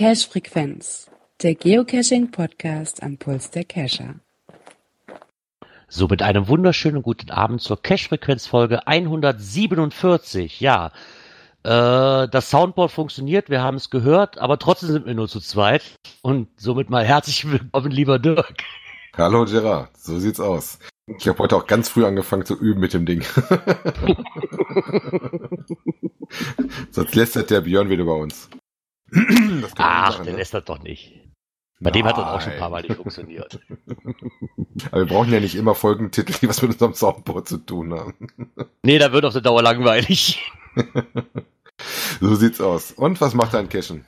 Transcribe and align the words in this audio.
Cache 0.00 0.26
Frequenz, 0.30 1.10
der 1.42 1.54
Geocaching 1.54 2.30
Podcast 2.30 3.02
am 3.02 3.18
Puls 3.18 3.50
der 3.50 3.64
Cacher. 3.64 4.14
So, 5.88 6.08
mit 6.08 6.22
einem 6.22 6.48
wunderschönen 6.48 7.02
guten 7.02 7.30
Abend 7.30 7.60
zur 7.60 7.82
Cache 7.82 8.08
Frequenz 8.08 8.46
Folge 8.46 8.86
147. 8.86 10.58
Ja, 10.58 10.92
äh, 11.64 12.26
das 12.28 12.48
Soundboard 12.48 12.90
funktioniert, 12.90 13.50
wir 13.50 13.60
haben 13.60 13.76
es 13.76 13.90
gehört, 13.90 14.38
aber 14.38 14.58
trotzdem 14.58 14.88
sind 14.88 15.04
wir 15.04 15.12
nur 15.12 15.28
zu 15.28 15.38
zweit. 15.38 15.82
Und 16.22 16.48
somit 16.58 16.88
mal 16.88 17.04
herzlich 17.04 17.46
willkommen, 17.50 17.90
lieber 17.90 18.18
Dirk. 18.18 18.64
Hallo 19.18 19.44
Gerard, 19.44 19.94
so 19.98 20.18
sieht's 20.18 20.40
aus. 20.40 20.78
Ich 21.18 21.28
habe 21.28 21.40
heute 21.40 21.56
auch 21.56 21.66
ganz 21.66 21.90
früh 21.90 22.06
angefangen 22.06 22.46
zu 22.46 22.58
üben 22.58 22.80
mit 22.80 22.94
dem 22.94 23.04
Ding. 23.04 23.22
Sonst 26.90 27.14
lästert 27.14 27.50
der 27.50 27.60
Björn 27.60 27.90
wieder 27.90 28.06
bei 28.06 28.12
uns. 28.12 28.48
Ach, 29.76 30.10
machen, 30.10 30.24
der 30.24 30.34
ne? 30.34 30.38
lästert 30.38 30.68
doch 30.68 30.82
nicht. 30.82 31.12
Bei 31.80 31.90
Nein. 31.90 32.00
dem 32.00 32.06
hat 32.06 32.18
das 32.18 32.26
auch 32.26 32.40
schon 32.42 32.52
ein 32.52 32.58
paar 32.58 32.70
Mal 32.70 32.82
nicht 32.82 32.96
funktioniert. 32.96 33.58
Aber 34.90 35.00
wir 35.00 35.06
brauchen 35.06 35.32
ja 35.32 35.40
nicht 35.40 35.54
immer 35.54 35.74
Folgentitel, 35.74 36.34
die 36.40 36.48
was 36.48 36.60
mit 36.60 36.72
unserem 36.72 36.92
Soundboard 36.92 37.48
zu 37.48 37.56
tun 37.58 37.94
haben. 37.94 38.14
Nee, 38.82 38.98
da 38.98 39.12
wird 39.12 39.24
auf 39.24 39.32
der 39.32 39.42
Dauer 39.42 39.62
langweilig. 39.62 40.52
so 42.20 42.34
sieht's 42.34 42.60
aus. 42.60 42.92
Und 42.92 43.20
was 43.22 43.32
macht 43.32 43.54
dein 43.54 43.70
Cashen? 43.70 44.04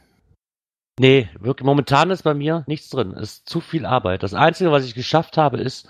Nee, 0.98 1.30
wirklich, 1.40 1.64
momentan 1.64 2.10
ist 2.10 2.22
bei 2.22 2.34
mir 2.34 2.64
nichts 2.66 2.90
drin. 2.90 3.12
Es 3.12 3.32
ist 3.32 3.48
zu 3.48 3.60
viel 3.60 3.86
Arbeit. 3.86 4.22
Das 4.22 4.34
Einzige, 4.34 4.70
was 4.70 4.84
ich 4.84 4.94
geschafft 4.94 5.38
habe, 5.38 5.58
ist, 5.58 5.88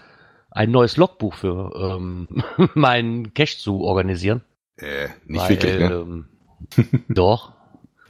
ein 0.50 0.70
neues 0.70 0.96
Logbuch 0.96 1.34
für 1.34 1.72
ähm, 1.74 2.28
meinen 2.74 3.34
Cache 3.34 3.58
zu 3.58 3.80
organisieren. 3.80 4.42
Äh, 4.76 5.08
nicht 5.26 5.42
Weil, 5.42 5.50
wirklich, 5.50 5.78
ne? 5.78 5.90
Ähm, 5.90 6.28
doch. 7.08 7.52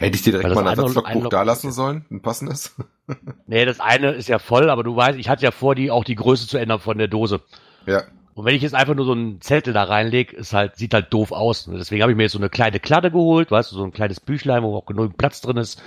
Hätte 0.03 0.17
ich 0.17 0.23
dir 0.23 0.33
direkt 0.33 0.55
mal 0.55 0.61
ein 0.63 0.79
Ersatzlogbuch 0.79 1.29
da 1.29 1.43
lassen 1.43 1.73
sollen? 1.73 2.05
Ein 2.11 2.23
passendes? 2.23 2.75
nee, 3.47 3.65
das 3.65 3.81
eine 3.81 4.11
ist 4.13 4.29
ja 4.29 4.39
voll, 4.39 4.71
aber 4.71 4.83
du 4.83 4.95
weißt, 4.97 5.19
ich 5.19 5.29
hatte 5.29 5.45
ja 5.45 5.51
vor, 5.51 5.75
die 5.75 5.91
auch 5.91 6.05
die 6.05 6.15
Größe 6.15 6.47
zu 6.47 6.59
ändern 6.59 6.81
von 6.81 6.99
der 6.99 7.09
Dose. 7.09 7.41
Ja. 7.87 8.05
Und 8.35 8.47
wenn 8.47 8.55
ich 8.55 8.63
jetzt 8.63 8.75
einfach 8.75 8.95
nur 8.95 9.05
so 9.05 9.13
einen 9.13 9.43
Zettel 9.43 9.75
da 9.75 9.83
reinlege, 9.83 10.35
ist 10.35 10.55
halt, 10.55 10.77
sieht 10.77 10.95
halt 10.95 11.13
doof 11.13 11.33
aus. 11.33 11.69
Deswegen 11.71 12.01
habe 12.01 12.13
ich 12.13 12.17
mir 12.17 12.23
jetzt 12.23 12.33
so 12.33 12.39
eine 12.39 12.49
kleine 12.49 12.81
Kladde 12.81 13.11
geholt, 13.11 13.51
weißt 13.51 13.71
du, 13.71 13.77
so 13.77 13.85
ein 13.85 13.93
kleines 13.93 14.21
Büchlein, 14.21 14.63
wo 14.63 14.75
auch 14.75 14.87
genug 14.87 15.19
Platz 15.19 15.43
drin 15.43 15.59
ist. 15.59 15.83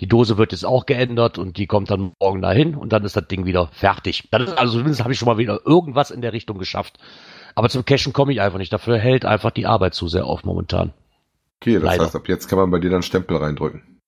Die 0.00 0.06
Dose 0.06 0.38
wird 0.38 0.52
jetzt 0.52 0.64
auch 0.64 0.86
geändert 0.86 1.38
und 1.38 1.56
die 1.56 1.66
kommt 1.66 1.90
dann 1.90 2.12
morgen 2.20 2.40
dahin 2.40 2.76
und 2.76 2.92
dann 2.92 3.04
ist 3.04 3.16
das 3.16 3.26
Ding 3.26 3.46
wieder 3.46 3.68
fertig. 3.72 4.28
Dann 4.30 4.42
ist, 4.42 4.56
also 4.56 4.74
zumindest 4.74 5.02
habe 5.02 5.12
ich 5.12 5.18
schon 5.18 5.26
mal 5.26 5.38
wieder 5.38 5.60
irgendwas 5.66 6.12
in 6.12 6.20
der 6.20 6.32
Richtung 6.32 6.58
geschafft. 6.58 6.98
Aber 7.56 7.68
zum 7.68 7.84
Cashen 7.84 8.12
komme 8.12 8.32
ich 8.32 8.40
einfach 8.40 8.58
nicht. 8.58 8.72
Dafür 8.72 8.98
hält 8.98 9.24
einfach 9.24 9.50
die 9.50 9.66
Arbeit 9.66 9.94
zu 9.94 10.06
sehr 10.06 10.26
auf 10.26 10.44
momentan. 10.44 10.92
Okay, 11.60 11.74
das 11.74 11.82
Leider. 11.82 12.04
heißt, 12.04 12.16
ab 12.16 12.28
jetzt 12.28 12.48
kann 12.48 12.58
man 12.58 12.70
bei 12.70 12.78
dir 12.78 12.90
dann 12.90 13.02
Stempel 13.02 13.36
reindrücken. 13.36 14.00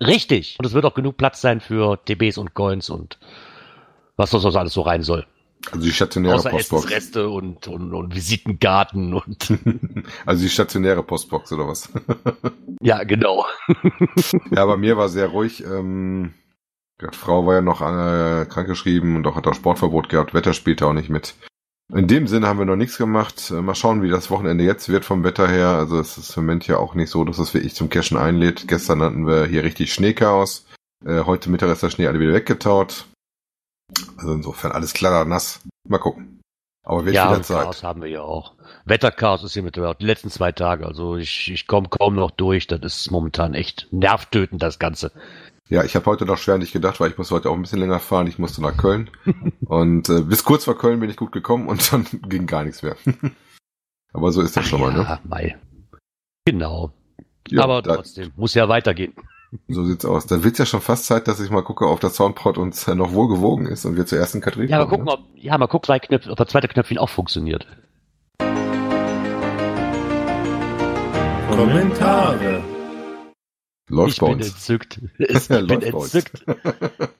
Richtig. 0.00 0.56
Und 0.58 0.66
es 0.66 0.74
wird 0.74 0.84
auch 0.84 0.94
genug 0.94 1.16
Platz 1.16 1.40
sein 1.40 1.60
für 1.60 2.02
TBs 2.04 2.38
und 2.38 2.54
Coins 2.54 2.90
und 2.90 3.18
was 4.16 4.30
das 4.30 4.44
alles 4.44 4.74
so 4.74 4.82
rein 4.82 5.02
soll. 5.02 5.26
Also 5.70 5.84
die 5.84 5.92
stationäre 5.92 6.34
Außer 6.34 6.50
Postbox. 6.50 6.90
Reste 6.90 7.28
und, 7.30 7.68
und, 7.68 7.94
und 7.94 8.14
Visitengarten 8.14 9.14
und. 9.14 9.52
also 10.26 10.42
die 10.42 10.50
stationäre 10.50 11.02
Postbox 11.02 11.52
oder 11.52 11.66
was? 11.68 11.90
ja, 12.80 13.02
genau. 13.04 13.46
ja, 14.50 14.66
bei 14.66 14.76
mir 14.76 14.96
war 14.96 15.08
sehr 15.08 15.28
ruhig. 15.28 15.64
Ähm, 15.64 16.34
die 17.00 17.06
Frau 17.12 17.46
war 17.46 17.54
ja 17.54 17.60
noch 17.62 17.80
äh, 17.80 18.46
krankgeschrieben 18.46 19.16
und 19.16 19.26
auch 19.26 19.36
hat 19.36 19.46
auch 19.46 19.54
Sportverbot 19.54 20.08
gehabt. 20.08 20.34
Wetter 20.34 20.52
spielte 20.52 20.86
auch 20.86 20.92
nicht 20.92 21.08
mit. 21.08 21.34
In 21.92 22.08
dem 22.08 22.26
Sinne 22.26 22.46
haben 22.46 22.58
wir 22.58 22.64
noch 22.64 22.76
nichts 22.76 22.96
gemacht. 22.96 23.50
Äh, 23.50 23.60
mal 23.60 23.74
schauen, 23.74 24.02
wie 24.02 24.08
das 24.08 24.30
Wochenende 24.30 24.64
jetzt 24.64 24.88
wird 24.88 25.04
vom 25.04 25.22
Wetter 25.22 25.48
her. 25.48 25.68
Also 25.68 25.98
es 25.98 26.16
ist 26.16 26.36
im 26.36 26.44
Moment 26.44 26.66
ja 26.66 26.78
auch 26.78 26.94
nicht 26.94 27.10
so, 27.10 27.24
dass 27.24 27.38
es 27.38 27.52
wirklich 27.52 27.74
zum 27.74 27.90
Cashen 27.90 28.16
einlädt. 28.16 28.66
Gestern 28.68 29.02
hatten 29.02 29.26
wir 29.26 29.44
hier 29.46 29.64
richtig 29.64 29.92
Schneechaos. 29.92 30.66
Äh, 31.04 31.24
heute 31.24 31.50
Mittag 31.50 31.70
ist 31.70 31.82
der 31.82 31.90
Schnee 31.90 32.06
alle 32.06 32.20
wieder 32.20 32.32
weggetaut. 32.32 33.06
Also 34.16 34.32
insofern 34.32 34.72
alles 34.72 34.94
klar 34.94 35.24
nass. 35.24 35.60
Mal 35.86 35.98
gucken. 35.98 36.40
Aber 36.86 37.06
wird 37.06 37.14
ja, 37.14 37.30
wieder 37.30 37.42
Zeit. 37.42 37.62
Chaos 37.62 37.82
haben 37.82 38.02
wir 38.02 38.08
ja 38.08 38.20
auch. 38.20 38.54
Wetterchaos 38.84 39.42
ist 39.42 39.54
hier 39.54 39.62
mit 39.62 39.76
die 39.76 40.04
letzten 40.04 40.30
zwei 40.30 40.52
Tage. 40.52 40.86
Also 40.86 41.16
ich, 41.16 41.50
ich 41.50 41.66
komme 41.66 41.88
kaum 41.88 42.14
noch 42.14 42.30
durch. 42.30 42.66
Das 42.66 42.80
ist 42.80 43.10
momentan 43.10 43.54
echt 43.54 43.88
nervtötend, 43.90 44.62
das 44.62 44.78
Ganze. 44.78 45.12
Ja, 45.70 45.82
ich 45.82 45.96
habe 45.96 46.04
heute 46.06 46.26
noch 46.26 46.36
schwer 46.36 46.58
nicht 46.58 46.72
gedacht, 46.72 47.00
weil 47.00 47.10
ich 47.10 47.18
muss 47.18 47.30
heute 47.30 47.48
auch 47.48 47.54
ein 47.54 47.62
bisschen 47.62 47.80
länger 47.80 47.98
fahren. 47.98 48.26
Ich 48.26 48.38
musste 48.38 48.60
nach 48.60 48.76
Köln. 48.76 49.10
und 49.66 50.08
äh, 50.10 50.20
bis 50.20 50.44
kurz 50.44 50.64
vor 50.64 50.76
Köln 50.76 51.00
bin 51.00 51.08
ich 51.08 51.16
gut 51.16 51.32
gekommen 51.32 51.68
und 51.68 51.92
dann 51.92 52.06
ging 52.28 52.46
gar 52.46 52.64
nichts 52.64 52.82
mehr. 52.82 52.96
Aber 54.12 54.30
so 54.30 54.42
ist 54.42 54.56
das 54.56 54.64
Ach 54.64 54.68
schon 54.68 54.80
ja, 54.80 54.86
mal, 54.90 54.94
ne? 54.94 55.20
Mai. 55.24 55.56
Genau. 56.44 56.92
Ja, 57.48 57.62
Aber 57.62 57.82
trotzdem, 57.82 58.32
muss 58.36 58.54
ja 58.54 58.68
weitergehen. 58.68 59.14
So 59.68 59.84
sieht's 59.84 60.04
aus. 60.04 60.26
Dann 60.26 60.44
wird's 60.44 60.58
ja 60.58 60.66
schon 60.66 60.80
fast 60.80 61.06
Zeit, 61.06 61.28
dass 61.28 61.40
ich 61.40 61.50
mal 61.50 61.62
gucke, 61.62 61.88
ob 61.88 62.00
das 62.00 62.16
Soundpod 62.16 62.58
uns 62.58 62.86
noch 62.86 63.12
wohl 63.12 63.28
gewogen 63.28 63.66
ist 63.66 63.84
und 63.86 63.96
wir 63.96 64.04
zur 64.04 64.18
ersten 64.18 64.40
Kategorie 64.40 64.68
Ja, 64.68 64.78
mal 64.78 64.88
gucken, 64.88 65.06
ne? 65.06 65.12
ob, 65.12 65.20
ja, 65.34 65.56
mal 65.56 65.66
gucken, 65.66 65.94
ob 65.94 66.36
der 66.36 66.46
zweite 66.46 66.68
Knöpfchen 66.68 66.98
auch 66.98 67.08
funktioniert. 67.08 67.66
Kommentare. 71.50 72.73
Läuft 73.94 74.14
ich 74.14 74.20
bin 74.20 74.40
entzückt. 74.40 75.00
Ich 75.18 75.48
bin 75.48 75.70
entzückt. 75.70 76.44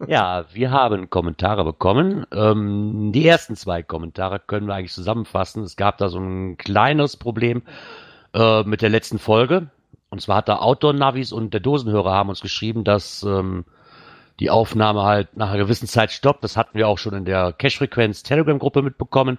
ja, 0.08 0.44
wir 0.52 0.70
haben 0.70 1.08
Kommentare 1.08 1.64
bekommen. 1.64 2.26
Ähm, 2.32 3.12
die 3.12 3.26
ersten 3.26 3.54
zwei 3.56 3.82
Kommentare 3.82 4.40
können 4.40 4.66
wir 4.66 4.74
eigentlich 4.74 4.92
zusammenfassen. 4.92 5.62
Es 5.62 5.76
gab 5.76 5.98
da 5.98 6.08
so 6.08 6.18
ein 6.18 6.56
kleines 6.56 7.16
Problem 7.16 7.62
äh, 8.34 8.64
mit 8.64 8.82
der 8.82 8.90
letzten 8.90 9.18
Folge. 9.18 9.68
Und 10.10 10.20
zwar 10.20 10.36
hat 10.36 10.48
der 10.48 10.62
Outdoor-Navis 10.62 11.32
und 11.32 11.54
der 11.54 11.60
Dosenhörer 11.60 12.12
haben 12.12 12.28
uns 12.28 12.40
geschrieben, 12.40 12.84
dass 12.84 13.22
ähm, 13.22 13.64
die 14.40 14.50
Aufnahme 14.50 15.02
halt 15.02 15.36
nach 15.36 15.50
einer 15.50 15.58
gewissen 15.58 15.86
Zeit 15.86 16.10
stoppt. 16.10 16.42
Das 16.42 16.56
hatten 16.56 16.76
wir 16.76 16.88
auch 16.88 16.98
schon 16.98 17.14
in 17.14 17.24
der 17.24 17.52
Cache-Frequenz 17.52 18.22
Telegram-Gruppe 18.22 18.82
mitbekommen. 18.82 19.38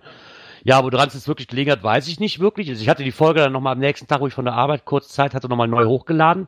Ja, 0.64 0.84
woran 0.84 1.08
es 1.08 1.14
jetzt 1.14 1.28
wirklich 1.28 1.48
gelegen 1.48 1.72
hat, 1.72 1.84
weiß 1.84 2.08
ich 2.08 2.20
nicht 2.20 2.40
wirklich. 2.40 2.70
Also 2.70 2.82
ich 2.82 2.90
hatte 2.90 3.04
die 3.04 3.12
Folge 3.12 3.42
dann 3.42 3.52
nochmal 3.52 3.74
am 3.74 3.80
nächsten 3.80 4.08
Tag, 4.08 4.22
wo 4.22 4.28
ich 4.28 4.34
von 4.34 4.46
der 4.46 4.56
Arbeit 4.56 4.86
kurz 4.86 5.10
Zeit 5.10 5.34
hatte, 5.34 5.48
nochmal 5.48 5.68
neu 5.68 5.86
hochgeladen. 5.86 6.48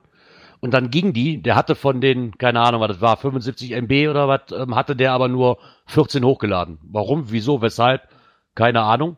Und 0.59 0.73
dann 0.73 0.90
ging 0.90 1.13
die, 1.13 1.41
der 1.41 1.56
hatte 1.56 1.75
von 1.75 2.01
den, 2.01 2.38
keine 2.38 2.62
Ahnung, 2.62 2.81
was 2.81 2.90
das 2.90 3.01
war, 3.01 3.18
75 3.18 3.72
MB 3.73 4.09
oder 4.09 4.28
was, 4.28 4.41
ähm, 4.51 4.75
hatte 4.75 4.95
der 4.95 5.13
aber 5.13 5.28
nur 5.28 5.59
14 5.85 6.23
hochgeladen. 6.23 6.79
Warum, 6.84 7.31
wieso, 7.31 7.62
weshalb, 7.62 8.07
keine 8.56 8.81
Ahnung. 8.81 9.18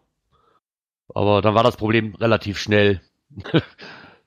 Aber 1.13 1.41
dann 1.41 1.55
war 1.55 1.63
das 1.63 1.77
Problem 1.77 2.15
relativ 2.15 2.57
schnell 2.57 3.01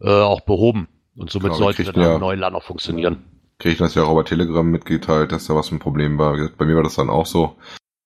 äh, 0.01 0.09
auch 0.09 0.41
behoben. 0.41 0.89
Und 1.15 1.31
somit 1.31 1.53
genau, 1.53 1.59
sollte 1.59 1.85
dann 1.85 2.01
ja, 2.01 2.19
Neuland 2.19 2.57
auch 2.57 2.63
funktionieren. 2.63 3.25
Krieg 3.59 3.73
ich 3.73 3.79
das 3.79 3.95
ja 3.95 4.05
auch 4.05 4.13
über 4.13 4.25
Telegram 4.25 4.67
mitgeteilt, 4.67 5.31
dass 5.31 5.47
da 5.47 5.55
was 5.55 5.71
ein 5.71 5.79
Problem 5.79 6.19
war. 6.19 6.37
Bei 6.57 6.65
mir 6.65 6.77
war 6.77 6.83
das 6.83 6.95
dann 6.95 7.11
auch 7.11 7.27
so. 7.27 7.57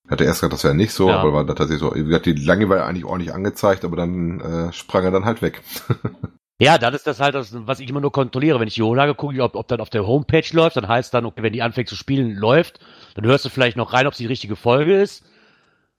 Ich 0.05 0.11
hatte 0.11 0.25
erst 0.25 0.41
gesagt, 0.41 0.53
das 0.53 0.65
wäre 0.65 0.75
nicht 0.75 0.93
so, 0.93 1.09
ja. 1.09 1.19
aber 1.19 1.33
war 1.33 1.47
tatsächlich 1.47 1.81
so. 1.81 1.95
Wie 1.95 2.05
gesagt, 2.05 2.27
die 2.27 2.33
Langeweile 2.33 2.85
eigentlich 2.85 3.05
ordentlich 3.05 3.33
angezeigt, 3.33 3.85
aber 3.85 3.97
dann 3.97 4.41
äh, 4.41 4.73
sprang 4.73 5.05
er 5.05 5.13
dann 5.13 5.25
halt 5.25 5.43
weg. 5.43 5.63
Ja, 6.59 6.79
dann 6.79 6.95
ist 6.95 7.07
das 7.07 7.21
halt 7.21 7.35
das, 7.35 7.55
was 7.67 7.81
ich 7.81 7.91
immer 7.91 8.01
nur 8.01 8.13
kontrolliere. 8.13 8.59
Wenn 8.59 8.69
ich 8.69 8.75
die 8.75 8.83
Hochlage 8.83 9.15
gucke, 9.15 9.43
ob, 9.43 9.57
ob 9.57 9.69
dann 9.69 9.81
auf 9.81 9.91
der 9.91 10.07
Homepage 10.07 10.47
läuft, 10.53 10.77
dann 10.77 10.89
heißt 10.89 11.13
dann, 11.13 11.27
okay, 11.27 11.43
wenn 11.43 11.53
die 11.53 11.63
anfängt 11.63 11.89
zu 11.89 11.97
spielen, 11.97 12.35
läuft, 12.35 12.81
dann 13.15 13.27
hörst 13.27 13.45
du 13.45 13.51
vielleicht 13.51 13.77
noch 13.77 13.93
rein, 13.93 14.07
ob 14.07 14.13
es 14.13 14.19
die 14.19 14.27
richtige 14.27 14.57
Folge 14.57 15.01
ist. 15.01 15.25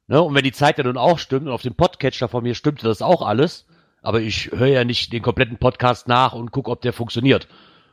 Ne? 0.08 0.22
Und 0.22 0.34
wenn 0.34 0.44
die 0.44 0.52
Zeit 0.52 0.80
ja 0.80 0.84
nun 0.84 0.98
auch 0.98 1.20
stimmt 1.20 1.46
und 1.46 1.54
auf 1.54 1.62
dem 1.62 1.76
Podcatcher 1.76 2.28
von 2.28 2.44
mir 2.44 2.56
stimmte 2.56 2.88
das 2.88 3.04
auch 3.04 3.22
alles, 3.22 3.68
aber 4.02 4.22
ich 4.22 4.52
höre 4.52 4.68
ja 4.68 4.84
nicht 4.84 5.14
den 5.14 5.22
kompletten 5.22 5.58
Podcast 5.58 6.08
nach 6.08 6.34
und 6.34 6.52
gucke, 6.52 6.72
ob 6.72 6.82
der 6.82 6.94
funktioniert, 6.94 7.48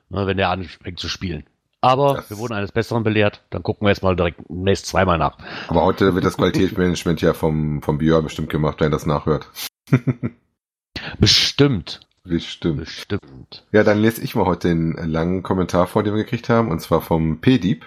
ne, 0.09 0.27
wenn 0.27 0.39
der 0.39 0.49
anfängt 0.49 1.01
zu 1.01 1.09
spielen. 1.09 1.45
Aber 1.83 2.15
das 2.15 2.31
wir 2.31 2.39
wurden 2.39 2.55
eines 2.55 2.73
Besseren 2.73 3.03
belehrt, 3.03 3.43
dann 3.51 3.63
gucken 3.63 3.85
wir 3.85 3.91
jetzt 3.91 4.03
mal 4.03 4.17
direkt 4.17 4.49
nächst 4.49 4.87
zweimal 4.87 5.19
nach. 5.19 5.37
Aber 5.69 5.83
heute 5.83 6.15
wird 6.15 6.25
das 6.25 6.39
Qualitätsmanagement 6.39 7.21
ja 7.21 7.35
vom, 7.35 7.83
vom 7.83 7.99
Björn 7.99 8.25
bestimmt 8.25 8.49
gemacht, 8.49 8.81
wenn 8.81 8.91
das 8.91 9.05
nachhört. 9.05 9.51
bestimmt. 11.19 12.01
Bestimmt. 12.27 12.81
Bestimmt. 12.81 13.67
Ja, 13.71 13.85
dann 13.85 14.01
lese 14.01 14.23
ich 14.23 14.35
mal 14.35 14.47
heute 14.47 14.69
den 14.69 14.93
langen 14.93 15.43
Kommentar 15.43 15.87
vor, 15.87 16.03
den 16.03 16.15
wir 16.15 16.25
gekriegt 16.25 16.49
haben, 16.49 16.71
und 16.71 16.81
zwar 16.81 17.03
vom 17.03 17.41
P-Dieb. 17.41 17.85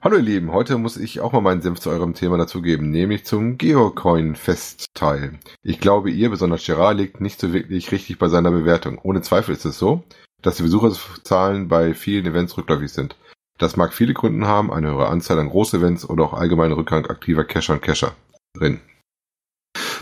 Hallo 0.00 0.16
ihr 0.16 0.22
Lieben, 0.22 0.52
heute 0.52 0.78
muss 0.78 0.96
ich 0.96 1.20
auch 1.20 1.32
mal 1.32 1.42
meinen 1.42 1.60
Senf 1.60 1.80
zu 1.80 1.90
eurem 1.90 2.14
Thema 2.14 2.38
dazugeben, 2.38 2.90
nämlich 2.90 3.26
zum 3.26 3.58
Geocoin-Festteil. 3.58 5.38
Ich 5.62 5.80
glaube, 5.80 6.10
ihr, 6.10 6.30
besonders 6.30 6.64
Gerard, 6.64 6.96
liegt 6.96 7.20
nicht 7.20 7.38
so 7.38 7.52
wirklich 7.52 7.92
richtig 7.92 8.18
bei 8.18 8.28
seiner 8.28 8.50
Bewertung. 8.50 8.98
Ohne 9.02 9.20
Zweifel 9.20 9.54
ist 9.54 9.66
es 9.66 9.78
so, 9.78 10.02
dass 10.40 10.56
die 10.56 10.62
Besucherzahlen 10.62 11.68
bei 11.68 11.92
vielen 11.92 12.24
Events 12.24 12.56
rückläufig 12.56 12.92
sind. 12.92 13.16
Das 13.58 13.76
mag 13.76 13.92
viele 13.92 14.14
Gründe 14.14 14.46
haben, 14.46 14.72
eine 14.72 14.88
höhere 14.88 15.08
Anzahl 15.08 15.38
an 15.38 15.50
Großevents 15.50 16.08
oder 16.08 16.24
auch 16.24 16.34
allgemeine 16.34 16.76
Rückgang 16.76 17.06
aktiver 17.06 17.44
Cacher 17.44 17.74
und 17.74 17.82
Cacher 17.82 18.14
drin. 18.54 18.80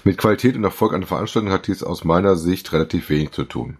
Mit 0.06 0.18
Qualität 0.18 0.54
und 0.54 0.64
Erfolg 0.64 0.92
einer 0.92 1.06
Veranstaltung 1.06 1.50
hat 1.50 1.66
dies 1.66 1.82
aus 1.82 2.04
meiner 2.04 2.36
Sicht 2.36 2.70
relativ 2.74 3.08
wenig 3.08 3.30
zu 3.30 3.44
tun. 3.44 3.78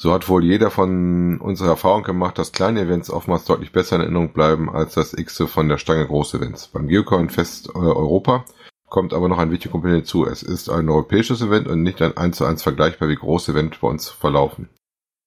So 0.00 0.14
hat 0.14 0.26
wohl 0.30 0.42
jeder 0.42 0.70
von 0.70 1.38
unserer 1.38 1.68
Erfahrung 1.68 2.02
gemacht, 2.02 2.38
dass 2.38 2.52
kleine 2.52 2.80
Events 2.80 3.10
oftmals 3.10 3.44
deutlich 3.44 3.70
besser 3.70 3.96
in 3.96 4.02
Erinnerung 4.02 4.32
bleiben 4.32 4.70
als 4.70 4.94
das 4.94 5.12
X 5.12 5.36
von 5.46 5.68
der 5.68 5.76
Stange 5.76 6.06
große 6.06 6.38
Events. 6.38 6.68
Beim 6.68 6.88
Geocoin 6.88 7.28
Fest 7.28 7.68
äh, 7.68 7.78
Europa 7.78 8.46
kommt 8.88 9.12
aber 9.12 9.28
noch 9.28 9.36
ein 9.36 9.50
wichtiger 9.50 9.72
Komponent 9.72 9.98
hinzu. 9.98 10.24
Es 10.24 10.42
ist 10.42 10.70
ein 10.70 10.88
europäisches 10.88 11.42
Event 11.42 11.68
und 11.68 11.82
nicht 11.82 12.00
ein 12.00 12.16
1 12.16 12.38
zu 12.38 12.46
1 12.46 12.62
vergleichbar 12.62 13.10
wie 13.10 13.16
große 13.16 13.52
Event 13.52 13.78
bei 13.82 13.88
uns 13.88 14.08
verlaufen. 14.08 14.70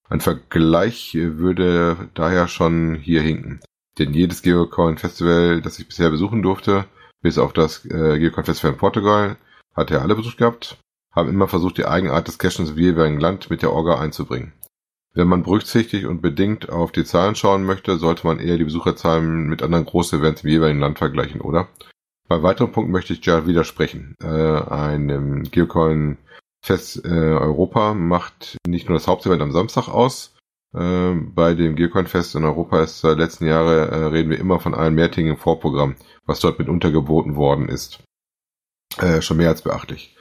Ein 0.08 0.20
Vergleich 0.20 1.14
würde 1.14 2.10
daher 2.14 2.48
schon 2.48 2.96
hier 2.96 3.22
hinken. 3.22 3.60
Denn 4.00 4.12
jedes 4.12 4.42
Geocoin 4.42 4.98
Festival, 4.98 5.62
das 5.62 5.78
ich 5.78 5.86
bisher 5.86 6.10
besuchen 6.10 6.42
durfte, 6.42 6.86
bis 7.22 7.38
auf 7.38 7.52
das 7.52 7.84
äh, 7.84 8.18
Geocoin 8.18 8.44
Festival 8.44 8.72
in 8.72 8.78
Portugal, 8.78 9.36
hat 9.74 9.90
er 9.90 10.02
alle 10.02 10.14
besucht 10.14 10.38
gehabt, 10.38 10.78
haben 11.12 11.28
immer 11.28 11.48
versucht, 11.48 11.78
die 11.78 11.86
Eigenart 11.86 12.28
des 12.28 12.38
Cachens 12.38 12.70
im 12.70 12.78
jeweiligen 12.78 13.20
Land 13.20 13.50
mit 13.50 13.62
der 13.62 13.72
Orga 13.72 13.98
einzubringen. 13.98 14.52
Wenn 15.12 15.28
man 15.28 15.44
berücksichtigt 15.44 16.06
und 16.06 16.22
bedingt 16.22 16.70
auf 16.70 16.90
die 16.90 17.04
Zahlen 17.04 17.36
schauen 17.36 17.64
möchte, 17.64 17.98
sollte 17.98 18.26
man 18.26 18.40
eher 18.40 18.58
die 18.58 18.64
Besucherzahlen 18.64 19.46
mit 19.46 19.62
anderen 19.62 19.84
großen 19.84 20.18
Events 20.18 20.42
im 20.42 20.50
jeweiligen 20.50 20.80
Land 20.80 20.98
vergleichen, 20.98 21.40
oder? 21.40 21.68
Bei 22.26 22.42
weiteren 22.42 22.72
Punkten 22.72 22.92
möchte 22.92 23.12
ich 23.12 23.24
ja 23.24 23.46
widersprechen. 23.46 24.16
Äh, 24.20 24.26
einem 24.26 25.44
Geocoin 25.44 26.18
Fest 26.64 27.04
äh, 27.04 27.08
Europa 27.08 27.94
macht 27.94 28.56
nicht 28.66 28.88
nur 28.88 28.98
das 28.98 29.06
Hauptevent 29.06 29.42
am 29.42 29.52
Samstag 29.52 29.88
aus. 29.88 30.34
Äh, 30.74 31.12
bei 31.14 31.54
dem 31.54 31.76
Geocoin 31.76 32.06
Fest 32.06 32.34
in 32.34 32.44
Europa 32.44 32.82
ist 32.82 33.00
seit 33.00 33.18
letzten 33.18 33.46
Jahren 33.46 33.88
äh, 33.88 33.96
reden 34.06 34.30
wir 34.30 34.38
immer 34.38 34.58
von 34.58 34.74
einem 34.74 34.96
mehrtägigen 34.96 35.36
Vorprogramm, 35.36 35.94
was 36.24 36.40
dort 36.40 36.58
mit 36.58 36.68
untergeboten 36.68 37.36
worden 37.36 37.68
ist. 37.68 38.02
Äh, 38.98 39.22
schon 39.22 39.38
mehr 39.38 39.48
als 39.48 39.62
beachtlich. 39.62 40.16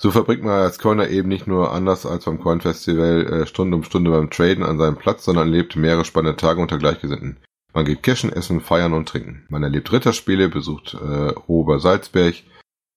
So 0.00 0.12
verbringt 0.12 0.44
man 0.44 0.60
als 0.60 0.78
Coiner 0.78 1.08
eben 1.08 1.28
nicht 1.28 1.48
nur 1.48 1.72
anders 1.72 2.06
als 2.06 2.24
beim 2.24 2.38
Coin 2.38 2.60
Festival 2.60 3.26
äh, 3.26 3.46
Stunde 3.46 3.76
um 3.76 3.82
Stunde 3.82 4.12
beim 4.12 4.30
Traden 4.30 4.62
an 4.62 4.78
seinem 4.78 4.96
Platz, 4.96 5.24
sondern 5.24 5.48
erlebt 5.48 5.74
mehrere 5.74 6.04
spannende 6.04 6.36
Tage 6.36 6.60
unter 6.60 6.78
Gleichgesinnten. 6.78 7.40
Man 7.74 7.84
geht 7.84 8.02
cashen, 8.02 8.32
essen, 8.32 8.60
feiern 8.60 8.92
und 8.92 9.08
trinken. 9.08 9.44
Man 9.48 9.62
erlebt 9.62 9.92
Ritterspiele, 9.92 10.48
besucht 10.48 10.94
äh, 10.94 11.32
Ober 11.46 11.80
Salzberg, 11.80 12.36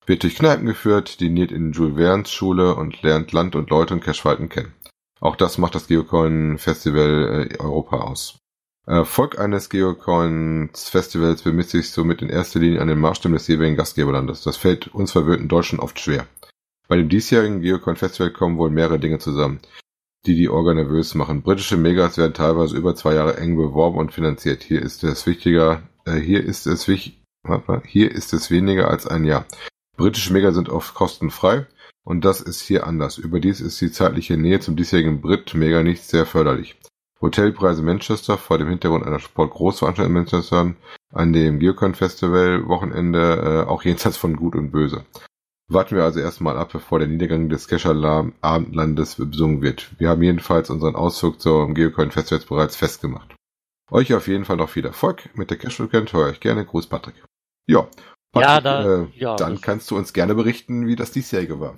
wird 0.06 0.24
durch 0.24 0.36
Kneipen 0.36 0.68
geführt, 0.68 1.19
diniert 1.19 1.51
in 1.51 1.72
Jules 1.72 1.95
Verne's 1.95 2.31
Schule 2.31 2.75
und 2.75 3.01
lernt 3.01 3.31
Land 3.31 3.56
und 3.56 3.69
Leute 3.69 3.95
und 3.95 4.04
Cashverhalten 4.04 4.50
kennen. 4.50 4.74
Auch 5.19 5.36
das 5.36 5.57
macht 5.57 5.75
das 5.75 5.88
Geocoin 5.88 6.57
Festival 6.57 7.48
äh, 7.51 7.60
Europa 7.60 7.98
aus. 7.98 8.40
Erfolg 8.88 9.38
eines 9.38 9.69
Geocoins 9.69 10.89
Festivals 10.89 11.44
bemisst 11.44 11.69
sich 11.69 11.92
somit 11.92 12.22
in 12.22 12.30
erster 12.30 12.60
Linie 12.60 12.81
an 12.81 12.88
den 12.88 13.00
Maßstäben 13.00 13.38
des 13.38 13.48
jeweiligen 13.48 13.78
Gastgeberlandes. 13.78 14.42
Das 14.42 14.57
fällt 14.57 14.88
uns 14.88 15.12
verwöhnten 15.12 15.48
Deutschen 15.48 15.80
oft 15.80 16.00
schwer. 16.00 16.25
Bei 16.88 16.98
dem 16.98 17.07
diesjährigen 17.07 17.62
Geocoin 17.62 17.95
Festival 17.95 18.31
kommen 18.31 18.57
wohl 18.57 18.72
mehrere 18.72 19.00
Dinge 19.00 19.19
zusammen, 19.19 19.60
die 20.25 20.36
die 20.36 20.50
Orga 20.50 20.74
nervös 20.74 21.13
machen. 21.16 21.44
Britische 21.44 21.78
Megas 21.78 22.18
werden 22.18 22.33
teilweise 22.33 22.75
über 22.75 22.95
zwei 22.95 23.13
Jahre 23.13 23.38
eng 23.38 23.56
beworben 23.56 23.98
und 23.98 24.12
finanziert. 24.12 24.63
Hier 24.63 24.81
ist 24.81 25.04
es 25.04 25.28
wichtiger, 25.28 25.83
äh, 26.06 26.16
hier 26.16 26.44
ist 26.44 26.66
es 26.66 26.88
wichtig, 26.88 27.22
hier 27.86 28.12
ist 28.12 28.33
es 28.33 28.50
weniger 28.50 28.89
als 28.89 29.06
ein 29.06 29.25
Jahr. 29.25 29.45
Britische 29.95 30.33
Mega 30.33 30.51
sind 30.51 30.69
oft 30.69 30.95
kostenfrei 30.95 31.68
und 32.04 32.25
das 32.25 32.42
ist 32.42 32.62
hier 32.62 32.88
anders. 32.88 33.19
Überdies 33.19 33.62
ist 33.62 33.80
die 33.80 33.92
zeitliche 33.92 34.38
Nähe 34.38 34.60
zum 34.60 34.75
diesjährigen 34.75 35.22
Brit 35.22 35.54
Mega 35.54 35.83
nicht 35.83 36.04
sehr 36.04 36.25
förderlich. 36.25 36.81
Hotelpreise 37.21 37.83
Manchester 37.83 38.38
vor 38.38 38.57
dem 38.57 38.68
Hintergrund 38.68 39.06
einer 39.06 39.19
Sportgroßveranstaltung 39.19 40.15
in 40.15 40.21
Manchester 40.21 40.73
an 41.13 41.33
dem 41.33 41.59
Geocon 41.59 41.94
Festival 41.94 42.68
Wochenende 42.68 43.65
äh, 43.65 43.69
auch 43.69 43.83
jenseits 43.83 44.18
von 44.18 44.35
Gut 44.35 44.56
und 44.56 44.71
Böse. 44.71 45.06
Warten 45.68 45.95
wir 45.95 46.03
also 46.03 46.19
erstmal 46.19 46.57
ab, 46.57 46.71
bevor 46.73 47.00
der 47.00 47.07
Niedergang 47.07 47.47
des 47.47 47.68
Kescher 47.68 48.31
Abendlandes 48.41 49.15
besungen 49.15 49.62
wird. 49.62 49.91
Wir 50.00 50.09
haben 50.09 50.21
jedenfalls 50.21 50.69
unseren 50.69 50.95
Ausflug 50.95 51.39
zum 51.39 51.75
Geocoin 51.75 52.12
Festival 52.12 52.45
bereits 52.47 52.75
festgemacht. 52.75 53.35
Euch 53.89 54.13
auf 54.13 54.27
jeden 54.27 54.44
Fall 54.44 54.57
noch 54.57 54.69
viel 54.69 54.85
Erfolg 54.85 55.29
mit 55.35 55.50
der 55.50 55.57
Cash 55.57 55.79
Weekend. 55.79 56.12
Heuer 56.13 56.29
euch 56.29 56.39
gerne. 56.39 56.65
Gruß 56.65 56.88
Patrick. 56.88 57.15
Ja. 57.68 57.88
Patrick, 58.33 58.50
ja, 58.50 58.62
da, 58.62 59.01
äh, 59.01 59.07
ja, 59.15 59.35
dann 59.35 59.59
kannst 59.59 59.91
du 59.91 59.97
uns 59.97 60.13
gerne 60.13 60.35
berichten, 60.35 60.88
wie 60.88 60.95
das 60.95 61.12
diesjährige 61.12 61.59
war. 61.59 61.75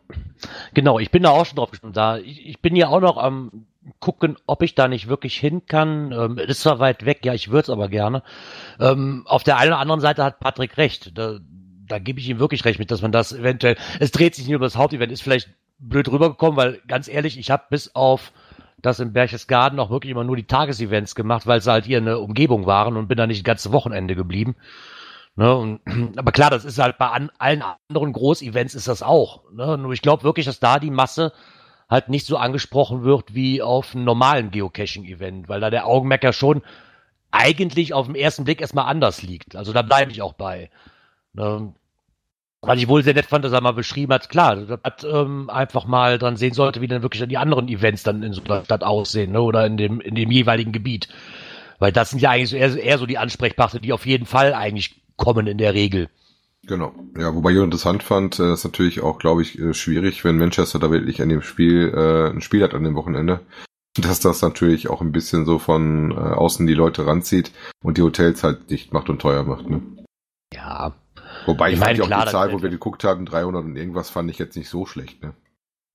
genau, 0.74 0.98
ich 0.98 1.10
bin 1.10 1.22
da 1.22 1.30
auch 1.30 1.44
schon 1.44 1.56
drauf 1.56 1.70
gespannt. 1.70 1.96
Da, 1.96 2.16
ich, 2.16 2.46
ich 2.46 2.60
bin 2.60 2.74
ja 2.74 2.88
auch 2.88 3.00
noch 3.00 3.18
am 3.18 3.66
gucken, 4.00 4.36
ob 4.46 4.62
ich 4.62 4.74
da 4.74 4.88
nicht 4.88 5.08
wirklich 5.08 5.36
hin 5.36 5.66
kann. 5.66 6.12
Ähm, 6.12 6.38
ist 6.38 6.60
zwar 6.60 6.78
weit 6.78 7.04
weg, 7.04 7.20
ja, 7.24 7.34
ich 7.34 7.50
würde 7.50 7.62
es 7.62 7.70
aber 7.70 7.88
gerne. 7.88 8.22
Ähm, 8.80 9.22
auf 9.26 9.44
der 9.44 9.58
einen 9.58 9.72
oder 9.72 9.80
anderen 9.80 10.00
Seite 10.00 10.24
hat 10.24 10.40
Patrick 10.40 10.76
recht. 10.76 11.16
Da, 11.16 11.38
da 11.86 11.98
gebe 11.98 12.20
ich 12.20 12.28
ihm 12.28 12.38
wirklich 12.38 12.64
recht 12.64 12.78
mit, 12.78 12.90
dass 12.90 13.02
man 13.02 13.12
das 13.12 13.32
eventuell, 13.32 13.76
es 14.00 14.10
dreht 14.10 14.34
sich 14.34 14.46
nicht 14.46 14.56
um 14.56 14.62
das 14.62 14.76
Hauptevent, 14.76 15.12
ist 15.12 15.22
vielleicht 15.22 15.50
blöd 15.78 16.10
rübergekommen, 16.10 16.56
weil 16.56 16.80
ganz 16.88 17.08
ehrlich, 17.08 17.38
ich 17.38 17.50
habe 17.50 17.64
bis 17.70 17.94
auf 17.94 18.32
das 18.78 19.00
im 19.00 19.12
Berchtesgaden 19.12 19.78
auch 19.80 19.90
wirklich 19.90 20.10
immer 20.10 20.24
nur 20.24 20.36
die 20.36 20.46
Tagesevents 20.46 21.14
gemacht, 21.14 21.46
weil 21.46 21.60
sie 21.60 21.70
halt 21.70 21.86
hier 21.86 21.98
eine 21.98 22.18
Umgebung 22.18 22.66
waren 22.66 22.96
und 22.96 23.08
bin 23.08 23.16
da 23.16 23.26
nicht 23.26 23.40
das 23.40 23.44
ganze 23.44 23.72
Wochenende 23.72 24.14
geblieben. 24.14 24.56
Ne, 25.36 25.54
und, 25.54 25.80
aber 26.16 26.32
klar, 26.32 26.50
das 26.50 26.64
ist 26.64 26.78
halt 26.78 26.98
bei 26.98 27.08
an, 27.08 27.30
allen 27.38 27.62
anderen 27.62 28.12
Großevents 28.12 28.74
ist 28.74 28.88
das 28.88 29.02
auch. 29.02 29.50
Ne? 29.52 29.78
Nur 29.78 29.92
ich 29.92 30.02
glaube 30.02 30.22
wirklich, 30.22 30.46
dass 30.46 30.60
da 30.60 30.78
die 30.78 30.90
Masse 30.90 31.32
halt 31.88 32.08
nicht 32.08 32.26
so 32.26 32.36
angesprochen 32.36 33.04
wird 33.04 33.34
wie 33.34 33.62
auf 33.62 33.94
einem 33.94 34.04
normalen 34.04 34.50
Geocaching-Event, 34.50 35.48
weil 35.48 35.60
da 35.60 35.70
der 35.70 35.86
Augenmerk 35.86 36.24
ja 36.24 36.32
schon 36.32 36.62
eigentlich 37.30 37.92
auf 37.92 38.06
den 38.06 38.14
ersten 38.14 38.44
Blick 38.44 38.60
erstmal 38.60 38.86
anders 38.86 39.22
liegt. 39.22 39.56
Also 39.56 39.72
da 39.72 39.82
bleibe 39.82 40.12
ich 40.12 40.22
auch 40.22 40.34
bei. 40.34 40.70
Ne? 41.32 41.74
Was 42.62 42.78
ich 42.78 42.88
wohl 42.88 43.02
sehr 43.02 43.14
nett 43.14 43.26
fand, 43.26 43.44
dass 43.44 43.52
er 43.52 43.60
mal 43.60 43.72
beschrieben 43.72 44.12
hat, 44.12 44.30
klar, 44.30 44.56
dass 44.56 45.02
man 45.02 45.26
ähm, 45.26 45.50
einfach 45.50 45.84
mal 45.84 46.18
dann 46.18 46.36
sehen 46.36 46.54
sollte, 46.54 46.80
wie 46.80 46.86
dann 46.86 47.02
wirklich 47.02 47.26
die 47.28 47.36
anderen 47.36 47.68
Events 47.68 48.04
dann 48.04 48.22
in 48.22 48.32
so 48.32 48.42
einer 48.44 48.64
Stadt 48.64 48.82
aussehen, 48.84 49.32
ne? 49.32 49.42
oder 49.42 49.66
in 49.66 49.76
dem, 49.76 50.00
in 50.00 50.14
dem 50.14 50.30
jeweiligen 50.30 50.72
Gebiet. 50.72 51.08
Weil 51.78 51.92
das 51.92 52.10
sind 52.10 52.22
ja 52.22 52.30
eigentlich 52.30 52.50
so 52.50 52.56
eher, 52.56 52.76
eher 52.76 52.98
so 52.98 53.06
die 53.06 53.18
Ansprechpartner, 53.18 53.80
die 53.80 53.92
auf 53.92 54.06
jeden 54.06 54.26
Fall 54.26 54.54
eigentlich 54.54 55.02
kommen 55.16 55.46
in 55.46 55.58
der 55.58 55.74
Regel. 55.74 56.08
Genau. 56.66 56.94
Ja, 57.18 57.34
wobei 57.34 57.52
ich 57.52 57.58
interessant 57.58 58.02
fand, 58.02 58.38
äh, 58.38 58.52
ist 58.52 58.64
natürlich 58.64 59.02
auch, 59.02 59.18
glaube 59.18 59.42
ich, 59.42 59.58
äh, 59.58 59.74
schwierig, 59.74 60.24
wenn 60.24 60.38
Manchester 60.38 60.78
da 60.78 60.90
wirklich 60.90 61.20
an 61.22 61.28
dem 61.28 61.42
Spiel 61.42 61.92
äh, 61.94 62.30
ein 62.30 62.40
Spiel 62.40 62.62
hat 62.62 62.74
an 62.74 62.84
dem 62.84 62.94
Wochenende, 62.94 63.40
dass 64.00 64.20
das 64.20 64.42
natürlich 64.42 64.88
auch 64.88 65.00
ein 65.00 65.12
bisschen 65.12 65.44
so 65.44 65.58
von 65.58 66.10
äh, 66.10 66.14
außen 66.14 66.66
die 66.66 66.74
Leute 66.74 67.06
ranzieht 67.06 67.52
und 67.82 67.98
die 67.98 68.02
Hotels 68.02 68.42
halt 68.42 68.70
dicht 68.70 68.92
macht 68.92 69.08
und 69.10 69.20
teuer 69.20 69.44
macht. 69.44 69.68
Ne? 69.68 69.82
Ja, 70.52 70.94
Wobei 71.46 71.68
ich, 71.68 71.74
ich 71.74 71.80
meine, 71.80 72.02
auch 72.02 72.24
die 72.24 72.30
Zahl, 72.30 72.52
wo 72.52 72.62
wir 72.62 72.70
geguckt 72.70 73.04
haben, 73.04 73.26
300 73.26 73.64
und 73.64 73.76
irgendwas 73.76 74.10
fand 74.10 74.30
ich 74.30 74.38
jetzt 74.38 74.56
nicht 74.56 74.68
so 74.68 74.86
schlecht, 74.86 75.22
ne? 75.22 75.34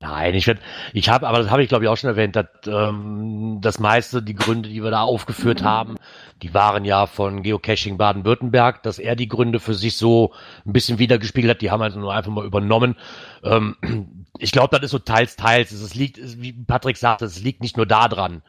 Nein, 0.01 0.34
ich 0.34 0.48
werde, 0.48 0.62
ich 0.94 1.10
habe, 1.10 1.28
aber 1.28 1.40
das 1.40 1.50
habe 1.50 1.62
ich 1.62 1.68
glaube 1.68 1.84
ich 1.84 1.90
auch 1.90 1.98
schon 1.98 2.10
erwähnt, 2.10 2.34
dass 2.38 2.48
ähm, 2.68 3.57
das 3.60 3.80
meiste, 3.80 4.24
die 4.24 4.34
Gründe, 4.34 4.69
die 4.69 4.81
wir 4.81 4.92
da 4.92 5.01
aufgeführt 5.01 5.62
haben, 5.62 5.96
die 6.42 6.54
waren 6.54 6.86
ja 6.86 7.06
von 7.06 7.44
Geocaching 7.44 7.98
Baden-Württemberg, 7.98 8.81
dass 8.84 8.98
er 8.98 9.18
die 9.18 9.28
Gründe 9.28 9.60
für 9.60 9.74
sich 9.74 9.97
so 9.97 10.33
ein 10.66 10.71
bisschen 10.71 11.00
wiedergespiegelt 11.00 11.52
hat, 11.52 11.62
die 11.62 11.69
haben 11.69 11.81
also 11.81 12.00
nur 12.00 12.14
einfach 12.14 12.31
mal 12.31 12.45
übernommen. 12.45 12.95
Ähm, 13.44 13.76
ich 14.40 14.54
glaube, 14.54 14.74
das 14.74 14.85
ist 14.85 14.92
so 14.92 15.00
teils, 15.00 15.35
teils. 15.35 15.74
Es 15.74 15.95
liegt, 15.95 16.18
wie 16.42 16.54
Patrick 16.54 16.95
sagte, 16.95 17.26
es 17.26 17.42
liegt 17.42 17.62
nicht 17.62 17.76
nur 17.76 17.85
da 17.85 18.07
dran. 18.07 18.42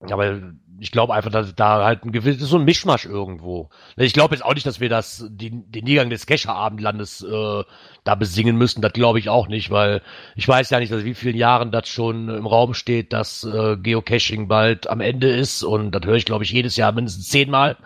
Aber 0.00 0.42
ich 0.80 0.92
glaube 0.92 1.14
einfach, 1.14 1.30
dass 1.30 1.54
da 1.54 1.84
halt 1.84 2.04
ein 2.04 2.12
gewisses, 2.12 2.48
so 2.48 2.56
ein 2.56 2.64
Mischmasch 2.64 3.04
irgendwo. 3.04 3.70
Ich 3.96 4.12
glaube 4.12 4.34
jetzt 4.34 4.44
auch 4.44 4.54
nicht, 4.54 4.66
dass 4.66 4.80
wir 4.80 4.88
das, 4.88 5.24
den, 5.28 5.70
den 5.70 5.84
Niedergang 5.84 6.10
des 6.10 6.26
Kescher-Abendlandes 6.26 7.22
äh, 7.22 7.64
da 8.04 8.14
besingen 8.14 8.56
müssen. 8.56 8.80
Das 8.80 8.92
glaube 8.92 9.18
ich 9.18 9.28
auch 9.28 9.48
nicht, 9.48 9.70
weil 9.70 10.02
ich 10.36 10.46
weiß 10.46 10.70
ja 10.70 10.78
nicht, 10.78 10.92
dass 10.92 11.04
wie 11.04 11.14
vielen 11.14 11.36
Jahren 11.36 11.72
das 11.72 11.88
schon 11.88 12.28
im 12.28 12.46
Raum 12.46 12.74
steht, 12.74 13.12
dass 13.12 13.44
äh, 13.44 13.76
Geocaching 13.76 14.48
bald 14.48 14.88
am 14.88 15.00
Ende 15.00 15.28
ist. 15.30 15.62
Und 15.62 15.92
das 15.92 16.04
höre 16.04 16.16
ich, 16.16 16.24
glaube 16.24 16.44
ich, 16.44 16.50
jedes 16.50 16.76
Jahr 16.76 16.92
mindestens 16.92 17.28
zehnmal. 17.28 17.76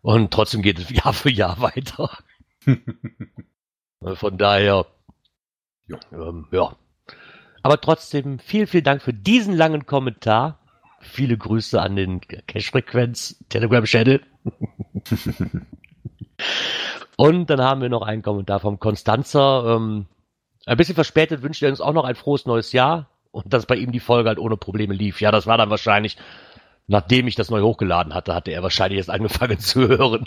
Und 0.00 0.32
trotzdem 0.32 0.62
geht 0.62 0.78
es 0.78 0.90
Jahr 1.04 1.12
für 1.12 1.30
Jahr 1.30 1.60
weiter. 1.60 2.10
Von 4.14 4.38
daher, 4.38 4.86
ja. 5.88 5.98
Ähm, 6.12 6.46
ja. 6.50 6.76
Aber 7.62 7.80
trotzdem, 7.80 8.38
vielen, 8.38 8.66
vielen 8.66 8.84
Dank 8.84 9.02
für 9.02 9.14
diesen 9.14 9.56
langen 9.56 9.86
Kommentar 9.86 10.58
viele 11.02 11.36
Grüße 11.36 11.80
an 11.80 11.96
den 11.96 12.20
Cash-Frequenz 12.20 13.44
Telegram-Channel. 13.48 14.20
Und 17.16 17.50
dann 17.50 17.60
haben 17.60 17.82
wir 17.82 17.88
noch 17.88 18.02
einen 18.02 18.22
Kommentar 18.22 18.60
vom 18.60 18.78
Konstanzer. 18.80 19.76
Ähm, 19.76 20.06
ein 20.66 20.76
bisschen 20.76 20.94
verspätet 20.94 21.42
wünscht 21.42 21.62
er 21.62 21.70
uns 21.70 21.80
auch 21.80 21.92
noch 21.92 22.04
ein 22.04 22.14
frohes 22.14 22.46
neues 22.46 22.72
Jahr 22.72 23.08
und 23.32 23.52
dass 23.52 23.66
bei 23.66 23.76
ihm 23.76 23.92
die 23.92 24.00
Folge 24.00 24.28
halt 24.28 24.38
ohne 24.38 24.56
Probleme 24.56 24.94
lief. 24.94 25.20
Ja, 25.20 25.30
das 25.30 25.46
war 25.46 25.58
dann 25.58 25.70
wahrscheinlich 25.70 26.16
Nachdem 26.88 27.26
ich 27.26 27.36
das 27.36 27.50
neu 27.50 27.62
hochgeladen 27.62 28.14
hatte, 28.14 28.34
hatte 28.34 28.50
er 28.50 28.62
wahrscheinlich 28.62 28.98
erst 28.98 29.10
angefangen 29.10 29.58
zu 29.58 29.88
hören. 29.88 30.26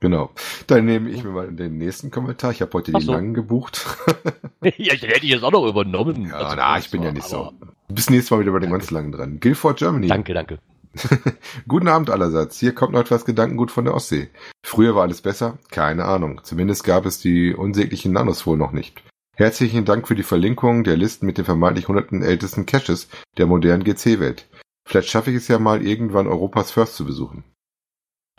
Genau. 0.00 0.30
Dann 0.66 0.84
nehme 0.84 1.10
ich 1.10 1.22
mir 1.22 1.30
mal 1.30 1.52
den 1.52 1.78
nächsten 1.78 2.10
Kommentar. 2.10 2.50
Ich 2.50 2.60
habe 2.60 2.72
heute 2.72 2.92
Ach 2.94 2.98
den 2.98 3.06
so. 3.06 3.12
langen 3.12 3.34
gebucht. 3.34 3.86
ja, 4.62 4.96
den 4.96 5.10
hätte 5.10 5.24
ich 5.24 5.30
jetzt 5.30 5.44
auch 5.44 5.52
noch 5.52 5.66
übernommen. 5.66 6.26
Ja, 6.26 6.38
also, 6.38 6.56
na, 6.56 6.78
ich 6.78 6.90
bin 6.90 7.02
ja 7.02 7.12
nicht 7.12 7.26
so. 7.26 7.52
Bis 7.88 8.10
nächstes 8.10 8.30
Mal 8.30 8.40
wieder 8.40 8.52
bei 8.52 8.58
den 8.58 8.70
ganz 8.70 8.90
langen 8.90 9.12
dran. 9.12 9.38
Guilford 9.38 9.78
Germany. 9.78 10.08
Danke, 10.08 10.34
danke. 10.34 10.58
Guten 11.68 11.88
Abend 11.88 12.10
allerseits. 12.10 12.58
Hier 12.58 12.74
kommt 12.74 12.92
noch 12.92 13.00
etwas 13.00 13.24
Gedankengut 13.24 13.70
von 13.70 13.84
der 13.84 13.94
Ostsee. 13.94 14.28
Früher 14.64 14.94
war 14.94 15.02
alles 15.02 15.22
besser? 15.22 15.58
Keine 15.70 16.04
Ahnung. 16.04 16.40
Zumindest 16.42 16.84
gab 16.84 17.06
es 17.06 17.18
die 17.18 17.54
unsäglichen 17.54 18.12
Nanos 18.12 18.46
wohl 18.46 18.56
noch 18.56 18.72
nicht. 18.72 19.02
Herzlichen 19.36 19.86
Dank 19.86 20.06
für 20.06 20.14
die 20.14 20.22
Verlinkung 20.22 20.84
der 20.84 20.96
Listen 20.96 21.24
mit 21.26 21.38
den 21.38 21.46
vermeintlich 21.46 21.88
hunderten 21.88 22.22
ältesten 22.22 22.66
Caches 22.66 23.08
der 23.38 23.46
modernen 23.46 23.82
GC-Welt. 23.82 24.46
Vielleicht 24.84 25.08
schaffe 25.08 25.30
ich 25.30 25.36
es 25.36 25.48
ja 25.48 25.58
mal 25.58 25.84
irgendwann 25.86 26.26
Europas 26.26 26.70
First 26.70 26.96
zu 26.96 27.04
besuchen. 27.04 27.44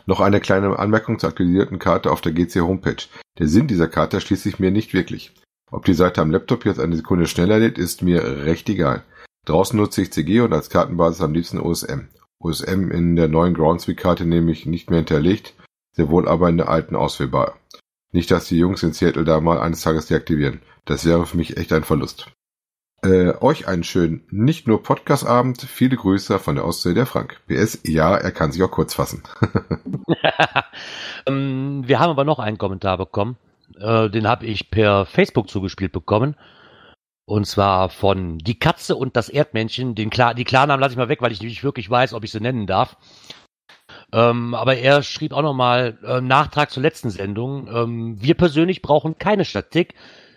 Noch 0.06 0.20
eine 0.20 0.40
kleine 0.40 0.78
Anmerkung 0.78 1.18
zur 1.18 1.30
aktualisierten 1.30 1.78
Karte 1.78 2.10
auf 2.10 2.20
der 2.20 2.32
GC 2.32 2.60
Homepage. 2.60 3.04
Der 3.38 3.48
Sinn 3.48 3.66
dieser 3.66 3.88
Karte 3.88 4.18
erschließt 4.18 4.42
sich 4.42 4.58
mir 4.58 4.70
nicht 4.70 4.92
wirklich. 4.92 5.32
Ob 5.70 5.84
die 5.86 5.94
Seite 5.94 6.20
am 6.20 6.30
Laptop 6.30 6.66
jetzt 6.66 6.78
eine 6.78 6.96
Sekunde 6.96 7.26
schneller 7.26 7.58
lädt, 7.58 7.78
ist 7.78 8.02
mir 8.02 8.44
recht 8.44 8.68
egal. 8.68 9.02
Draußen 9.46 9.78
nutze 9.78 10.02
ich 10.02 10.12
CG 10.12 10.40
und 10.40 10.52
als 10.52 10.70
Kartenbasis 10.70 11.22
am 11.22 11.34
liebsten 11.34 11.58
OSM. 11.58 12.08
OSM 12.38 12.90
in 12.90 13.16
der 13.16 13.28
neuen 13.28 13.54
Groundspeak-Karte 13.54 14.26
nämlich 14.26 14.66
nicht 14.66 14.90
mehr 14.90 14.98
hinterlegt, 14.98 15.54
sehr 15.92 16.10
wohl 16.10 16.28
aber 16.28 16.48
in 16.48 16.58
der 16.58 16.68
alten 16.68 16.96
auswählbar. 16.96 17.58
Nicht, 18.12 18.30
dass 18.30 18.46
die 18.46 18.58
Jungs 18.58 18.82
in 18.82 18.92
Seattle 18.92 19.24
da 19.24 19.40
mal 19.40 19.58
eines 19.58 19.80
Tages 19.80 20.06
deaktivieren. 20.06 20.60
Das 20.84 21.04
wäre 21.04 21.26
für 21.26 21.36
mich 21.36 21.56
echt 21.56 21.72
ein 21.72 21.84
Verlust. 21.84 22.30
Äh, 23.04 23.34
euch 23.42 23.68
einen 23.68 23.84
schönen, 23.84 24.22
nicht 24.30 24.66
nur 24.66 24.82
Podcast-Abend. 24.82 25.60
Viele 25.60 25.96
Grüße 25.96 26.38
von 26.38 26.54
der 26.54 26.64
Ostsee, 26.64 26.94
der 26.94 27.04
Frank. 27.04 27.38
PS, 27.46 27.80
ja, 27.84 28.16
er 28.16 28.32
kann 28.32 28.50
sich 28.50 28.62
auch 28.62 28.70
kurz 28.70 28.94
fassen. 28.94 29.22
ähm, 31.26 31.82
wir 31.86 32.00
haben 32.00 32.08
aber 32.08 32.24
noch 32.24 32.38
einen 32.38 32.56
Kommentar 32.56 32.96
bekommen. 32.96 33.36
Äh, 33.78 34.08
den 34.08 34.26
habe 34.26 34.46
ich 34.46 34.70
per 34.70 35.04
Facebook 35.04 35.50
zugespielt 35.50 35.92
bekommen. 35.92 36.34
Und 37.26 37.46
zwar 37.46 37.90
von 37.90 38.38
Die 38.38 38.58
Katze 38.58 38.96
und 38.96 39.16
das 39.16 39.28
Erdmännchen. 39.28 39.94
Den 39.94 40.08
Klar 40.08 40.32
die 40.32 40.44
Klarnamen 40.44 40.80
lasse 40.80 40.92
ich 40.92 40.98
mal 40.98 41.10
weg, 41.10 41.20
weil 41.20 41.32
ich 41.32 41.42
nicht 41.42 41.62
wirklich 41.62 41.90
weiß, 41.90 42.14
ob 42.14 42.24
ich 42.24 42.32
sie 42.32 42.40
nennen 42.40 42.66
darf. 42.66 42.96
Ähm, 44.12 44.54
aber 44.54 44.76
er 44.76 45.02
schrieb 45.02 45.34
auch 45.34 45.42
nochmal 45.42 45.98
äh, 46.04 46.22
Nachtrag 46.22 46.70
zur 46.70 46.82
letzten 46.82 47.10
Sendung. 47.10 47.68
Ähm, 47.68 48.22
wir 48.22 48.34
persönlich 48.34 48.80
brauchen 48.80 49.18
keine 49.18 49.44
Statik, 49.44 49.94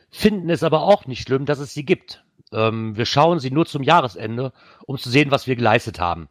finden 0.09 0.49
es 0.49 0.63
aber 0.63 0.81
auch 0.81 1.05
nicht 1.05 1.21
schlimm, 1.21 1.45
dass 1.45 1.59
es 1.59 1.73
sie 1.73 1.85
gibt. 1.85 2.25
Ähm, 2.51 2.95
wir 2.95 3.05
schauen 3.05 3.39
sie 3.39 3.51
nur 3.51 3.65
zum 3.65 3.83
Jahresende, 3.83 4.53
um 4.85 4.97
zu 4.97 5.09
sehen, 5.09 5.31
was 5.31 5.47
wir 5.47 5.55
geleistet 5.55 5.99
haben. 5.99 6.29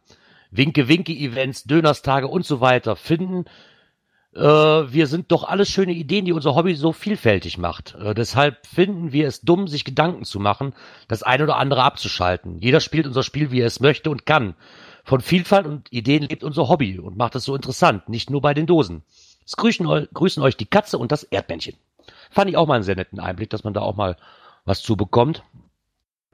Winke-Winke-Events, 0.51 1.65
Dönerstage 1.65 2.27
und 2.27 2.45
so 2.45 2.61
weiter 2.61 2.95
finden. 2.95 3.45
Äh, 4.35 4.41
wir 4.41 5.07
sind 5.07 5.31
doch 5.31 5.43
alles 5.43 5.69
schöne 5.69 5.93
Ideen, 5.93 6.25
die 6.25 6.33
unser 6.33 6.55
Hobby 6.55 6.75
so 6.75 6.93
vielfältig 6.93 7.57
macht. 7.57 7.95
Äh, 7.95 8.13
deshalb 8.13 8.65
finden 8.65 9.11
wir 9.11 9.27
es 9.27 9.41
dumm, 9.41 9.67
sich 9.67 9.83
Gedanken 9.83 10.25
zu 10.25 10.39
machen, 10.39 10.73
das 11.07 11.23
eine 11.23 11.43
oder 11.43 11.57
andere 11.57 11.83
abzuschalten. 11.83 12.59
Jeder 12.59 12.79
spielt 12.79 13.07
unser 13.07 13.23
Spiel, 13.23 13.51
wie 13.51 13.61
er 13.61 13.67
es 13.67 13.79
möchte 13.79 14.09
und 14.09 14.25
kann. 14.25 14.55
Von 15.03 15.21
Vielfalt 15.21 15.65
und 15.65 15.91
Ideen 15.91 16.23
lebt 16.23 16.43
unser 16.43 16.67
Hobby 16.67 16.99
und 16.99 17.17
macht 17.17 17.35
es 17.35 17.45
so 17.45 17.55
interessant, 17.55 18.09
nicht 18.09 18.29
nur 18.29 18.41
bei 18.41 18.53
den 18.53 18.65
Dosen. 18.65 19.03
Es 19.45 19.55
grüßen, 19.55 20.07
grüßen 20.13 20.43
euch 20.43 20.57
die 20.57 20.65
Katze 20.65 20.97
und 20.97 21.11
das 21.11 21.23
Erdmännchen. 21.23 21.75
Fand 22.29 22.49
ich 22.49 22.57
auch 22.57 22.67
mal 22.67 22.75
einen 22.75 22.83
sehr 22.83 22.97
netten 22.97 23.19
Einblick, 23.19 23.49
dass 23.49 23.63
man 23.63 23.73
da 23.73 23.81
auch 23.81 23.95
mal 23.95 24.17
was 24.65 24.81
zu 24.81 24.97
bekommt. 24.97 25.43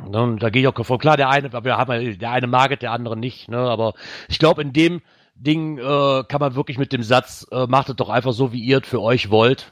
Ne, 0.09 0.37
da 0.39 0.49
gehe 0.49 0.61
ich 0.61 0.67
auch 0.67 0.85
voll 0.85 0.97
klar, 0.97 1.17
der 1.17 1.29
eine, 1.29 1.51
wir 1.51 1.77
haben 1.77 2.17
der 2.19 2.31
eine 2.31 2.47
mag 2.47 2.79
der 2.79 2.91
andere 2.91 3.17
nicht, 3.17 3.49
ne? 3.49 3.57
Aber 3.57 3.93
ich 4.27 4.39
glaube, 4.39 4.61
in 4.61 4.73
dem 4.73 5.01
Ding 5.35 5.77
äh, 5.77 6.23
kann 6.27 6.39
man 6.39 6.55
wirklich 6.55 6.77
mit 6.77 6.93
dem 6.93 7.03
Satz, 7.03 7.47
äh, 7.51 7.67
macht 7.67 7.89
es 7.89 7.95
doch 7.95 8.09
einfach 8.09 8.33
so, 8.33 8.53
wie 8.53 8.61
ihr 8.61 8.81
es 8.81 8.87
für 8.87 9.01
euch 9.01 9.29
wollt. 9.29 9.71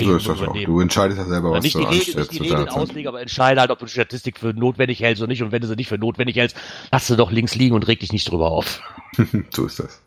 So 0.00 0.16
ist 0.16 0.28
das 0.28 0.40
auch. 0.40 0.52
Du 0.52 0.80
entscheidest 0.80 1.18
ja 1.18 1.26
selber, 1.26 1.52
was 1.52 1.62
nicht 1.62 1.76
du 1.76 1.80
die 1.80 1.86
Regel, 1.86 2.16
nicht 2.16 2.32
die 2.32 2.38
Regeln 2.38 2.68
auslegen, 2.68 3.08
aber 3.08 3.20
entscheide 3.20 3.60
halt, 3.60 3.70
ob 3.70 3.78
du 3.78 3.84
die 3.84 3.92
Statistik 3.92 4.38
für 4.38 4.52
notwendig 4.52 5.00
hältst 5.00 5.22
oder 5.22 5.28
nicht. 5.28 5.42
Und 5.42 5.52
wenn 5.52 5.60
du 5.60 5.68
sie 5.68 5.76
nicht 5.76 5.88
für 5.88 5.98
notwendig 5.98 6.36
hältst, 6.36 6.56
lass 6.90 7.06
sie 7.06 7.16
doch 7.16 7.30
links 7.30 7.54
liegen 7.54 7.74
und 7.74 7.86
reg 7.86 8.00
dich 8.00 8.12
nicht 8.12 8.30
drüber 8.30 8.50
auf. 8.50 8.82
so 9.50 9.66
ist 9.66 9.78
das. 9.78 10.02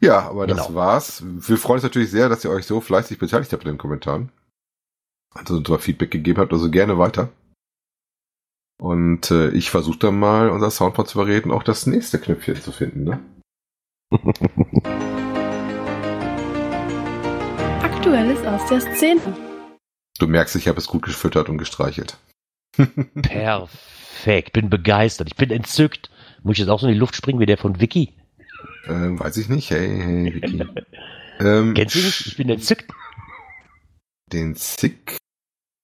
ja, 0.00 0.28
aber 0.28 0.46
genau. 0.46 0.58
das 0.58 0.74
war's. 0.74 1.22
Wir 1.24 1.56
freuen 1.56 1.76
uns 1.76 1.84
natürlich 1.84 2.10
sehr, 2.10 2.28
dass 2.28 2.44
ihr 2.44 2.50
euch 2.50 2.66
so 2.66 2.80
fleißig 2.80 3.18
beteiligt 3.18 3.52
habt 3.52 3.64
in 3.64 3.72
den 3.72 3.78
Kommentaren. 3.78 4.30
Also 5.34 5.56
uns 5.56 5.68
mal 5.68 5.78
Feedback 5.78 6.10
gegeben 6.10 6.40
habt, 6.40 6.52
also 6.52 6.70
gerne 6.70 6.98
weiter. 6.98 7.30
Und 8.84 9.30
äh, 9.30 9.48
ich 9.52 9.70
versuche 9.70 9.98
dann 9.98 10.18
mal, 10.18 10.50
unser 10.50 10.70
Soundboard 10.70 11.08
zu 11.08 11.18
überreden, 11.18 11.50
auch 11.50 11.62
das 11.62 11.86
nächste 11.86 12.18
Knöpfchen 12.18 12.60
zu 12.60 12.70
finden, 12.70 13.04
ne? 13.04 13.18
Aktuelles 17.82 18.44
aus 18.44 18.68
der 18.68 18.82
Szene. 18.82 19.22
Du 20.18 20.26
merkst, 20.26 20.54
ich 20.56 20.68
habe 20.68 20.76
es 20.76 20.86
gut 20.86 21.00
gefüttert 21.00 21.48
und 21.48 21.56
gestreichelt. 21.56 22.18
Perfekt, 23.22 24.52
bin 24.52 24.68
begeistert, 24.68 25.28
ich 25.28 25.36
bin 25.36 25.50
entzückt. 25.50 26.10
Muss 26.42 26.56
ich 26.56 26.58
jetzt 26.58 26.68
auch 26.68 26.80
so 26.80 26.86
in 26.86 26.92
die 26.92 26.98
Luft 26.98 27.16
springen 27.16 27.40
wie 27.40 27.46
der 27.46 27.56
von 27.56 27.80
Vicky? 27.80 28.12
Ähm, 28.86 29.18
weiß 29.18 29.38
ich 29.38 29.48
nicht. 29.48 29.70
Hey, 29.70 29.88
hey, 29.98 30.34
Vicky. 30.34 30.62
ähm, 31.40 31.72
Kennst 31.72 31.94
du 31.94 32.00
mich? 32.00 32.26
Ich 32.26 32.36
bin 32.36 32.50
entzückt. 32.50 32.92
Den 34.30 34.54
Zick. 34.56 35.16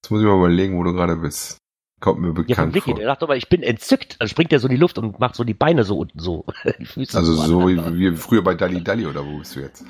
Jetzt 0.02 0.10
muss 0.10 0.20
ich 0.20 0.26
mal 0.26 0.36
überlegen, 0.36 0.76
wo 0.76 0.82
du 0.82 0.92
gerade 0.92 1.16
bist. 1.16 1.56
Kommt 2.00 2.20
mir 2.20 2.32
bekannt 2.32 2.74
ja, 2.74 2.74
Vicky, 2.74 2.92
vor. 2.92 2.98
Der 2.98 3.06
sagt 3.06 3.22
aber, 3.22 3.36
ich 3.36 3.48
bin 3.50 3.62
entzückt. 3.62 4.16
Dann 4.20 4.28
springt 4.28 4.52
er 4.52 4.58
so 4.58 4.68
in 4.68 4.74
die 4.74 4.80
Luft 4.80 4.96
und 4.96 5.20
macht 5.20 5.34
so 5.34 5.44
die 5.44 5.54
Beine 5.54 5.84
so 5.84 5.98
unten 5.98 6.18
so. 6.18 6.46
also 7.12 7.34
so 7.34 7.68
wie, 7.68 7.76
wie 7.98 8.16
früher 8.16 8.42
bei 8.42 8.54
Dalli 8.54 8.82
Dalli 8.82 9.06
oder 9.06 9.24
wo 9.24 9.38
bist 9.38 9.54
du 9.54 9.60
jetzt? 9.60 9.84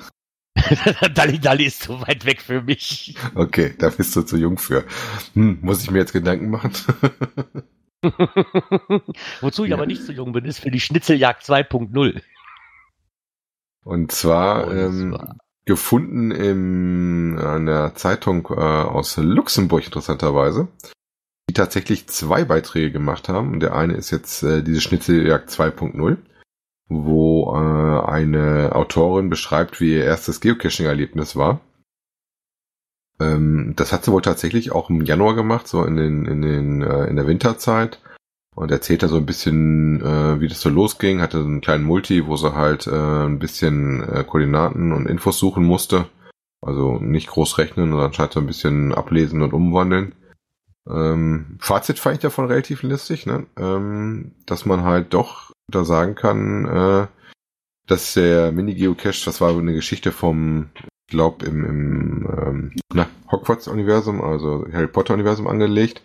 Dalli 1.13 1.39
Dalli 1.39 1.65
ist 1.65 1.83
zu 1.83 2.01
weit 2.01 2.25
weg 2.25 2.41
für 2.41 2.61
mich. 2.61 3.15
Okay, 3.33 3.73
da 3.77 3.89
bist 3.89 4.13
du 4.15 4.23
zu 4.23 4.35
jung 4.37 4.57
für. 4.57 4.83
Hm, 5.33 5.59
muss 5.61 5.83
ich 5.83 5.91
mir 5.91 5.99
jetzt 5.99 6.11
Gedanken 6.11 6.49
machen? 6.49 6.73
Wozu 9.41 9.63
ich 9.63 9.69
ja. 9.69 9.77
aber 9.77 9.85
nicht 9.85 10.03
zu 10.03 10.11
jung 10.11 10.33
bin, 10.33 10.43
ist 10.43 10.59
für 10.59 10.71
die 10.71 10.81
Schnitzeljagd 10.81 11.43
2.0. 11.43 12.21
Und 13.83 14.11
zwar, 14.11 14.67
Und 14.67 14.77
ähm, 14.77 15.17
gefunden 15.65 16.31
in 16.31 17.39
einer 17.39 17.95
Zeitung 17.95 18.47
äh, 18.49 18.59
aus 18.59 19.15
Luxemburg 19.15 19.85
interessanterweise 19.85 20.67
die 21.51 21.53
tatsächlich 21.53 22.07
zwei 22.07 22.45
Beiträge 22.45 22.91
gemacht 22.91 23.27
haben. 23.27 23.59
Der 23.59 23.75
eine 23.75 23.95
ist 23.95 24.09
jetzt 24.09 24.41
äh, 24.41 24.63
diese 24.63 24.79
Schnitzeljagd 24.79 25.49
2.0, 25.49 26.15
wo 26.87 27.53
äh, 27.53 28.09
eine 28.09 28.73
Autorin 28.73 29.29
beschreibt, 29.29 29.81
wie 29.81 29.95
ihr 29.95 30.05
erstes 30.05 30.39
Geocaching-Erlebnis 30.39 31.35
war. 31.35 31.59
Ähm, 33.19 33.73
das 33.75 33.91
hat 33.91 34.05
sie 34.05 34.13
wohl 34.13 34.21
tatsächlich 34.21 34.71
auch 34.71 34.89
im 34.89 35.01
Januar 35.01 35.35
gemacht, 35.35 35.67
so 35.67 35.83
in 35.83 35.97
den 35.97 36.25
in 36.25 36.41
den 36.41 36.81
äh, 36.83 37.07
in 37.07 37.17
der 37.17 37.27
Winterzeit. 37.27 37.99
Und 38.55 38.71
erzählt 38.71 39.03
da 39.03 39.09
so 39.09 39.17
ein 39.17 39.25
bisschen, 39.25 40.01
äh, 40.01 40.39
wie 40.39 40.47
das 40.47 40.61
so 40.61 40.69
losging. 40.69 41.19
Hatte 41.19 41.39
so 41.39 41.45
einen 41.45 41.59
kleinen 41.59 41.83
Multi, 41.83 42.27
wo 42.27 42.37
sie 42.37 42.55
halt 42.55 42.87
äh, 42.87 43.25
ein 43.25 43.39
bisschen 43.39 44.07
äh, 44.07 44.23
Koordinaten 44.23 44.93
und 44.93 45.05
Infos 45.05 45.37
suchen 45.37 45.65
musste. 45.65 46.05
Also 46.61 46.97
nicht 46.99 47.27
groß 47.27 47.57
rechnen, 47.57 47.89
sondern 47.89 48.07
anscheinend 48.07 48.33
so 48.33 48.39
ein 48.39 48.47
bisschen 48.47 48.93
ablesen 48.93 49.41
und 49.41 49.51
umwandeln. 49.51 50.15
Ähm, 50.89 51.57
Fazit 51.59 51.99
fand 51.99 52.15
ich 52.15 52.21
davon 52.21 52.45
relativ 52.45 52.83
listig, 52.83 53.25
ne? 53.25 53.45
ähm, 53.57 54.33
dass 54.45 54.65
man 54.65 54.83
halt 54.83 55.13
doch 55.13 55.51
da 55.67 55.85
sagen 55.85 56.15
kann, 56.15 56.65
äh, 56.65 57.07
dass 57.87 58.13
der 58.13 58.51
Mini-Geocache, 58.51 59.25
das 59.25 59.41
war 59.41 59.55
eine 59.57 59.73
Geschichte 59.73 60.11
vom, 60.11 60.69
ich 60.75 61.11
glaube, 61.11 61.45
im, 61.45 61.65
im 61.65 62.73
ähm, 62.95 63.05
Hogwarts-Universum, 63.31 64.21
also 64.21 64.65
Harry 64.71 64.87
Potter-Universum 64.87 65.47
angelegt, 65.47 66.01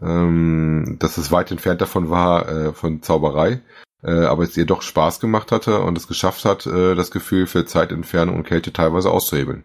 ähm, 0.00 0.96
dass 0.98 1.18
es 1.18 1.32
weit 1.32 1.50
entfernt 1.50 1.80
davon 1.80 2.10
war, 2.10 2.48
äh, 2.48 2.72
von 2.72 3.02
Zauberei, 3.02 3.60
äh, 4.02 4.24
aber 4.24 4.44
es 4.44 4.56
ihr 4.56 4.66
doch 4.66 4.82
Spaß 4.82 5.20
gemacht 5.20 5.52
hatte 5.52 5.80
und 5.80 5.98
es 5.98 6.06
geschafft 6.06 6.44
hat, 6.44 6.66
äh, 6.66 6.94
das 6.94 7.10
Gefühl 7.10 7.46
für 7.46 7.66
Zeitentfernung 7.66 8.36
und 8.36 8.46
Kälte 8.46 8.72
teilweise 8.72 9.10
auszuhebeln 9.10 9.64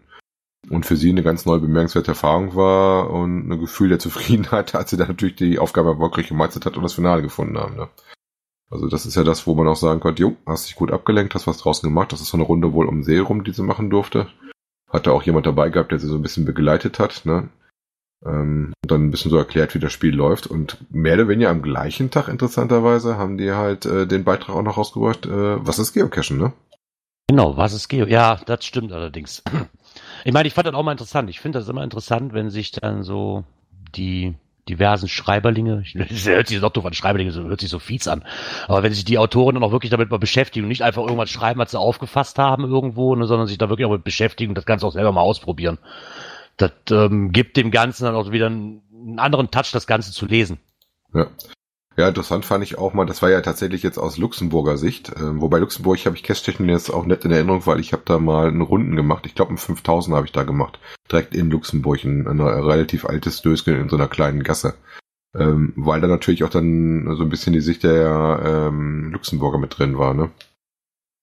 und 0.70 0.86
für 0.86 0.96
sie 0.96 1.10
eine 1.10 1.22
ganz 1.22 1.46
neue 1.46 1.60
bemerkenswerte 1.60 2.12
Erfahrung 2.12 2.54
war 2.54 3.10
und 3.10 3.48
ein 3.48 3.60
Gefühl 3.60 3.88
der 3.88 3.98
Zufriedenheit, 3.98 4.74
als 4.74 4.90
sie 4.90 4.96
dann 4.96 5.08
natürlich 5.08 5.36
die 5.36 5.58
Aufgabe 5.58 5.90
erfolgreich 5.90 6.28
gemeistert 6.28 6.66
hat 6.66 6.76
und 6.76 6.82
das 6.82 6.94
Finale 6.94 7.22
gefunden 7.22 7.58
haben. 7.58 7.76
Ne? 7.76 7.88
Also 8.70 8.88
das 8.88 9.06
ist 9.06 9.14
ja 9.14 9.24
das, 9.24 9.46
wo 9.46 9.54
man 9.54 9.68
auch 9.68 9.76
sagen 9.76 10.00
konnte, 10.00 10.22
jo, 10.22 10.36
hast 10.46 10.68
dich 10.68 10.76
gut 10.76 10.92
abgelenkt, 10.92 11.34
hast 11.34 11.46
was 11.46 11.58
draußen 11.58 11.88
gemacht. 11.88 12.12
Das 12.12 12.20
ist 12.20 12.28
so 12.28 12.36
eine 12.36 12.44
Runde 12.44 12.72
wohl 12.72 12.86
um 12.86 13.02
See 13.02 13.18
rum, 13.18 13.44
die 13.44 13.52
sie 13.52 13.62
machen 13.62 13.88
durfte. 13.88 14.28
Hatte 14.90 15.12
auch 15.12 15.22
jemand 15.22 15.46
dabei 15.46 15.70
gehabt, 15.70 15.92
der 15.92 15.98
sie 15.98 16.06
so 16.06 16.16
ein 16.16 16.22
bisschen 16.22 16.44
begleitet 16.44 16.98
hat, 16.98 17.24
ne? 17.24 17.48
Ähm, 18.24 18.72
und 18.82 18.90
dann 18.90 19.04
ein 19.04 19.10
bisschen 19.10 19.30
so 19.30 19.38
erklärt, 19.38 19.74
wie 19.74 19.78
das 19.78 19.92
Spiel 19.92 20.14
läuft. 20.14 20.46
Und 20.46 20.78
mehr 20.90 21.14
oder 21.14 21.28
weniger 21.28 21.50
am 21.50 21.62
gleichen 21.62 22.10
Tag, 22.10 22.28
interessanterweise, 22.28 23.16
haben 23.16 23.38
die 23.38 23.52
halt 23.52 23.86
äh, 23.86 24.06
den 24.06 24.24
Beitrag 24.24 24.56
auch 24.56 24.62
noch 24.62 24.76
rausgebracht, 24.76 25.26
äh, 25.26 25.66
was 25.66 25.78
ist 25.78 25.92
Geocachen, 25.92 26.36
ne? 26.36 26.52
Genau, 27.28 27.56
was 27.58 27.74
ist 27.74 27.88
Geo? 27.88 28.06
Ja, 28.06 28.40
das 28.46 28.64
stimmt 28.64 28.92
allerdings. 28.92 29.42
Ich 30.24 30.32
meine, 30.32 30.46
ich 30.48 30.54
fand 30.54 30.66
das 30.66 30.74
auch 30.74 30.82
mal 30.82 30.92
interessant. 30.92 31.30
Ich 31.30 31.40
finde 31.40 31.58
das 31.58 31.68
immer 31.68 31.84
interessant, 31.84 32.32
wenn 32.32 32.50
sich 32.50 32.72
dann 32.72 33.02
so 33.02 33.44
die 33.94 34.34
diversen 34.68 35.08
Schreiberlinge, 35.08 35.82
das 35.94 36.26
hört 36.26 36.48
sich 36.48 36.60
so 36.60 36.68
doof 36.68 36.84
an, 36.84 36.92
Schreiberlinge, 36.92 37.32
so, 37.32 37.44
hört 37.44 37.60
sich 37.60 37.70
so 37.70 37.78
fies 37.78 38.06
an, 38.06 38.24
aber 38.66 38.82
wenn 38.82 38.92
sich 38.92 39.04
die 39.04 39.18
Autoren 39.18 39.54
dann 39.54 39.64
auch 39.64 39.72
wirklich 39.72 39.90
damit 39.90 40.10
mal 40.10 40.18
beschäftigen 40.18 40.64
und 40.64 40.68
nicht 40.68 40.82
einfach 40.82 41.02
irgendwas 41.02 41.30
schreiben, 41.30 41.58
was 41.58 41.70
sie 41.70 41.78
aufgefasst 41.78 42.38
haben 42.38 42.64
irgendwo, 42.64 43.14
ne, 43.14 43.26
sondern 43.26 43.46
sich 43.46 43.58
da 43.58 43.68
wirklich 43.68 43.86
auch 43.86 43.92
mit 43.92 44.04
beschäftigen 44.04 44.50
und 44.50 44.58
das 44.58 44.66
Ganze 44.66 44.86
auch 44.86 44.92
selber 44.92 45.12
mal 45.12 45.22
ausprobieren. 45.22 45.78
Das 46.56 46.72
ähm, 46.90 47.32
gibt 47.32 47.56
dem 47.56 47.70
Ganzen 47.70 48.04
dann 48.04 48.14
auch 48.14 48.30
wieder 48.30 48.46
einen, 48.46 48.82
einen 48.92 49.18
anderen 49.18 49.50
Touch, 49.50 49.70
das 49.72 49.86
Ganze 49.86 50.12
zu 50.12 50.26
lesen. 50.26 50.58
Ja. 51.14 51.28
Ja, 51.98 52.06
interessant 52.06 52.44
fand 52.44 52.62
ich 52.62 52.78
auch 52.78 52.94
mal, 52.94 53.06
das 53.06 53.22
war 53.22 53.30
ja 53.30 53.40
tatsächlich 53.40 53.82
jetzt 53.82 53.98
aus 53.98 54.18
Luxemburger 54.18 54.76
Sicht, 54.76 55.08
äh, 55.08 55.40
wobei 55.40 55.58
Luxemburg 55.58 55.98
habe 56.06 56.14
ich 56.14 56.22
Cash-Technik 56.22 56.70
jetzt 56.70 56.90
auch 56.90 57.04
nett 57.04 57.24
in 57.24 57.32
Erinnerung, 57.32 57.66
weil 57.66 57.80
ich 57.80 57.92
habe 57.92 58.04
da 58.04 58.20
mal 58.20 58.46
eine 58.46 58.62
Runden 58.62 58.94
gemacht, 58.94 59.26
ich 59.26 59.34
glaube 59.34 59.52
ein 59.52 59.58
5000 59.58 60.14
habe 60.14 60.24
ich 60.24 60.30
da 60.30 60.44
gemacht, 60.44 60.78
direkt 61.10 61.34
in 61.34 61.50
Luxemburg, 61.50 62.04
ein, 62.04 62.28
ein 62.28 62.40
relativ 62.40 63.04
altes 63.04 63.42
Döskel 63.42 63.74
in 63.74 63.88
so 63.88 63.96
einer 63.96 64.06
kleinen 64.06 64.44
Gasse. 64.44 64.74
Ähm, 65.36 65.72
weil 65.74 66.00
da 66.00 66.06
natürlich 66.06 66.44
auch 66.44 66.50
dann 66.50 67.16
so 67.16 67.24
ein 67.24 67.30
bisschen 67.30 67.52
die 67.52 67.60
Sicht 67.60 67.82
der 67.82 68.68
ähm, 68.68 69.10
Luxemburger 69.10 69.58
mit 69.58 69.76
drin 69.76 69.98
war, 69.98 70.14
ne? 70.14 70.30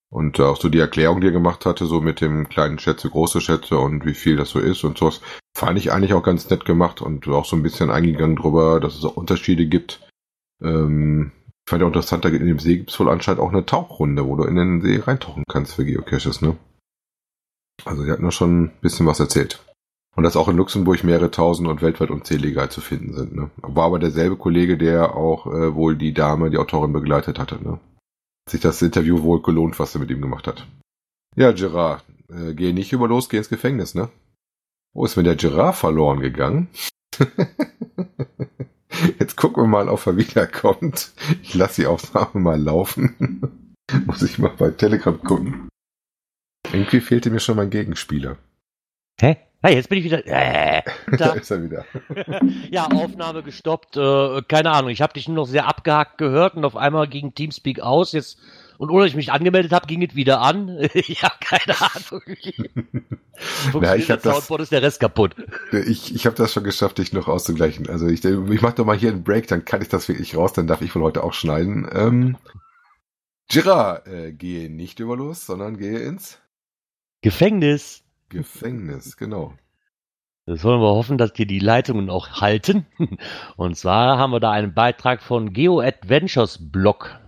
Und 0.10 0.42
auch 0.42 0.60
so 0.60 0.68
die 0.68 0.80
Erklärung, 0.80 1.22
die 1.22 1.28
er 1.28 1.34
gemacht 1.34 1.66
hatte, 1.66 1.86
so 1.86 2.02
mit 2.02 2.20
dem 2.20 2.50
kleinen 2.50 2.80
Schätze, 2.80 3.10
große 3.10 3.40
Schätze 3.40 3.78
und 3.78 4.06
wie 4.06 4.14
viel 4.14 4.36
das 4.36 4.50
so 4.50 4.60
ist 4.60 4.84
und 4.84 4.98
sowas, 4.98 5.22
fand 5.56 5.78
ich 5.78 5.94
eigentlich 5.94 6.14
auch 6.14 6.24
ganz 6.24 6.50
nett 6.50 6.66
gemacht 6.66 7.02
und 7.02 7.30
auch 7.30 7.46
so 7.46 7.56
ein 7.56 7.64
bisschen 7.64 7.90
eingegangen 7.90 8.36
drüber, 8.36 8.82
dass 8.82 8.96
es 8.96 9.06
auch 9.06 9.16
Unterschiede 9.16 9.66
gibt 9.68 10.05
Ähm, 10.62 11.32
ich 11.66 11.70
fand 11.70 11.82
ja 11.82 11.88
interessant, 11.88 12.26
da 12.26 12.30
in 12.30 12.46
dem 12.46 12.60
See 12.60 12.78
gibt 12.78 12.92
es 12.92 13.00
wohl 13.00 13.10
anscheinend 13.10 13.42
auch 13.42 13.52
eine 13.52 13.66
Tauchrunde, 13.66 14.26
wo 14.28 14.36
du 14.36 14.44
in 14.44 14.56
den 14.56 14.82
See 14.82 15.00
reintauchen 15.00 15.44
kannst 15.48 15.74
für 15.74 15.86
Geocaches, 15.86 16.42
ne? 16.42 16.58
Also 17.84 18.04
die 18.04 18.12
hatten 18.12 18.24
da 18.24 18.32
schon 18.32 18.66
ein 18.66 18.72
bisschen 18.82 19.06
was 19.06 19.20
erzählt. 19.20 19.64
Und 20.16 20.24
dass 20.24 20.38
auch 20.38 20.48
in 20.48 20.56
Luxemburg 20.56 21.04
mehrere 21.04 21.30
tausend 21.30 21.68
und 21.68 21.82
weltweit 21.82 22.10
unzählige 22.10 22.70
zu 22.70 22.80
finden 22.80 23.14
sind. 23.14 23.36
Ne? 23.36 23.52
War 23.58 23.88
aber 23.88 24.00
derselbe 24.00 24.38
Kollege, 24.38 24.78
der 24.78 25.14
auch 25.14 25.46
äh, 25.48 25.76
wohl 25.76 25.98
die 25.98 26.14
Dame, 26.14 26.50
die 26.50 26.58
Autorin 26.58 26.94
begleitet 26.94 27.38
hatte. 27.38 27.62
Ne? 27.62 27.80
sich 28.50 28.62
das 28.62 28.82
Interview 28.82 29.22
wohl 29.24 29.42
gelohnt, 29.42 29.80
was 29.80 29.96
er 29.96 30.02
mit 30.02 30.12
ihm 30.12 30.22
gemacht 30.22 30.48
hat. 30.48 30.68
Ja, 31.36 31.52
Gerard, 31.52 32.04
äh, 32.30 32.54
geh 32.54 32.74
nicht 32.74 32.94
über 32.94 33.08
los, 33.08 33.30
geh 33.30 33.38
ins 33.38 33.50
Gefängnis, 33.50 33.96
ne? 33.96 34.10
Wo 34.94 35.06
ist 35.06 35.18
mir 35.18 35.24
der 35.24 35.36
Gerard 35.36 35.76
verloren 35.76 36.20
gegangen? 36.20 36.70
Jetzt 39.20 39.36
gucken 39.36 39.64
wir 39.64 39.68
mal, 39.68 39.90
ob 39.90 40.06
er 40.06 40.18
wiederkommt. 40.18 41.12
Ich 41.42 41.54
lasse 41.54 41.82
die 41.82 41.88
Aufnahme 41.88 42.40
mal 42.40 42.62
laufen. 42.62 43.76
Muss 44.06 44.22
ich 44.22 44.40
mal 44.40 44.54
bei 44.58 44.72
Telegram 44.72 45.20
gucken. 45.22 45.70
Irgendwie 46.72 47.02
fehlte 47.02 47.30
mir 47.30 47.40
schon 47.40 47.58
mein 47.58 47.70
Gegenspieler. 47.70 48.38
Hä? 49.20 49.38
Ah, 49.62 49.70
jetzt 49.70 49.90
bin 49.90 50.00
ich 50.00 50.06
wieder. 50.06 50.26
Äh, 50.28 50.84
da. 51.12 51.18
da 51.18 51.34
ist 51.34 51.50
er 51.50 51.64
wieder. 51.64 51.86
ja, 52.72 52.86
Aufnahme 52.86 53.44
gestoppt. 53.44 53.98
Äh, 53.98 54.42
keine 54.48 54.72
Ahnung. 54.72 54.92
Ich 54.92 55.02
habe 55.02 55.14
dich 55.14 55.28
nur 55.28 55.38
noch 55.38 55.48
sehr 55.48 55.68
abgehackt 55.68 56.18
gehört 56.18 56.56
und 56.56 56.66
auf 56.66 56.76
einmal 56.76 57.08
ging 57.08 57.34
Teamspeak 57.34 57.80
aus. 57.80 58.12
Jetzt 58.12 58.40
und 58.78 58.90
ohne 58.90 59.04
dass 59.04 59.12
ich 59.12 59.16
mich 59.16 59.32
angemeldet 59.32 59.72
habe, 59.72 59.88
ging 59.88 60.04
es 60.04 60.16
wieder 60.16 60.42
an. 60.42 60.68
ja, 60.94 61.32
keine 61.40 61.76
Ahnung. 61.80 62.22
Na, 63.82 63.96
ich 63.96 64.08
das 64.08 64.24
Soundboard 64.24 64.62
ist 64.62 64.72
der 64.72 64.82
Rest 64.82 65.00
kaputt. 65.00 65.36
Ich, 65.72 66.14
ich 66.16 66.26
habe 66.26 66.36
das 66.36 66.54
schon 66.54 66.64
geschafft, 66.64 66.98
dich 66.98 67.14
noch 67.14 67.28
auszugleichen. 67.28 67.90
Also 67.90 68.08
ich, 68.08 68.24
ich 68.24 68.62
mache 68.62 68.76
doch 68.76 68.86
mal 68.86 68.98
hier 68.98 69.12
einen 69.12 69.24
Break, 69.24 69.48
dann 69.48 69.66
kann 69.66 69.82
ich 69.82 69.90
das 69.90 70.08
wirklich 70.08 70.36
raus, 70.36 70.54
dann 70.54 70.68
darf 70.68 70.82
ich 70.82 70.96
wohl 70.96 71.04
heute 71.04 71.24
auch 71.24 71.34
schneiden. 71.34 71.88
Ähm, 71.92 72.38
Girard, 73.50 74.08
äh, 74.08 74.32
gehe 74.32 74.70
nicht 74.70 75.00
über 75.00 75.16
los, 75.16 75.46
sondern 75.46 75.78
gehe 75.78 76.00
ins 76.00 76.40
Gefängnis. 77.22 78.04
Gefängnis, 78.30 79.18
genau. 79.18 79.54
Das 80.48 80.64
wollen 80.64 80.80
wir 80.80 80.94
hoffen, 80.94 81.18
dass 81.18 81.34
dir 81.34 81.48
die 81.48 81.60
Leitungen 81.60 82.10
auch 82.12 82.42
halten. 82.42 82.86
Und 83.58 83.76
zwar 83.78 84.20
haben 84.20 84.32
wir 84.32 84.40
da 84.40 84.52
einen 84.52 84.76
Beitrag 84.76 85.24
von 85.24 85.54
Geo 85.54 85.80
Adventures 85.80 86.72
Blog. 86.72 87.20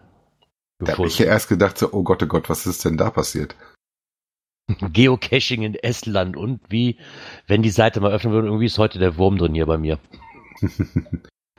Da 0.80 0.94
habe 0.94 1.08
ich 1.08 1.20
ja 1.20 1.26
erst 1.26 1.50
gedacht, 1.50 1.78
so, 1.78 1.92
oh 1.92 2.04
Gott, 2.04 2.22
oh 2.22 2.28
Gott, 2.28 2.50
was 2.50 2.68
ist 2.68 2.86
denn 2.86 2.98
da 2.98 3.10
passiert? 3.10 3.56
Geocaching 4.94 5.64
in 5.64 5.76
Estland 5.76 6.38
und 6.38 6.60
wie, 6.70 6.98
wenn 7.48 7.64
die 7.64 7.70
Seite 7.70 8.00
mal 8.00 8.12
öffnen 8.12 8.34
würde, 8.34 8.48
irgendwie 8.48 8.66
ist 8.66 8.78
heute 8.78 9.00
der 9.00 9.18
Wurm 9.18 9.38
drin 9.38 9.54
hier 9.54 9.66
bei 9.66 9.78
mir. 9.78 10.00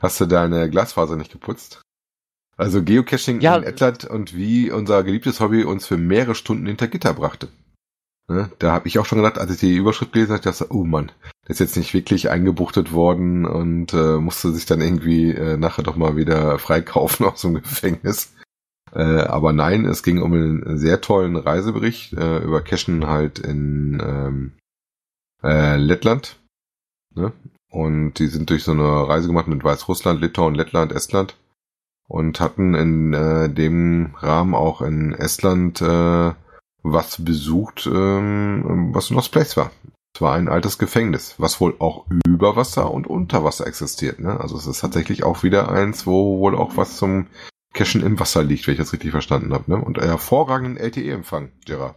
Hast 0.01 0.21
du 0.21 0.27
deine 0.27 0.71
Glasfaser 0.71 1.17
nicht 1.17 1.33
geputzt? 1.33 1.83
Also 2.57 2.83
Geocaching 2.83 3.41
ja, 3.41 3.57
in 3.57 3.65
Estland 3.65 4.05
und 4.05 4.35
wie 4.35 4.71
unser 4.71 5.03
geliebtes 5.05 5.41
Hobby 5.41 5.65
uns 5.65 5.87
für 5.87 5.97
mehrere 5.97 6.35
Stunden 6.35 6.67
hinter 6.67 6.89
Gitter 6.89 7.15
brachte. 7.15 7.49
Ne? 8.29 8.51
Da 8.59 8.73
habe 8.73 8.89
ich 8.89 8.99
auch 8.99 9.07
schon 9.07 9.19
gedacht, 9.19 9.39
als 9.39 9.51
ich 9.51 9.59
die 9.59 9.77
Überschrift 9.77 10.13
gelesen 10.13 10.33
habe, 10.33 10.43
dachte 10.43 10.67
oh 10.71 10.85
Mann, 10.85 11.13
der 11.45 11.51
ist 11.51 11.61
jetzt 11.61 11.77
nicht 11.77 11.95
wirklich 11.95 12.29
eingebuchtet 12.31 12.93
worden 12.93 13.47
und 13.47 13.95
äh, 13.95 14.19
musste 14.19 14.53
sich 14.53 14.67
dann 14.67 14.81
irgendwie 14.81 15.31
äh, 15.31 15.57
nachher 15.57 15.83
doch 15.83 15.97
mal 15.97 16.17
wieder 16.17 16.59
freikaufen 16.59 17.27
aus 17.27 17.41
dem 17.41 17.55
Gefängnis. 17.55 18.35
Äh, 18.95 19.23
aber 19.23 19.53
nein, 19.53 19.85
es 19.85 20.03
ging 20.03 20.21
um 20.23 20.33
einen 20.33 20.79
sehr 20.79 21.01
tollen 21.01 21.37
Reisebericht 21.37 22.13
äh, 22.15 22.39
über 22.39 22.63
Cashen 22.63 23.07
halt 23.07 23.39
in 23.39 24.03
ähm, 24.05 24.53
äh, 25.43 25.77
Lettland. 25.77 26.39
Ne? 27.15 27.33
Und 27.71 28.15
die 28.15 28.29
sind 28.29 28.51
durch 28.51 28.65
so 28.65 28.73
eine 28.73 29.09
Reise 29.09 29.29
gemacht 29.29 29.49
mit 29.49 29.63
Weißrussland, 29.63 30.21
Litauen, 30.21 30.55
Lettland, 30.55 30.93
Estland 30.93 31.37
und 32.09 32.41
hatten 32.41 32.75
in 32.75 33.13
äh, 33.13 33.51
dem 33.51 34.15
Rahmen 34.17 34.55
auch 34.55 34.81
in 34.81 35.13
Estland 35.13 35.81
äh, 35.83 36.33
was 36.83 37.23
besucht, 37.23 37.87
ähm, 37.87 38.91
was 38.95 39.11
Lost 39.11 39.33
Place 39.33 39.57
war. 39.57 39.71
Es 40.15 40.23
war 40.23 40.35
ein 40.35 40.49
altes 40.49 40.79
Gefängnis, 40.79 41.35
was 41.39 41.61
wohl 41.61 41.77
auch 41.79 42.07
über 42.27 42.57
Wasser 42.57 42.91
und 42.91 43.07
unter 43.07 43.45
Wasser 43.45 43.67
existiert. 43.67 44.21
Ne? 44.21 44.41
Also 44.41 44.57
es 44.57 44.67
ist 44.67 44.81
tatsächlich 44.81 45.23
auch 45.23 45.43
wieder 45.43 45.71
eins, 45.71 46.07
wo 46.07 46.39
wohl 46.41 46.57
auch 46.57 46.77
was 46.77 46.97
zum 46.97 47.27
Cashen 47.75 48.03
im 48.03 48.19
Wasser 48.19 48.43
liegt, 48.43 48.67
wenn 48.67 48.75
ich 48.75 48.81
das 48.81 48.93
richtig 48.93 49.11
verstanden 49.11 49.53
habe. 49.53 49.71
Ne? 49.71 49.77
Und 49.77 49.99
hervorragenden 49.99 50.77
LTE-Empfang, 50.77 51.53
Gerard. 51.65 51.97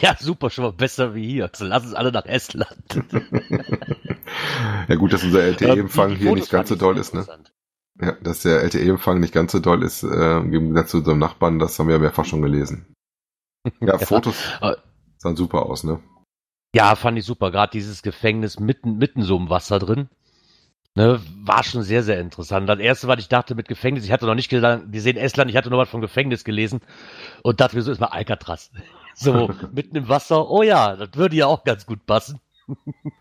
Ja, 0.00 0.16
super, 0.18 0.48
schon 0.48 0.64
mal 0.64 0.72
besser 0.72 1.14
wie 1.14 1.26
hier. 1.26 1.50
Also 1.50 1.66
lass 1.66 1.84
uns 1.84 1.94
alle 1.94 2.10
nach 2.10 2.24
Estland. 2.24 3.04
ja 4.88 4.94
gut, 4.94 5.12
dass 5.12 5.22
unser 5.22 5.42
LTE-Empfang 5.42 6.16
hier 6.16 6.32
nicht 6.32 6.50
ganz 6.50 6.70
so 6.70 6.76
doll 6.76 6.96
ist, 6.96 7.12
ne? 7.12 7.26
Ja, 8.00 8.12
dass 8.12 8.42
der 8.42 8.62
LTE-Empfang 8.62 9.20
nicht 9.20 9.34
ganz 9.34 9.52
so 9.52 9.60
doll 9.60 9.82
ist, 9.82 10.02
äh, 10.02 10.38
im 10.38 10.50
Gegensatz 10.50 10.90
zu 10.90 10.98
unserem 10.98 11.18
Nachbarn, 11.18 11.58
das 11.58 11.78
haben 11.78 11.86
wir 11.86 11.96
ja 11.96 12.00
mehrfach 12.00 12.24
schon 12.24 12.42
gelesen. 12.42 12.86
Ja, 13.80 13.96
Fotos 13.96 14.36
sahen 15.24 15.36
super 15.36 15.64
aus, 15.64 15.84
ne? 15.84 16.00
Ja, 16.74 16.94
fand 16.96 17.18
ich 17.18 17.24
super. 17.24 17.50
Gerade 17.50 17.72
dieses 17.72 18.02
Gefängnis 18.02 18.60
mitten, 18.60 18.98
mitten 18.98 19.22
so 19.22 19.36
im 19.36 19.48
Wasser 19.48 19.78
drin. 19.78 20.08
Ne, 20.96 21.20
war 21.42 21.64
schon 21.64 21.82
sehr, 21.82 22.04
sehr 22.04 22.20
interessant. 22.20 22.68
Das 22.68 22.78
erste, 22.78 23.08
was 23.08 23.18
ich 23.18 23.28
dachte 23.28 23.56
mit 23.56 23.66
Gefängnis, 23.66 24.04
ich 24.04 24.12
hatte 24.12 24.26
noch 24.26 24.36
nicht 24.36 24.48
gesehen 24.48 25.16
Estland, 25.16 25.50
ich 25.50 25.56
hatte 25.56 25.68
nur 25.68 25.80
was 25.80 25.88
vom 25.88 26.00
Gefängnis 26.00 26.44
gelesen 26.44 26.80
und 27.42 27.60
dachte 27.60 27.74
mir 27.74 27.82
so, 27.82 27.90
ist 27.90 28.00
mal 28.00 28.06
Alcatraz. 28.06 28.70
So, 29.16 29.48
mitten 29.72 29.94
im 29.94 30.08
Wasser, 30.08 30.50
oh 30.50 30.64
ja, 30.64 30.96
das 30.96 31.10
würde 31.14 31.36
ja 31.36 31.46
auch 31.46 31.62
ganz 31.62 31.86
gut 31.86 32.04
passen. 32.04 32.40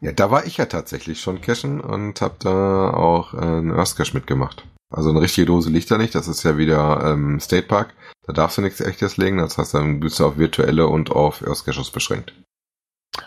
Ja, 0.02 0.12
da 0.12 0.32
war 0.32 0.44
ich 0.44 0.58
ja 0.58 0.66
tatsächlich 0.66 1.22
schon 1.22 1.40
cashen 1.40 1.82
und 1.82 2.20
hab 2.20 2.40
da 2.40 2.90
auch 2.90 3.36
einen 3.36 3.72
Earth 3.72 3.96
Cache 3.96 4.16
mitgemacht. 4.16 4.66
Also 4.90 5.12
eine 5.12 5.22
richtige 5.22 5.46
Dose 5.46 5.70
liegt 5.70 5.92
da 5.92 6.00
nicht, 6.00 6.16
das 6.16 6.28
ist 6.28 6.42
ja 6.42 6.58
wieder 6.58 7.00
ähm, 7.06 7.40
State 7.40 7.68
Park. 7.68 7.94
Da 8.26 8.34
darfst 8.34 8.58
du 8.58 8.64
nichts 8.64 8.82
echtes 8.82 9.18
legen, 9.18 9.38
das 9.38 9.60
heißt, 9.60 9.76
dann 9.76 10.00
bist 10.00 10.20
du 10.20 10.26
auf 10.26 10.40
virtuelle 10.40 10.88
und 10.88 11.12
auf 11.12 11.46
Earth 11.46 11.64
Caches 11.64 11.92
beschränkt. 11.92 12.34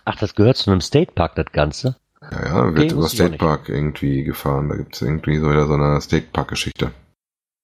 Ach, 0.04 0.16
das 0.16 0.34
gehört 0.34 0.56
zu 0.56 0.68
einem 0.68 0.80
State 0.80 1.12
Park, 1.12 1.36
das 1.36 1.52
Ganze? 1.52 1.94
Ja, 2.30 2.46
ja, 2.46 2.74
wird 2.74 2.92
über 2.92 3.08
State 3.08 3.36
Park 3.36 3.68
irgendwie 3.68 4.24
gefahren. 4.24 4.68
Da 4.68 4.76
gibt's 4.76 5.02
irgendwie 5.02 5.38
so 5.38 5.50
wieder 5.50 5.66
so 5.66 5.74
eine 5.74 6.00
State 6.00 6.28
Park 6.32 6.48
Geschichte. 6.48 6.92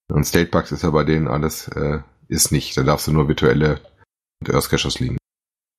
Und 0.09 0.25
State 0.25 0.51
Parks 0.51 0.73
ist 0.73 0.83
ja 0.83 0.91
bei 0.91 1.05
denen 1.05 1.29
alles, 1.29 1.69
äh, 1.69 2.01
ist 2.29 2.53
nicht. 2.53 2.77
Da 2.77 2.83
darfst 2.83 3.07
du 3.07 3.13
nur 3.13 3.29
virtuelle 3.29 3.81
Earth 4.49 4.71
Caches 4.71 5.01
liegen. 5.01 5.19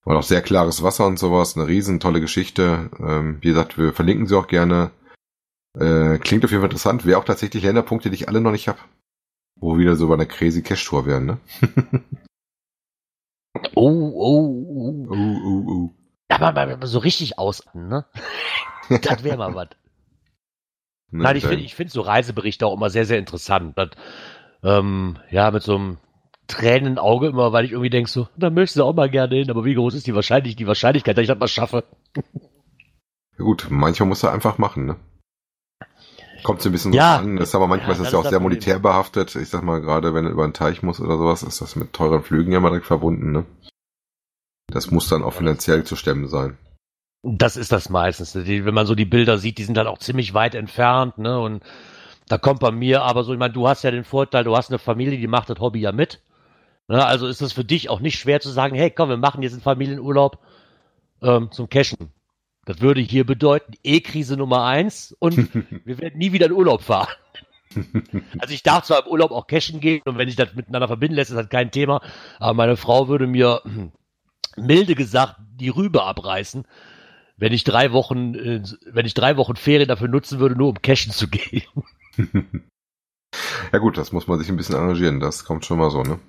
Und 0.05 0.15
auch 0.15 0.23
sehr 0.23 0.41
klares 0.41 0.83
Wasser 0.83 1.05
und 1.05 1.17
sowas, 1.17 1.55
eine 1.55 1.67
riesen 1.67 1.99
tolle 1.99 2.19
Geschichte. 2.19 2.89
Ähm, 2.99 3.37
wie 3.41 3.49
gesagt, 3.49 3.77
wir 3.77 3.93
verlinken 3.93 4.27
sie 4.27 4.37
auch 4.37 4.47
gerne. 4.47 4.91
Äh, 5.79 6.17
klingt 6.17 6.43
auf 6.43 6.51
jeden 6.51 6.61
Fall 6.61 6.69
interessant. 6.69 7.05
Wäre 7.05 7.19
auch 7.19 7.25
tatsächlich 7.25 7.63
Länderpunkte, 7.63 8.09
die 8.09 8.15
ich 8.15 8.27
alle 8.27 8.41
noch 8.41 8.51
nicht 8.51 8.67
habe. 8.67 8.79
Wo 9.55 9.73
wir 9.73 9.79
wieder 9.79 9.95
so 9.95 10.07
bei 10.07 10.15
einer 10.15 10.25
Crazy 10.25 10.61
Cash 10.61 10.85
Tour 10.85 11.05
wären, 11.05 11.25
ne? 11.25 11.37
oh, 13.75 14.11
oh, 14.13 14.65
oh. 14.67 15.07
Oh, 15.09 15.37
oh, 15.45 15.65
oh. 15.69 16.02
Aber 16.47 16.77
mal 16.77 16.87
so 16.87 16.99
richtig 16.99 17.39
aus, 17.39 17.63
ne? 17.73 18.05
das 18.89 19.23
wäre 19.23 19.37
mal 19.37 19.55
was. 19.55 19.69
Ne, 21.11 21.23
Nein, 21.23 21.35
ich 21.35 21.45
finde 21.45 21.63
ich 21.63 21.75
find 21.75 21.91
so 21.91 22.01
Reiseberichte 22.01 22.65
auch 22.65 22.73
immer 22.73 22.89
sehr, 22.89 23.05
sehr 23.05 23.19
interessant. 23.19 23.77
Das, 23.77 23.89
ähm, 24.63 25.17
ja, 25.29 25.51
mit 25.51 25.61
so 25.61 25.75
einem 25.75 25.97
Tränenauge 26.47 27.27
immer, 27.27 27.53
weil 27.53 27.65
ich 27.65 27.71
irgendwie 27.71 27.89
denke 27.89 28.09
so, 28.09 28.27
da 28.35 28.49
möchtest 28.49 28.77
du 28.77 28.83
auch 28.83 28.95
mal 28.95 29.09
gerne 29.09 29.35
hin, 29.35 29.49
aber 29.49 29.63
wie 29.63 29.75
groß 29.75 29.93
ist 29.93 30.07
die 30.07 30.15
Wahrscheinlichkeit, 30.15 30.59
die 30.59 30.67
Wahrscheinlichkeit, 30.67 31.17
dass 31.17 31.21
ich 31.21 31.27
das 31.27 31.39
mal 31.39 31.47
schaffe? 31.47 31.83
Ja 32.15 33.45
gut, 33.45 33.67
manchmal 33.69 34.09
muss 34.09 34.23
er 34.23 34.33
einfach 34.33 34.57
machen, 34.57 34.85
ne? 34.85 34.95
Kommt 36.43 36.61
so 36.61 36.69
ein 36.69 36.73
bisschen 36.73 36.93
ja, 36.93 37.17
an. 37.17 37.37
Das 37.37 37.49
ist 37.49 37.55
aber 37.55 37.67
manchmal 37.67 37.91
ja, 37.91 37.93
ist 37.93 38.03
das 38.03 38.11
ja 38.11 38.19
auch 38.19 38.29
sehr 38.29 38.39
monetär 38.39 38.77
behaftet. 38.77 39.33
Ich 39.35 39.49
sag 39.49 39.63
mal, 39.63 39.79
gerade 39.81 40.13
wenn 40.13 40.25
er 40.25 40.31
über 40.31 40.43
einen 40.43 40.53
Teich 40.53 40.83
muss 40.83 40.99
oder 40.99 41.17
sowas, 41.17 41.41
ist 41.41 41.61
das 41.61 41.75
mit 41.75 41.93
teuren 41.93 42.21
Flügen 42.21 42.51
ja 42.51 42.59
mal 42.59 42.69
direkt 42.69 42.85
verbunden, 42.85 43.31
ne? 43.31 43.45
Das 44.67 44.91
muss 44.91 45.09
dann 45.09 45.23
auch 45.23 45.33
finanziell 45.33 45.83
zu 45.83 45.95
stemmen 45.95 46.27
sein. 46.27 46.57
Das 47.23 47.55
ist 47.55 47.71
das 47.71 47.89
meistens. 47.89 48.35
wenn 48.35 48.73
man 48.73 48.85
so 48.85 48.95
die 48.95 49.05
Bilder 49.05 49.37
sieht, 49.37 49.57
die 49.57 49.63
sind 49.63 49.75
dann 49.75 49.87
auch 49.87 49.99
ziemlich 49.99 50.33
weit 50.33 50.55
entfernt, 50.55 51.17
ne? 51.17 51.39
Und 51.39 51.63
da 52.27 52.37
kommt 52.37 52.59
bei 52.59 52.71
mir 52.71 53.03
aber 53.03 53.23
so, 53.23 53.33
ich 53.33 53.39
meine, 53.39 53.53
du 53.53 53.67
hast 53.67 53.83
ja 53.83 53.91
den 53.91 54.03
Vorteil, 54.03 54.43
du 54.43 54.55
hast 54.55 54.69
eine 54.69 54.79
Familie, 54.79 55.17
die 55.17 55.27
macht 55.27 55.49
das 55.49 55.59
Hobby 55.59 55.79
ja 55.79 55.91
mit. 55.91 56.21
Ne? 56.87 57.05
Also 57.05 57.27
ist 57.27 57.41
es 57.41 57.53
für 57.53 57.65
dich 57.65 57.89
auch 57.89 57.99
nicht 57.99 58.19
schwer 58.19 58.39
zu 58.39 58.49
sagen, 58.49 58.75
hey, 58.75 58.91
komm, 58.91 59.09
wir 59.09 59.17
machen 59.17 59.41
jetzt 59.41 59.53
einen 59.53 59.61
Familienurlaub 59.61 60.39
ähm, 61.21 61.51
zum 61.51 61.69
Cashen. 61.69 62.11
Das 62.65 62.79
würde 62.81 63.01
hier 63.01 63.25
bedeuten, 63.25 63.73
E-Krise 63.83 64.37
Nummer 64.37 64.63
eins 64.63 65.15
und 65.19 65.53
wir 65.85 65.97
werden 65.99 66.17
nie 66.17 66.31
wieder 66.31 66.47
in 66.47 66.53
Urlaub 66.53 66.81
fahren. 66.81 67.13
Also 68.37 68.53
ich 68.53 68.61
darf 68.61 68.83
zwar 68.83 69.03
im 69.03 69.11
Urlaub 69.11 69.31
auch 69.31 69.47
cashen 69.47 69.79
gehen 69.79 70.03
und 70.05 70.19
wenn 70.19 70.27
sich 70.27 70.35
das 70.35 70.53
miteinander 70.53 70.87
verbinden 70.87 71.15
lässt, 71.15 71.31
ist 71.31 71.37
das 71.37 71.49
kein 71.49 71.71
Thema. 71.71 72.01
Aber 72.37 72.53
meine 72.53 72.77
Frau 72.77 73.07
würde 73.07 73.25
mir 73.25 73.61
milde 74.55 74.95
gesagt 74.95 75.35
die 75.55 75.69
Rübe 75.69 76.03
abreißen, 76.03 76.65
wenn 77.37 77.53
ich 77.53 77.63
drei 77.63 77.91
Wochen, 77.91 78.35
äh, 78.35 78.63
wenn 78.85 79.05
ich 79.05 79.13
drei 79.13 79.37
Wochen 79.37 79.55
Ferien 79.55 79.87
dafür 79.87 80.07
nutzen 80.07 80.39
würde, 80.39 80.55
nur 80.55 80.69
um 80.69 80.81
cashen 80.81 81.11
zu 81.11 81.27
gehen. 81.27 81.63
ja 83.71 83.79
gut, 83.79 83.97
das 83.97 84.11
muss 84.11 84.27
man 84.27 84.39
sich 84.39 84.49
ein 84.49 84.57
bisschen 84.57 84.75
arrangieren. 84.75 85.19
Das 85.19 85.45
kommt 85.45 85.65
schon 85.65 85.79
mal 85.79 85.91
so, 85.91 86.03
ne? 86.03 86.19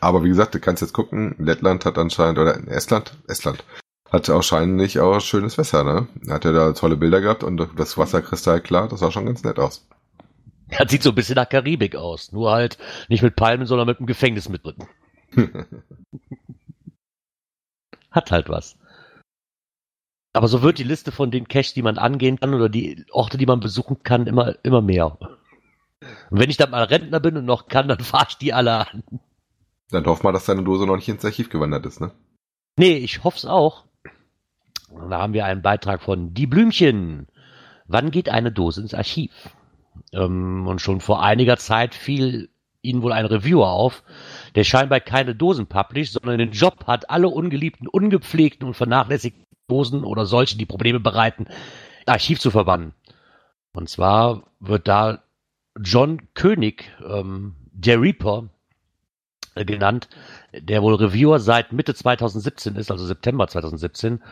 Aber 0.00 0.24
wie 0.24 0.28
gesagt, 0.28 0.54
du 0.54 0.60
kannst 0.60 0.82
jetzt 0.82 0.92
gucken, 0.92 1.34
Lettland 1.38 1.84
hat 1.84 1.98
anscheinend, 1.98 2.38
oder 2.38 2.68
Estland, 2.68 3.16
Estland, 3.28 3.64
hat 4.10 4.28
wahrscheinlich 4.28 5.00
auch 5.00 5.20
schönes 5.20 5.58
Wasser, 5.58 5.84
ne? 5.84 6.06
Hat 6.28 6.44
ja 6.44 6.52
da 6.52 6.72
tolle 6.72 6.96
Bilder 6.96 7.20
gehabt 7.20 7.42
und 7.42 7.68
das 7.76 7.96
Wasser 7.98 8.22
kristallklar, 8.22 8.88
das 8.88 9.00
sah 9.00 9.10
schon 9.10 9.26
ganz 9.26 9.42
nett 9.42 9.58
aus. 9.58 9.86
Das 10.68 10.90
sieht 10.90 11.02
so 11.02 11.10
ein 11.10 11.14
bisschen 11.14 11.36
nach 11.36 11.48
Karibik 11.48 11.96
aus. 11.96 12.32
Nur 12.32 12.50
halt 12.50 12.76
nicht 13.08 13.22
mit 13.22 13.36
Palmen, 13.36 13.66
sondern 13.66 13.86
mit 13.86 13.98
einem 13.98 14.06
Gefängnis 14.06 14.48
mit 14.48 14.64
drin. 14.64 14.76
Hat 18.16 18.32
halt 18.32 18.48
was. 18.48 18.78
Aber 20.32 20.48
so 20.48 20.62
wird 20.62 20.78
die 20.78 20.84
Liste 20.84 21.12
von 21.12 21.30
den 21.30 21.48
Caches, 21.48 21.74
die 21.74 21.82
man 21.82 21.98
angehen 21.98 22.40
kann 22.40 22.54
oder 22.54 22.68
die 22.68 23.04
Orte, 23.12 23.38
die 23.38 23.46
man 23.46 23.60
besuchen 23.60 24.02
kann, 24.02 24.26
immer, 24.26 24.54
immer 24.64 24.82
mehr. 24.82 25.18
Und 26.30 26.40
wenn 26.40 26.50
ich 26.50 26.56
dann 26.56 26.70
mal 26.70 26.84
Rentner 26.84 27.20
bin 27.20 27.36
und 27.36 27.44
noch 27.44 27.68
kann, 27.68 27.88
dann 27.88 28.00
fahre 28.00 28.26
ich 28.30 28.38
die 28.38 28.52
alle 28.52 28.88
an. 28.88 29.04
Dann 29.90 30.06
hoff 30.06 30.22
mal, 30.22 30.32
dass 30.32 30.46
deine 30.46 30.64
Dose 30.64 30.86
noch 30.86 30.96
nicht 30.96 31.08
ins 31.08 31.24
Archiv 31.24 31.50
gewandert 31.50 31.86
ist, 31.86 32.00
ne? 32.00 32.10
Nee, 32.78 32.96
ich 32.96 33.22
hoff's 33.22 33.44
auch. 33.44 33.84
Da 34.90 35.20
haben 35.20 35.32
wir 35.32 35.44
einen 35.44 35.62
Beitrag 35.62 36.02
von 36.02 36.34
Die 36.34 36.46
Blümchen. 36.46 37.26
Wann 37.86 38.10
geht 38.10 38.28
eine 38.28 38.50
Dose 38.50 38.80
ins 38.80 38.94
Archiv? 38.94 39.32
Ähm, 40.12 40.66
und 40.66 40.80
schon 40.80 41.00
vor 41.00 41.22
einiger 41.22 41.56
Zeit 41.56 41.94
fiel 41.94 42.48
ihnen 42.82 43.02
wohl 43.02 43.12
ein 43.12 43.26
Reviewer 43.26 43.70
auf, 43.70 44.02
der 44.56 44.64
scheinbar 44.64 45.00
keine 45.00 45.34
Dosen 45.34 45.66
publisht, 45.66 46.14
sondern 46.14 46.38
den 46.38 46.50
Job 46.50 46.86
hat, 46.86 47.10
alle 47.10 47.28
ungeliebten, 47.28 47.86
ungepflegten 47.86 48.66
und 48.66 48.74
vernachlässigten 48.74 49.44
Dosen 49.68 50.02
oder 50.02 50.26
solche, 50.26 50.56
die 50.56 50.66
Probleme 50.66 50.98
bereiten, 50.98 51.46
Archiv 52.06 52.40
zu 52.40 52.50
verbannen. 52.50 52.94
Und 53.72 53.90
zwar 53.90 54.44
wird 54.58 54.88
da 54.88 55.22
John 55.78 56.22
König, 56.32 56.90
ähm, 57.06 57.54
der 57.70 58.00
Reaper, 58.00 58.48
äh, 59.54 59.66
genannt, 59.66 60.08
der 60.52 60.82
wohl 60.82 60.94
Reviewer 60.94 61.38
seit 61.38 61.72
Mitte 61.72 61.94
2017 61.94 62.76
ist, 62.76 62.90
also 62.90 63.04
September 63.04 63.48
2017, 63.48 64.22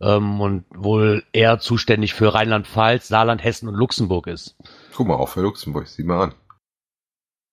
ähm, 0.00 0.40
und 0.40 0.64
wohl 0.72 1.24
eher 1.32 1.58
zuständig 1.58 2.14
für 2.14 2.34
Rheinland-Pfalz, 2.34 3.08
Saarland, 3.08 3.42
Hessen 3.42 3.68
und 3.68 3.74
Luxemburg 3.74 4.28
ist. 4.28 4.56
Guck 4.94 5.08
mal, 5.08 5.14
auch 5.14 5.30
für 5.30 5.40
Luxemburg, 5.40 5.88
sieh 5.88 6.04
mal 6.04 6.22
an. 6.22 6.34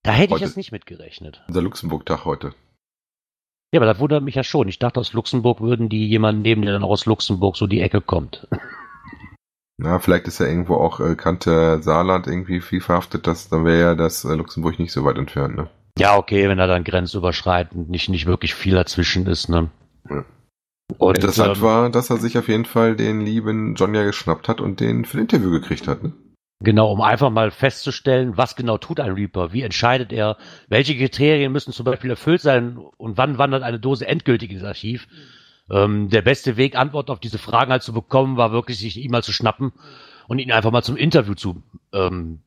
Da 0.04 0.12
hätte 0.12 0.34
heute 0.34 0.44
ich 0.44 0.50
jetzt 0.50 0.58
nicht 0.58 0.72
mitgerechnet. 0.72 1.42
Unser 1.48 1.62
Luxemburg-Tag 1.62 2.26
heute. 2.26 2.54
Ja, 3.74 3.80
aber 3.80 3.86
das 3.86 4.00
wundert 4.00 4.24
mich 4.24 4.36
ja 4.36 4.44
schon. 4.44 4.68
Ich 4.68 4.78
dachte, 4.78 5.00
aus 5.00 5.14
Luxemburg 5.14 5.62
würden 5.62 5.90
die 5.90 6.08
jemanden 6.08 6.42
nehmen, 6.44 6.62
der 6.62 6.74
dann 6.74 6.84
auch 6.84 6.92
aus 6.92 7.06
Luxemburg 7.06 7.56
so 7.56 7.66
die 7.66 7.82
Ecke 7.82 8.02
kommt. 8.02 8.48
Na, 9.78 9.98
vielleicht 10.00 10.28
ist 10.28 10.40
ja 10.40 10.46
irgendwo 10.46 10.76
auch 10.76 11.00
äh, 11.00 11.16
Kante 11.16 11.82
Saarland 11.82 12.28
irgendwie 12.28 12.62
viel 12.62 12.82
verhaftet, 12.82 13.26
das, 13.26 13.50
dann 13.50 13.66
wäre 13.66 13.80
ja 13.80 13.96
das 13.96 14.24
äh, 14.24 14.36
Luxemburg 14.36 14.78
nicht 14.78 14.92
so 14.92 15.04
weit 15.04 15.18
entfernt, 15.18 15.56
ne? 15.56 15.70
Ja, 15.98 16.18
okay, 16.18 16.48
wenn 16.48 16.58
da 16.58 16.68
dann 16.68 16.84
grenzüberschreitend 16.84 17.90
nicht, 17.90 18.10
nicht 18.10 18.26
wirklich 18.26 18.54
viel 18.54 18.76
dazwischen 18.76 19.26
ist, 19.26 19.50
ne? 19.50 19.72
Ja. 20.10 20.26
Und, 20.98 21.16
Interessant 21.16 21.58
ähm, 21.58 21.64
war, 21.64 21.90
dass 21.90 22.10
er 22.10 22.18
sich 22.18 22.38
auf 22.38 22.48
jeden 22.48 22.66
Fall 22.66 22.96
den 22.96 23.22
lieben 23.22 23.74
John 23.76 23.96
ja 23.96 24.04
geschnappt 24.04 24.48
hat 24.48 24.62
und 24.62 24.80
den 24.80 25.06
für 25.06 25.18
ein 25.18 25.22
Interview 25.22 25.50
gekriegt 25.50 25.88
hat, 25.88 26.04
ne? 26.04 26.14
Genau, 26.64 26.94
um 26.94 27.02
einfach 27.02 27.30
mal 27.30 27.52
festzustellen, 27.52 28.38
was 28.38 28.56
genau 28.56 28.78
tut 28.78 29.02
ein 29.02 29.12
Reaper, 29.12 29.52
wie 29.52 29.64
entscheidet 29.64 30.14
er, 30.14 30.38
welche 30.70 30.98
Kriterien 30.98 31.52
müssen 31.52 31.74
zum 31.74 31.84
Beispiel 31.84 32.10
erfüllt 32.10 32.40
sein 32.40 32.78
und 32.78 33.18
wann 33.18 33.38
wandert 33.38 33.64
eine 33.64 33.82
Dose 33.82 34.08
endgültig 34.08 34.50
ins 34.50 34.64
Archiv. 34.64 35.10
Ähm, 35.70 36.10
der 36.10 36.22
beste 36.22 36.56
Weg, 36.56 36.78
Antworten 36.78 37.12
auf 37.12 37.20
diese 37.20 37.38
Fragen 37.38 37.72
halt 37.72 37.84
zu 37.84 37.92
bekommen, 37.92 38.38
war 38.38 38.54
wirklich, 38.54 38.80
sich 38.80 38.96
ihn 38.96 39.12
mal 39.12 39.24
zu 39.24 39.34
schnappen 39.34 39.74
und 40.30 40.40
ihn 40.40 40.54
einfach 40.54 40.72
mal 40.72 40.84
zum 40.84 40.96
Interview 40.96 41.34
zu 41.34 41.64
ähm, 41.92 42.40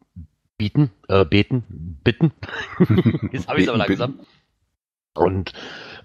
bieten, 0.56 0.92
äh, 1.08 1.26
beten, 1.26 1.98
bitten. 2.02 2.32
Jetzt 3.32 3.48
habe 3.48 3.58
ich 3.58 3.64
es 3.64 3.68
aber 3.68 3.78
langsam. 3.78 4.12
Bitten. 4.12 4.26
Und 5.14 5.52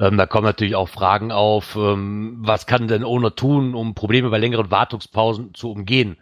ähm, 0.02 0.18
da 0.18 0.26
kommen 0.26 0.46
natürlich 0.46 0.76
auch 0.76 0.90
Fragen 0.90 1.32
auf, 1.32 1.78
ähm, 1.78 2.40
was 2.42 2.66
kann 2.66 2.90
denn 2.90 3.06
Owner 3.06 3.36
tun, 3.36 3.74
um 3.74 3.96
Probleme 3.96 4.30
bei 4.30 4.38
längeren 4.38 4.70
Wartungspausen 4.70 5.54
zu 5.54 5.72
umgehen? 5.72 6.18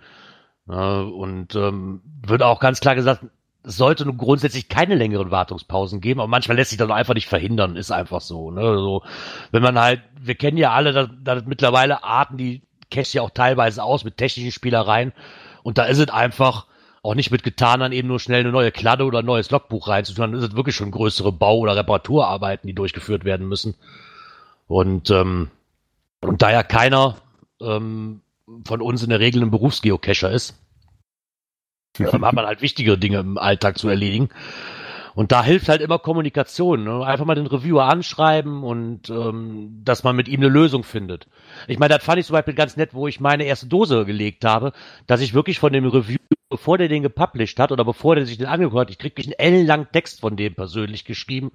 Und 0.76 1.56
ähm, 1.56 2.02
wird 2.26 2.44
auch 2.44 2.60
ganz 2.60 2.80
klar 2.80 2.96
gesagt, 2.96 3.26
es 3.64 3.76
sollte 3.76 4.06
nun 4.06 4.18
grundsätzlich 4.18 4.70
keine 4.70 4.96
längeren 4.96 5.32
Wartungspausen 5.32 6.00
geben, 6.00 6.20
aber 6.22 6.30
manchmal 6.30 6.58
lässt 6.58 6.70
sich 6.70 6.80
das 6.80 6.90
einfach 6.90 7.14
nicht 7.14 7.28
verhindern, 7.28 7.76
ist 7.76 7.92
einfach 7.92 8.22
so. 8.22 8.52
Ne? 8.52 8.62
So, 8.62 9.04
wenn 9.52 9.64
man 9.64 9.80
halt, 9.80 10.02
wir 10.20 10.36
kennen 10.36 10.58
ja 10.58 10.72
alle, 10.72 10.94
dass, 10.94 11.10
dass 11.24 11.46
mittlerweile 11.46 12.04
Arten, 12.04 12.38
die 12.38 12.62
cash 12.90 13.14
ja 13.14 13.22
auch 13.22 13.32
teilweise 13.32 13.84
aus 13.84 14.04
mit 14.04 14.18
technischen 14.18 14.52
Spielereien 14.52 15.12
und 15.64 15.78
da 15.78 15.84
ist 15.84 16.00
es 16.00 16.10
einfach 16.10 16.66
auch 17.02 17.16
nicht 17.16 17.32
mit 17.32 17.44
getan, 17.44 17.80
dann 17.80 17.92
eben 17.92 18.08
nur 18.08 18.20
schnell 18.20 18.42
eine 18.42 18.52
neue 18.52 18.72
Kladde 18.72 19.06
oder 19.06 19.20
ein 19.20 19.26
neues 19.26 19.52
Logbuch 19.52 19.88
reinzutun, 19.88 20.32
dann 20.32 20.42
ist 20.42 20.50
es 20.50 20.56
wirklich 20.56 20.76
schon 20.76 20.92
größere 20.92 21.32
Bau- 21.32 21.60
oder 21.60 21.76
Reparaturarbeiten, 21.76 22.68
die 22.68 22.74
durchgeführt 22.76 23.24
werden 23.24 23.48
müssen. 23.48 23.76
Und, 24.68 25.10
ähm, 25.10 25.50
und 26.22 26.42
da 26.42 26.52
ja 26.52 26.64
keiner 26.64 27.16
ähm, 27.62 28.22
von 28.66 28.82
uns 28.82 29.04
in 29.04 29.10
der 29.10 29.20
Regel 29.20 29.42
ein 29.42 29.52
Berufsgeocacher 29.52 30.32
ist, 30.32 30.56
hat 32.00 32.34
man 32.34 32.46
halt 32.46 32.62
wichtigere 32.62 32.98
Dinge 32.98 33.20
im 33.20 33.38
Alltag 33.38 33.78
zu 33.78 33.90
erledigen. 33.90 34.30
Und 35.16 35.32
da 35.32 35.44
hilft 35.44 35.68
halt 35.68 35.82
immer 35.82 36.00
Kommunikation. 36.00 36.84
Ne? 36.84 37.06
Einfach 37.06 37.26
mal 37.26 37.36
den 37.36 37.48
Reviewer 37.48 37.86
anschreiben 37.86 38.64
und 38.64 39.10
ähm, 39.10 39.82
dass 39.84 40.04
man 40.04 40.16
mit 40.16 40.28
ihm 40.28 40.40
eine 40.40 40.50
Lösung 40.50 40.84
findet. 40.84 41.28
Ich 41.68 41.80
meine, 41.80 41.96
das 41.96 42.04
fand 42.04 42.20
ich 42.20 42.26
zum 42.26 42.36
Beispiel 42.36 42.54
ganz 42.54 42.78
nett, 42.78 42.94
wo 42.94 43.08
ich 43.08 43.20
meine 43.20 43.44
erste 43.44 43.68
Dose 43.68 44.06
gelegt 44.06 44.46
habe, 44.46 44.72
dass 45.08 45.20
ich 45.20 45.34
wirklich 45.34 45.60
von 45.60 45.74
dem 45.74 45.86
Review, 45.86 46.20
bevor 46.50 46.78
der 46.78 46.88
den 46.88 47.04
gepublished 47.04 47.60
hat 47.60 47.72
oder 47.72 47.84
bevor 47.84 48.16
der 48.16 48.26
sich 48.26 48.38
den 48.38 48.48
angehört 48.48 48.88
hat, 48.88 48.92
ich 48.92 48.98
krieg 48.98 49.20
einen 49.20 49.34
ellenlangen 49.34 49.88
Text 49.92 50.22
von 50.22 50.38
dem 50.38 50.56
persönlich 50.56 51.04
geschrieben, 51.04 51.52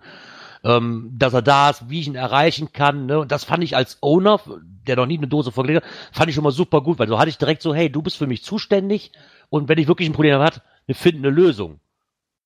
ähm, 0.64 1.11
dass 1.12 1.35
er 1.35 1.42
da 1.42 1.70
ist, 1.70 1.88
wie 1.90 2.00
ich 2.00 2.07
ihn 2.07 2.14
erreichen 2.14 2.72
kann. 2.72 3.07
Ne? 3.07 3.20
Und 3.20 3.31
das 3.31 3.44
fand 3.44 3.62
ich 3.62 3.77
als 3.77 3.98
Owner, 4.00 4.40
der 4.87 4.96
noch 4.96 5.07
nie 5.07 5.18
eine 5.18 5.29
Dose 5.29 5.53
vorgelegt 5.53 5.85
hat, 5.85 5.90
fand 6.12 6.29
ich 6.29 6.35
schon 6.35 6.44
mal 6.44 6.50
super 6.50 6.81
gut, 6.81 6.98
weil 6.98 7.09
so 7.09 7.18
hatte 7.18 7.29
ich 7.29 7.38
direkt 7.38 7.62
so, 7.62 7.74
hey, 7.74 7.90
du 7.90 8.03
bist 8.03 8.16
für 8.16 8.27
mich 8.27 8.42
zuständig 8.42 9.12
und 9.50 9.68
wenn 9.68 9.79
ich 9.79 9.88
wirklich 9.88 10.09
ein 10.09 10.14
Problem 10.14 10.40
habe, 10.40 10.62
wir 10.87 10.94
finden 10.94 11.24
eine 11.24 11.35
Lösung. 11.35 11.81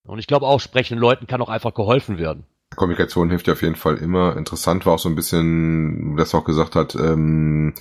Und 0.04 0.18
ich 0.18 0.26
glaube 0.26 0.46
auch, 0.46 0.60
sprechenden 0.60 1.00
Leuten 1.00 1.26
kann 1.26 1.42
auch 1.42 1.48
einfach 1.48 1.74
geholfen 1.74 2.18
werden. 2.18 2.44
Kommunikation 2.74 3.30
hilft 3.30 3.46
ja 3.46 3.54
auf 3.54 3.62
jeden 3.62 3.76
Fall 3.76 3.96
immer. 3.96 4.36
Interessant 4.36 4.86
war 4.86 4.94
auch 4.94 4.98
so 4.98 5.08
ein 5.08 5.14
bisschen, 5.14 6.16
das 6.16 6.34
auch 6.34 6.44
gesagt 6.44 6.76
hat, 6.76 6.94
ähm, 6.94 7.74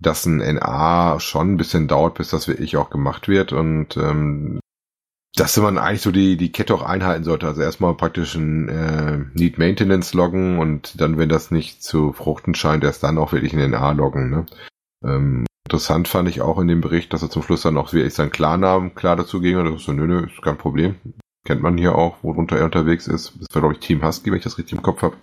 dass 0.00 0.26
ein 0.26 0.38
NA 0.38 1.18
schon 1.20 1.54
ein 1.54 1.56
bisschen 1.56 1.88
dauert, 1.88 2.14
bis 2.14 2.30
das 2.30 2.48
wirklich 2.48 2.76
auch 2.76 2.90
gemacht 2.90 3.28
wird 3.28 3.52
und 3.52 3.96
ähm, 3.96 4.60
dass 5.36 5.56
man 5.56 5.78
eigentlich 5.78 6.02
so 6.02 6.12
die, 6.12 6.36
die 6.36 6.52
Kette 6.52 6.74
auch 6.74 6.82
einhalten 6.82 7.24
sollte. 7.24 7.46
Also 7.46 7.62
erstmal 7.62 7.94
praktisch 7.94 8.36
ein 8.36 8.68
äh, 8.68 9.18
Need 9.34 9.58
Maintenance 9.58 10.14
loggen 10.14 10.58
und 10.58 11.00
dann, 11.00 11.18
wenn 11.18 11.28
das 11.28 11.50
nicht 11.50 11.82
zu 11.82 12.12
fruchten 12.12 12.54
scheint, 12.54 12.84
erst 12.84 13.02
dann 13.02 13.18
auch 13.18 13.32
wirklich 13.32 13.52
in 13.52 13.58
den 13.58 13.74
A 13.74 13.90
loggen. 13.92 14.30
Ne? 14.30 14.46
Ähm, 15.04 15.44
interessant 15.66 16.06
fand 16.06 16.28
ich 16.28 16.40
auch 16.40 16.58
in 16.60 16.68
dem 16.68 16.80
Bericht, 16.80 17.12
dass 17.12 17.22
er 17.22 17.30
zum 17.30 17.42
Schluss 17.42 17.62
dann 17.62 17.76
auch 17.76 17.92
wirklich 17.92 18.14
seinen 18.14 18.30
Klarnamen 18.30 18.94
klar 18.94 19.16
dazu 19.16 19.40
ging. 19.40 19.56
Und 19.56 19.64
das 19.64 19.80
ist 19.80 19.86
so, 19.86 19.92
nö, 19.92 20.06
nö, 20.06 20.26
ist 20.26 20.42
kein 20.42 20.58
Problem. 20.58 20.96
Kennt 21.44 21.62
man 21.62 21.76
hier 21.76 21.96
auch, 21.96 22.22
worunter 22.22 22.56
er 22.56 22.66
unterwegs 22.66 23.08
ist. 23.08 23.32
Das 23.38 23.54
war, 23.54 23.62
glaube 23.62 23.74
ich, 23.74 23.80
Team 23.80 24.06
Husky, 24.06 24.30
wenn 24.30 24.38
ich 24.38 24.44
das 24.44 24.56
richtig 24.56 24.78
im 24.78 24.82
Kopf 24.82 25.02
habe. 25.02 25.16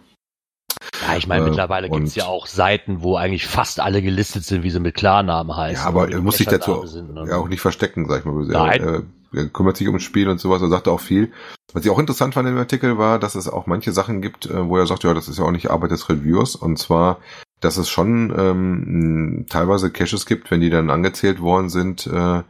Ja, 1.07 1.15
ich 1.15 1.25
meine, 1.25 1.45
äh, 1.45 1.49
mittlerweile 1.49 1.89
gibt 1.89 2.07
es 2.07 2.15
ja 2.15 2.25
auch 2.25 2.47
Seiten, 2.47 3.01
wo 3.01 3.15
eigentlich 3.15 3.47
fast 3.47 3.79
alle 3.79 4.01
gelistet 4.01 4.43
sind, 4.43 4.63
wie 4.63 4.69
sie 4.69 4.79
mit 4.79 4.93
Klarnamen 4.93 5.55
heißen. 5.55 5.83
Ja, 5.83 5.87
aber 5.87 6.11
er 6.11 6.21
muss 6.21 6.37
sich 6.37 6.47
dazu 6.47 6.85
sind, 6.85 7.13
ne? 7.13 7.25
ja, 7.29 7.37
auch 7.37 7.47
nicht 7.47 7.61
verstecken, 7.61 8.07
sag 8.07 8.19
ich 8.19 8.25
mal. 8.25 8.45
Nein. 8.45 8.81
Er 8.81 9.03
kümmert 9.53 9.77
sich 9.77 9.87
ums 9.87 10.03
Spiel 10.03 10.29
und 10.29 10.39
sowas, 10.39 10.61
er 10.61 10.69
sagt 10.69 10.87
auch 10.87 10.99
viel. 10.99 11.31
Was 11.73 11.85
ich 11.85 11.91
auch 11.91 11.99
interessant 11.99 12.33
fand 12.33 12.49
im 12.49 12.57
Artikel 12.57 12.97
war, 12.97 13.19
dass 13.19 13.35
es 13.35 13.47
auch 13.47 13.65
manche 13.65 13.91
Sachen 13.91 14.21
gibt, 14.21 14.45
äh, 14.45 14.67
wo 14.67 14.77
er 14.77 14.87
sagt, 14.87 15.03
ja, 15.03 15.13
das 15.13 15.27
ist 15.27 15.39
ja 15.39 15.45
auch 15.45 15.51
nicht 15.51 15.71
Arbeit 15.71 15.91
des 15.91 16.09
Reviewers. 16.09 16.55
Und 16.55 16.77
zwar, 16.77 17.19
dass 17.59 17.77
es 17.77 17.89
schon 17.89 18.33
ähm, 18.37 19.45
teilweise 19.49 19.91
Caches 19.91 20.25
gibt, 20.25 20.51
wenn 20.51 20.61
die 20.61 20.69
dann 20.69 20.89
angezählt 20.89 21.41
worden 21.41 21.69
sind, 21.69 22.07
äh, 22.07 22.43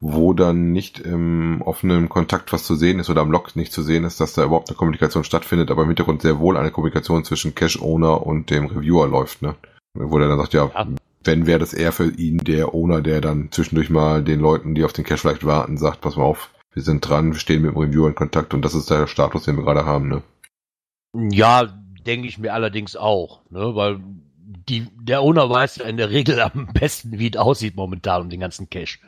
wo 0.00 0.34
dann 0.34 0.72
nicht 0.72 0.98
im 0.98 1.62
offenen 1.62 2.08
Kontakt 2.08 2.52
was 2.52 2.64
zu 2.64 2.74
sehen 2.74 2.98
ist 2.98 3.08
oder 3.08 3.22
am 3.22 3.30
Log 3.30 3.56
nicht 3.56 3.72
zu 3.72 3.82
sehen 3.82 4.04
ist, 4.04 4.20
dass 4.20 4.34
da 4.34 4.44
überhaupt 4.44 4.68
eine 4.68 4.76
Kommunikation 4.76 5.24
stattfindet, 5.24 5.70
aber 5.70 5.82
im 5.82 5.88
Hintergrund 5.88 6.22
sehr 6.22 6.40
wohl 6.40 6.56
eine 6.56 6.70
Kommunikation 6.70 7.24
zwischen 7.24 7.54
Cache-Owner 7.54 8.26
und 8.26 8.50
dem 8.50 8.66
Reviewer 8.66 9.06
läuft, 9.06 9.40
ne? 9.40 9.54
Wo 9.94 10.18
der 10.18 10.28
dann 10.28 10.38
sagt, 10.38 10.52
ja, 10.52 10.70
ja. 10.74 10.86
Wenn 11.24 11.46
wäre 11.46 11.58
das 11.58 11.72
eher 11.72 11.92
für 11.92 12.10
ihn 12.10 12.38
der 12.38 12.74
Owner, 12.74 13.00
der 13.02 13.20
dann 13.20 13.50
zwischendurch 13.50 13.90
mal 13.90 14.22
den 14.22 14.40
Leuten, 14.40 14.74
die 14.74 14.84
auf 14.84 14.92
den 14.92 15.04
Cache 15.04 15.18
vielleicht 15.18 15.44
warten, 15.44 15.78
sagt, 15.78 16.00
pass 16.00 16.16
mal 16.16 16.24
auf, 16.24 16.50
wir 16.72 16.82
sind 16.82 17.08
dran, 17.08 17.32
wir 17.32 17.38
stehen 17.38 17.62
mit 17.62 17.72
dem 17.72 17.78
Reviewer 17.78 18.08
in 18.08 18.14
Kontakt 18.14 18.52
und 18.54 18.62
das 18.62 18.74
ist 18.74 18.90
der 18.90 19.06
Status, 19.06 19.44
den 19.44 19.56
wir 19.56 19.64
gerade 19.64 19.86
haben, 19.86 20.08
ne? 20.08 20.22
Ja, 21.30 21.64
denke 22.06 22.28
ich 22.28 22.38
mir 22.38 22.52
allerdings 22.52 22.96
auch, 22.96 23.42
ne? 23.50 23.74
Weil 23.74 24.00
die, 24.68 24.86
der 25.00 25.22
Owner 25.22 25.48
weiß 25.48 25.76
ja 25.76 25.86
in 25.86 25.96
der 25.96 26.10
Regel 26.10 26.40
am 26.40 26.68
besten, 26.72 27.18
wie 27.18 27.30
es 27.30 27.36
aussieht 27.36 27.76
momentan 27.76 28.22
um 28.22 28.30
den 28.30 28.40
ganzen 28.40 28.68
Cache. 28.68 28.98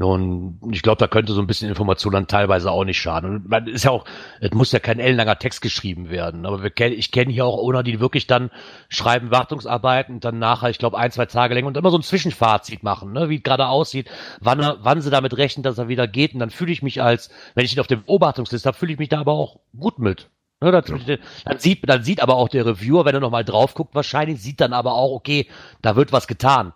Und 0.00 0.58
ich 0.72 0.82
glaube, 0.82 0.98
da 0.98 1.06
könnte 1.06 1.32
so 1.32 1.40
ein 1.40 1.46
bisschen 1.46 1.68
Information 1.68 2.12
dann 2.12 2.26
teilweise 2.26 2.72
auch 2.72 2.84
nicht 2.84 2.98
schaden. 3.00 3.30
Und 3.30 3.48
man 3.48 3.68
ist 3.68 3.84
ja 3.84 3.92
auch, 3.92 4.04
es 4.40 4.50
muss 4.50 4.72
ja 4.72 4.80
kein 4.80 4.98
ellenlanger 4.98 5.38
Text 5.38 5.60
geschrieben 5.60 6.10
werden. 6.10 6.46
Aber 6.46 6.64
wir 6.64 6.70
kennen, 6.70 6.98
ich 6.98 7.12
kenne 7.12 7.32
hier 7.32 7.44
auch 7.46 7.58
Owner, 7.58 7.84
die 7.84 8.00
wirklich 8.00 8.26
dann 8.26 8.50
schreiben 8.88 9.30
Wartungsarbeiten 9.30 10.16
und 10.16 10.24
dann 10.24 10.40
nachher, 10.40 10.70
ich 10.70 10.78
glaube, 10.78 10.98
ein, 10.98 11.12
zwei 11.12 11.26
Tage 11.26 11.54
länger 11.54 11.68
und 11.68 11.76
immer 11.76 11.90
so 11.90 11.98
ein 11.98 12.02
Zwischenfazit 12.02 12.82
machen, 12.82 13.12
ne, 13.12 13.28
wie 13.28 13.36
es 13.36 13.44
gerade 13.44 13.68
aussieht, 13.68 14.10
wann, 14.40 14.58
er, 14.58 14.78
wann 14.80 15.00
sie 15.00 15.10
damit 15.10 15.36
rechnen, 15.36 15.62
dass 15.62 15.78
er 15.78 15.86
wieder 15.86 16.08
geht. 16.08 16.34
Und 16.34 16.40
dann 16.40 16.50
fühle 16.50 16.72
ich 16.72 16.82
mich 16.82 17.00
als, 17.00 17.30
wenn 17.54 17.64
ich 17.64 17.74
ihn 17.74 17.80
auf 17.80 17.86
der 17.86 17.96
Beobachtungsliste 17.96 18.66
habe, 18.66 18.76
fühle 18.76 18.94
ich 18.94 18.98
mich 18.98 19.10
da 19.10 19.20
aber 19.20 19.34
auch 19.34 19.60
gut 19.78 20.00
mit. 20.00 20.28
Ne, 20.60 20.72
das, 20.72 20.88
ja. 20.88 21.18
Dann 21.44 21.58
sieht, 21.60 21.88
dann 21.88 22.02
sieht 22.02 22.20
aber 22.20 22.34
auch 22.34 22.48
der 22.48 22.66
Reviewer, 22.66 23.04
wenn 23.04 23.14
er 23.14 23.20
nochmal 23.20 23.44
drauf 23.44 23.74
guckt, 23.74 23.94
wahrscheinlich, 23.94 24.42
sieht 24.42 24.60
dann 24.60 24.72
aber 24.72 24.94
auch, 24.94 25.12
okay, 25.12 25.46
da 25.82 25.94
wird 25.94 26.10
was 26.10 26.26
getan. 26.26 26.72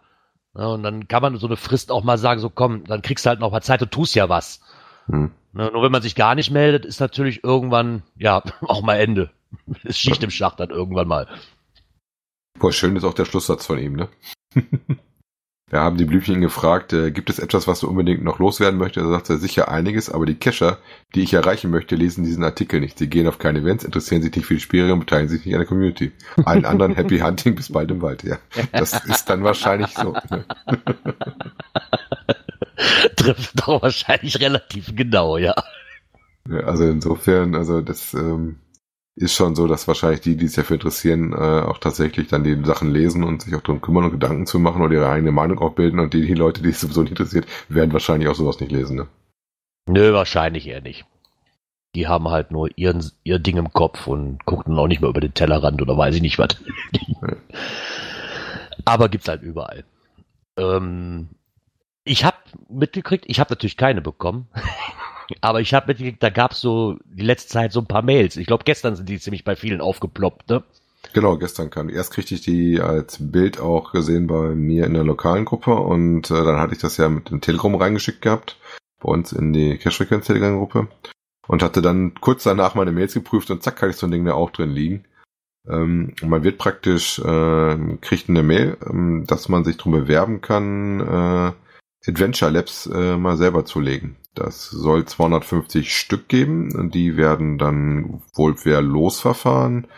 Ja, 0.58 0.66
und 0.66 0.82
dann 0.82 1.06
kann 1.06 1.22
man 1.22 1.36
so 1.36 1.46
eine 1.46 1.56
Frist 1.56 1.92
auch 1.92 2.02
mal 2.02 2.18
sagen, 2.18 2.40
so 2.40 2.50
komm, 2.50 2.82
dann 2.84 3.00
kriegst 3.00 3.24
du 3.24 3.30
halt 3.30 3.38
noch 3.38 3.52
mal 3.52 3.62
Zeit, 3.62 3.80
du 3.80 3.86
tust 3.86 4.16
ja 4.16 4.28
was. 4.28 4.60
Hm. 5.06 5.30
Ne, 5.52 5.70
nur 5.72 5.82
wenn 5.82 5.92
man 5.92 6.02
sich 6.02 6.16
gar 6.16 6.34
nicht 6.34 6.50
meldet, 6.50 6.84
ist 6.84 7.00
natürlich 7.00 7.44
irgendwann, 7.44 8.02
ja, 8.16 8.42
auch 8.62 8.82
mal 8.82 8.96
Ende. 8.96 9.30
Ist 9.84 9.98
Schicht 9.98 10.22
im 10.24 10.30
Schacht 10.30 10.58
dann 10.58 10.70
irgendwann 10.70 11.06
mal. 11.08 11.28
Boah, 12.58 12.72
schön 12.72 12.96
ist 12.96 13.04
auch 13.04 13.14
der 13.14 13.24
Schlusssatz 13.24 13.66
von 13.66 13.78
ihm, 13.78 13.94
ne? 13.94 14.08
Wir 15.70 15.80
haben 15.80 15.98
die 15.98 16.06
Blümchen 16.06 16.40
gefragt, 16.40 16.94
äh, 16.94 17.10
gibt 17.10 17.28
es 17.28 17.38
etwas, 17.38 17.66
was 17.66 17.80
du 17.80 17.88
unbedingt 17.88 18.24
noch 18.24 18.38
loswerden 18.38 18.78
möchtest? 18.78 19.04
Da 19.04 19.10
sagt 19.10 19.28
er 19.28 19.36
sicher 19.36 19.68
einiges, 19.68 20.08
aber 20.08 20.24
die 20.24 20.36
Cacher, 20.36 20.78
die 21.14 21.22
ich 21.22 21.34
erreichen 21.34 21.70
möchte, 21.70 21.94
lesen 21.94 22.24
diesen 22.24 22.42
Artikel 22.42 22.80
nicht. 22.80 22.98
Sie 22.98 23.08
gehen 23.08 23.28
auf 23.28 23.38
keine 23.38 23.58
Events, 23.58 23.84
interessieren 23.84 24.22
sich 24.22 24.34
nicht 24.34 24.46
für 24.46 24.54
die 24.54 24.60
Spiele 24.60 24.92
und 24.92 25.00
beteiligen 25.00 25.28
sich 25.28 25.44
nicht 25.44 25.54
an 25.54 25.60
der 25.60 25.68
Community. 25.68 26.12
Allen 26.44 26.64
anderen 26.64 26.94
Happy 26.94 27.18
Hunting 27.18 27.54
bis 27.54 27.70
bald 27.70 27.90
im 27.90 28.00
Wald, 28.00 28.22
ja. 28.22 28.38
Das 28.72 29.04
ist 29.04 29.26
dann 29.26 29.44
wahrscheinlich 29.44 29.90
so. 29.90 30.14
Ne? 30.30 30.44
Trifft 33.16 33.60
doch 33.60 33.82
wahrscheinlich 33.82 34.40
relativ 34.40 34.96
genau, 34.96 35.36
ja. 35.36 35.54
ja 36.48 36.60
also 36.60 36.84
insofern, 36.84 37.54
also 37.54 37.82
das 37.82 38.14
ähm, 38.14 38.56
ist 39.18 39.34
schon 39.34 39.54
so, 39.54 39.66
dass 39.66 39.88
wahrscheinlich 39.88 40.20
die, 40.20 40.36
die 40.36 40.46
sich 40.46 40.56
dafür 40.56 40.74
interessieren, 40.74 41.32
äh, 41.32 41.36
auch 41.36 41.78
tatsächlich 41.78 42.28
dann 42.28 42.44
die 42.44 42.56
Sachen 42.64 42.90
lesen 42.90 43.24
und 43.24 43.42
sich 43.42 43.54
auch 43.54 43.62
darum 43.62 43.80
kümmern 43.80 44.04
und 44.04 44.12
Gedanken 44.12 44.46
zu 44.46 44.58
machen 44.58 44.82
oder 44.82 44.94
ihre 44.94 45.08
eigene 45.08 45.32
Meinung 45.32 45.58
auch 45.58 45.72
bilden 45.72 45.98
und 45.98 46.14
die, 46.14 46.26
die 46.26 46.34
Leute, 46.34 46.62
die 46.62 46.70
es 46.70 46.80
sowieso 46.80 47.02
nicht 47.02 47.10
interessiert, 47.10 47.46
werden 47.68 47.92
wahrscheinlich 47.92 48.28
auch 48.28 48.34
sowas 48.34 48.60
nicht 48.60 48.72
lesen, 48.72 48.96
ne? 48.96 49.08
Nö, 49.88 50.12
wahrscheinlich 50.12 50.66
eher 50.66 50.82
nicht. 50.82 51.06
Die 51.94 52.06
haben 52.06 52.28
halt 52.28 52.50
nur 52.50 52.68
ihren, 52.76 53.10
ihr 53.24 53.38
Ding 53.38 53.56
im 53.56 53.72
Kopf 53.72 54.06
und 54.06 54.44
gucken 54.44 54.78
auch 54.78 54.86
nicht 54.86 55.00
mehr 55.00 55.10
über 55.10 55.20
den 55.20 55.34
Tellerrand 55.34 55.80
oder 55.80 55.96
weiß 55.96 56.14
ich 56.14 56.22
nicht 56.22 56.38
was. 56.38 56.56
Aber 58.84 59.08
gibt's 59.08 59.28
halt 59.28 59.42
überall. 59.42 59.84
Ähm, 60.58 61.30
ich 62.04 62.24
habe 62.24 62.36
mitgekriegt, 62.68 63.24
ich 63.26 63.40
habe 63.40 63.50
natürlich 63.50 63.76
keine 63.76 64.00
bekommen. 64.00 64.48
Aber 65.40 65.60
ich 65.60 65.74
habe 65.74 65.88
mitgekriegt, 65.88 66.22
da 66.22 66.30
gab 66.30 66.52
es 66.52 66.60
so 66.60 66.98
die 67.04 67.24
letzte 67.24 67.50
Zeit 67.50 67.72
so 67.72 67.80
ein 67.80 67.86
paar 67.86 68.02
Mails. 68.02 68.36
Ich 68.36 68.46
glaube, 68.46 68.64
gestern 68.64 68.96
sind 68.96 69.08
die 69.08 69.18
ziemlich 69.18 69.44
bei 69.44 69.56
vielen 69.56 69.80
aufgeploppt, 69.80 70.48
ne? 70.48 70.62
Genau, 71.12 71.36
gestern 71.36 71.70
kam. 71.70 71.88
Erst 71.88 72.12
kriegte 72.12 72.34
ich 72.34 72.40
die 72.40 72.80
als 72.80 73.18
Bild 73.20 73.60
auch 73.60 73.92
gesehen 73.92 74.26
bei 74.26 74.54
mir 74.54 74.84
in 74.84 74.94
der 74.94 75.04
lokalen 75.04 75.44
Gruppe 75.44 75.74
und 75.74 76.30
äh, 76.30 76.44
dann 76.44 76.58
hatte 76.58 76.74
ich 76.74 76.80
das 76.80 76.96
ja 76.96 77.08
mit 77.08 77.30
dem 77.30 77.40
Telegram 77.40 77.74
reingeschickt 77.74 78.20
gehabt, 78.20 78.56
bei 79.00 79.10
uns 79.10 79.32
in 79.32 79.52
die 79.52 79.78
Cash-Frequenz 79.78 80.26
Telegram-Gruppe 80.26 80.88
und 81.46 81.62
hatte 81.62 81.82
dann 81.82 82.14
kurz 82.20 82.42
danach 82.42 82.74
meine 82.74 82.92
Mails 82.92 83.14
geprüft 83.14 83.50
und 83.50 83.62
zack, 83.62 83.80
hatte 83.80 83.90
ich 83.90 83.96
so 83.96 84.06
ein 84.06 84.10
Ding 84.10 84.24
da 84.24 84.34
auch 84.34 84.50
drin 84.50 84.70
liegen. 84.70 85.04
Ähm, 85.68 86.14
man 86.22 86.44
wird 86.44 86.58
praktisch, 86.58 87.18
äh, 87.18 87.76
kriegt 88.00 88.28
eine 88.28 88.42
Mail, 88.42 88.76
ähm, 88.88 89.24
dass 89.26 89.48
man 89.48 89.64
sich 89.64 89.76
drum 89.76 89.92
bewerben 89.92 90.40
kann, 90.40 91.00
äh, 91.00 91.52
Adventure 92.06 92.50
Labs 92.50 92.86
äh, 92.86 93.16
mal 93.16 93.36
selber 93.36 93.64
zu 93.64 93.80
legen. 93.80 94.16
Das 94.34 94.70
soll 94.70 95.04
250 95.04 95.94
Stück 95.94 96.28
geben 96.28 96.90
die 96.94 97.16
werden 97.16 97.58
dann 97.58 98.22
wohl 98.34 98.54
per 98.54 98.80
Losverfahren 98.80 99.88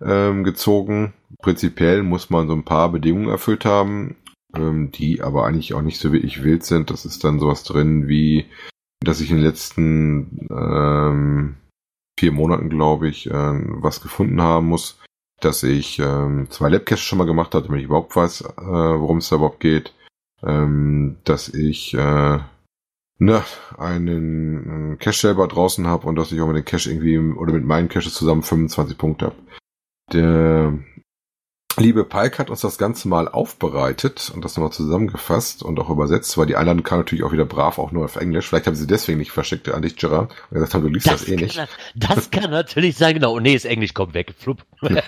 ähm, 0.00 0.44
gezogen. 0.44 1.14
Prinzipiell 1.40 2.02
muss 2.02 2.30
man 2.30 2.48
so 2.48 2.54
ein 2.54 2.64
paar 2.64 2.90
Bedingungen 2.90 3.28
erfüllt 3.28 3.64
haben, 3.64 4.16
ähm, 4.54 4.90
die 4.90 5.22
aber 5.22 5.46
eigentlich 5.46 5.74
auch 5.74 5.82
nicht 5.82 6.00
so 6.00 6.12
wirklich 6.12 6.42
wild 6.42 6.64
sind. 6.64 6.90
Das 6.90 7.04
ist 7.04 7.22
dann 7.22 7.38
sowas 7.38 7.62
drin 7.62 8.08
wie, 8.08 8.46
dass 9.00 9.20
ich 9.20 9.30
in 9.30 9.36
den 9.36 9.46
letzten 9.46 10.48
ähm, 10.50 11.56
vier 12.18 12.32
Monaten, 12.32 12.68
glaube 12.68 13.08
ich, 13.08 13.30
äh, 13.30 13.32
was 13.32 14.00
gefunden 14.00 14.42
haben 14.42 14.66
muss, 14.66 14.98
dass 15.40 15.62
ich 15.62 16.00
ähm, 16.00 16.48
zwei 16.50 16.70
Labcaches 16.70 17.02
schon 17.02 17.18
mal 17.18 17.26
gemacht 17.26 17.54
habe, 17.54 17.66
damit 17.66 17.80
ich 17.80 17.86
überhaupt 17.86 18.16
weiß, 18.16 18.40
äh, 18.40 18.56
worum 18.56 19.18
es 19.18 19.28
da 19.28 19.36
überhaupt 19.36 19.60
geht 19.60 19.92
ähm, 20.42 21.16
dass 21.24 21.48
ich 21.48 21.94
äh, 21.94 22.38
ne, 23.18 23.44
einen 23.78 24.98
Cache 24.98 25.20
selber 25.20 25.48
draußen 25.48 25.86
habe 25.86 26.06
und 26.06 26.16
dass 26.16 26.32
ich 26.32 26.40
auch 26.40 26.46
mit 26.46 26.56
den 26.56 26.64
Cache 26.64 26.90
irgendwie 26.90 27.18
oder 27.18 27.52
mit 27.52 27.64
meinen 27.64 27.88
Caches 27.88 28.14
zusammen 28.14 28.42
25 28.42 28.98
Punkte 28.98 29.26
habe. 29.26 29.36
Der 30.12 30.78
liebe 31.76 32.04
Pike 32.04 32.38
hat 32.38 32.50
uns 32.50 32.60
das 32.60 32.78
Ganze 32.78 33.08
mal 33.08 33.28
aufbereitet 33.28 34.30
und 34.34 34.44
das 34.44 34.56
nochmal 34.56 34.72
zusammengefasst 34.72 35.62
und 35.62 35.78
auch 35.78 35.90
übersetzt, 35.90 36.36
weil 36.38 36.46
die 36.46 36.56
anderen 36.56 36.82
kamen 36.82 37.00
natürlich 37.00 37.24
auch 37.24 37.32
wieder 37.32 37.44
brav, 37.44 37.78
auch 37.78 37.92
nur 37.92 38.04
auf 38.04 38.16
Englisch. 38.16 38.48
Vielleicht 38.48 38.66
haben 38.66 38.76
sie 38.76 38.86
deswegen 38.86 39.18
nicht 39.18 39.32
verschickt 39.32 39.68
an 39.68 39.82
dich, 39.82 39.96
Gerard, 39.96 40.32
und 40.50 40.54
gesagt 40.54 40.74
haben, 40.74 40.82
du 40.82 40.88
liest 40.88 41.06
das, 41.06 41.20
das 41.20 41.28
eh 41.28 41.36
nicht. 41.36 41.66
Das 41.94 42.30
kann 42.32 42.50
natürlich 42.50 42.96
sein, 42.96 43.14
genau. 43.14 43.34
Oh, 43.34 43.40
nee, 43.40 43.54
ist 43.54 43.66
Englisch, 43.66 43.94
kommt 43.94 44.14
weg. 44.14 44.34
Flup. 44.38 44.64
äh, 44.82 44.98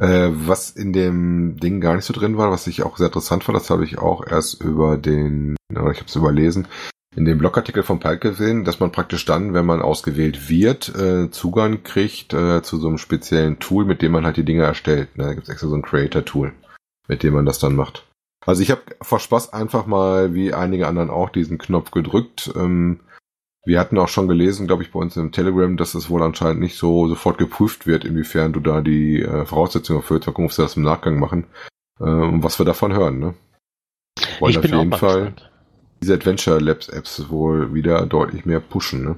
was 0.00 0.70
in 0.70 0.92
dem 0.92 1.58
Ding 1.60 1.80
gar 1.80 1.96
nicht 1.96 2.04
so 2.04 2.12
drin 2.12 2.36
war, 2.36 2.50
was 2.50 2.66
ich 2.66 2.82
auch 2.82 2.96
sehr 2.96 3.06
interessant 3.06 3.44
fand, 3.44 3.56
das 3.56 3.70
habe 3.70 3.84
ich 3.84 3.98
auch 3.98 4.26
erst 4.26 4.60
über 4.62 4.96
den, 4.96 5.56
oder 5.70 5.90
ich 5.90 5.98
habe 5.98 6.08
es 6.08 6.16
überlesen, 6.16 6.68
in 7.18 7.24
dem 7.24 7.38
Blogartikel 7.38 7.82
von 7.82 7.98
Pike 7.98 8.30
gesehen, 8.30 8.64
dass 8.64 8.78
man 8.78 8.92
praktisch 8.92 9.24
dann, 9.24 9.52
wenn 9.52 9.66
man 9.66 9.82
ausgewählt 9.82 10.48
wird, 10.48 10.94
äh, 10.94 11.28
Zugang 11.32 11.82
kriegt 11.82 12.32
äh, 12.32 12.62
zu 12.62 12.78
so 12.78 12.86
einem 12.86 12.98
speziellen 12.98 13.58
Tool, 13.58 13.84
mit 13.84 14.02
dem 14.02 14.12
man 14.12 14.24
halt 14.24 14.36
die 14.36 14.44
Dinge 14.44 14.62
erstellt. 14.62 15.18
Ne? 15.18 15.24
Da 15.24 15.34
gibt 15.34 15.48
es 15.48 15.52
extra 15.52 15.66
so 15.66 15.74
ein 15.74 15.82
Creator-Tool, 15.82 16.52
mit 17.08 17.24
dem 17.24 17.34
man 17.34 17.44
das 17.44 17.58
dann 17.58 17.74
macht. 17.74 18.06
Also 18.46 18.62
ich 18.62 18.70
habe 18.70 18.82
vor 19.02 19.18
Spaß 19.18 19.52
einfach 19.52 19.86
mal, 19.86 20.32
wie 20.32 20.54
einige 20.54 20.86
anderen 20.86 21.10
auch, 21.10 21.30
diesen 21.30 21.58
Knopf 21.58 21.90
gedrückt. 21.90 22.52
Ähm, 22.54 23.00
wir 23.64 23.80
hatten 23.80 23.98
auch 23.98 24.08
schon 24.08 24.28
gelesen, 24.28 24.68
glaube 24.68 24.84
ich, 24.84 24.92
bei 24.92 25.00
uns 25.00 25.16
im 25.16 25.32
Telegram, 25.32 25.76
dass 25.76 25.96
es 25.96 26.08
wohl 26.08 26.22
anscheinend 26.22 26.60
nicht 26.60 26.78
so 26.78 27.08
sofort 27.08 27.36
geprüft 27.36 27.88
wird, 27.88 28.04
inwiefern 28.04 28.52
du 28.52 28.60
da 28.60 28.80
die 28.80 29.22
äh, 29.22 29.44
Voraussetzungen 29.44 30.02
erfüllst. 30.02 30.28
Da 30.28 30.30
gucken 30.30 30.56
wir 30.56 30.64
das 30.64 30.76
im 30.76 30.84
Nachgang 30.84 31.18
machen. 31.18 31.48
Äh, 31.98 32.04
und 32.04 32.44
was 32.44 32.60
wir 32.60 32.64
davon 32.64 32.92
hören, 32.92 33.18
ne? 33.18 33.34
Wollen 34.38 34.54
ich 34.54 34.60
bin 34.60 34.74
auf 34.74 34.84
jeden 34.84 34.92
Fall. 34.96 35.24
Gespannt 35.24 35.47
diese 36.00 36.14
Adventure 36.14 36.58
Labs 36.58 36.88
Apps 36.88 37.28
wohl 37.28 37.74
wieder 37.74 38.06
deutlich 38.06 38.44
mehr 38.44 38.60
pushen, 38.60 39.04
ne? 39.04 39.16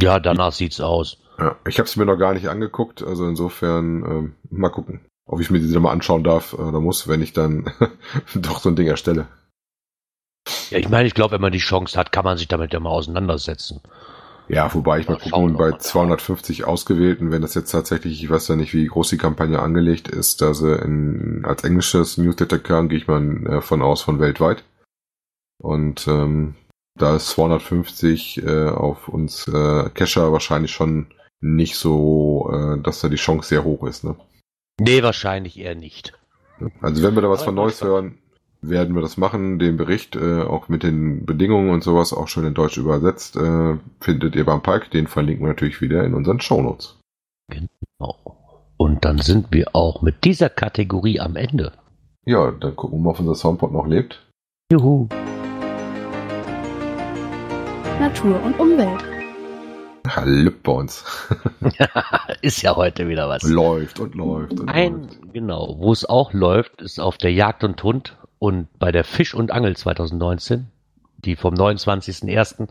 Ja, 0.00 0.18
danach 0.18 0.52
sieht's 0.52 0.80
aus. 0.80 1.18
Ja, 1.38 1.56
ich 1.68 1.78
habe 1.78 1.88
es 1.88 1.96
mir 1.96 2.04
noch 2.04 2.16
gar 2.16 2.34
nicht 2.34 2.48
angeguckt, 2.48 3.02
also 3.02 3.26
insofern 3.26 4.04
ähm, 4.04 4.34
mal 4.50 4.70
gucken, 4.70 5.00
ob 5.26 5.40
ich 5.40 5.50
mir 5.50 5.60
diese 5.60 5.80
mal 5.80 5.92
anschauen 5.92 6.24
darf 6.24 6.52
oder 6.54 6.80
muss, 6.80 7.08
wenn 7.08 7.22
ich 7.22 7.32
dann 7.32 7.72
doch 8.34 8.60
so 8.60 8.68
ein 8.68 8.76
Ding 8.76 8.86
erstelle. 8.86 9.26
Ja, 10.70 10.78
ich 10.78 10.88
meine, 10.88 11.06
ich 11.06 11.14
glaube, 11.14 11.32
wenn 11.32 11.40
man 11.40 11.52
die 11.52 11.58
Chance 11.58 11.98
hat, 11.98 12.12
kann 12.12 12.24
man 12.24 12.36
sich 12.36 12.48
damit 12.48 12.72
ja 12.72 12.80
mal 12.80 12.90
auseinandersetzen. 12.90 13.80
Ja, 14.48 14.72
wobei 14.74 14.98
ich 14.98 15.08
mal, 15.08 15.14
mal 15.14 15.30
gucken, 15.30 15.56
bei 15.56 15.72
250 15.72 16.64
ausgewählten, 16.64 17.30
wenn 17.30 17.40
das 17.40 17.54
jetzt 17.54 17.70
tatsächlich, 17.70 18.22
ich 18.22 18.28
weiß 18.28 18.48
ja 18.48 18.56
nicht, 18.56 18.74
wie 18.74 18.86
groß 18.86 19.08
die 19.08 19.16
Kampagne 19.16 19.58
angelegt 19.60 20.08
ist, 20.08 20.42
da 20.42 20.52
sie 20.52 20.74
in, 20.76 21.44
als 21.44 21.64
englisches 21.64 22.18
Newsletter 22.18 22.58
kam, 22.58 22.88
gehe 22.88 22.98
ich 22.98 23.06
mal 23.06 23.40
davon 23.44 23.80
aus 23.80 24.02
von 24.02 24.20
weltweit. 24.20 24.64
Und 25.58 26.06
ähm, 26.08 26.54
da 26.96 27.16
ist 27.16 27.28
250 27.30 28.42
äh, 28.44 28.68
auf 28.68 29.08
uns 29.08 29.48
äh, 29.48 29.90
Cacher 29.90 30.32
wahrscheinlich 30.32 30.72
schon 30.72 31.08
nicht 31.40 31.76
so, 31.76 32.50
äh, 32.52 32.80
dass 32.80 33.00
da 33.00 33.08
die 33.08 33.16
Chance 33.16 33.48
sehr 33.48 33.64
hoch 33.64 33.84
ist. 33.86 34.04
Ne? 34.04 34.16
Nee, 34.80 35.02
wahrscheinlich 35.02 35.58
eher 35.58 35.74
nicht. 35.74 36.14
Also 36.80 37.02
wenn 37.02 37.14
wir 37.14 37.22
da 37.22 37.30
was 37.30 37.44
von 37.44 37.54
Neues 37.54 37.82
hören, 37.82 38.18
werden 38.62 38.94
wir 38.94 39.02
das 39.02 39.16
machen. 39.16 39.58
Den 39.58 39.76
Bericht 39.76 40.16
äh, 40.16 40.42
auch 40.42 40.68
mit 40.68 40.82
den 40.82 41.26
Bedingungen 41.26 41.70
und 41.70 41.82
sowas 41.82 42.12
auch 42.12 42.28
schon 42.28 42.46
in 42.46 42.54
Deutsch 42.54 42.78
übersetzt 42.78 43.36
äh, 43.36 43.76
findet 44.00 44.36
ihr 44.36 44.44
beim 44.44 44.62
Park. 44.62 44.90
Den 44.90 45.06
verlinken 45.06 45.44
wir 45.44 45.50
natürlich 45.50 45.80
wieder 45.80 46.04
in 46.04 46.14
unseren 46.14 46.40
Shownotes. 46.40 46.98
Genau. 47.48 48.36
Und 48.76 49.04
dann 49.04 49.18
sind 49.18 49.48
wir 49.50 49.74
auch 49.74 50.02
mit 50.02 50.24
dieser 50.24 50.48
Kategorie 50.48 51.20
am 51.20 51.36
Ende. 51.36 51.72
Ja, 52.24 52.50
dann 52.52 52.74
gucken 52.74 52.98
wir 52.98 53.04
mal, 53.04 53.10
ob 53.10 53.20
unser 53.20 53.34
Soundpod 53.34 53.72
noch 53.72 53.86
lebt. 53.86 54.23
Juhu. 54.74 55.06
Natur 58.00 58.42
und 58.42 58.58
Umwelt. 58.58 59.04
Hallo 60.08 60.50
bei 60.64 60.72
uns. 60.72 61.04
ist 62.42 62.60
ja 62.60 62.74
heute 62.74 63.06
wieder 63.06 63.28
was. 63.28 63.44
Läuft 63.44 64.00
und 64.00 64.16
läuft 64.16 64.58
und 64.58 64.68
Ein, 64.68 65.02
läuft. 65.02 65.32
Genau, 65.32 65.76
wo 65.78 65.92
es 65.92 66.04
auch 66.04 66.32
läuft, 66.32 66.82
ist 66.82 66.98
auf 66.98 67.18
der 67.18 67.32
Jagd 67.32 67.62
und 67.62 67.80
Hund 67.84 68.16
und 68.40 68.66
bei 68.80 68.90
der 68.90 69.04
Fisch 69.04 69.32
und 69.32 69.52
Angel 69.52 69.76
2019, 69.76 70.66
die 71.18 71.36
vom 71.36 71.54
29.01. 71.54 72.68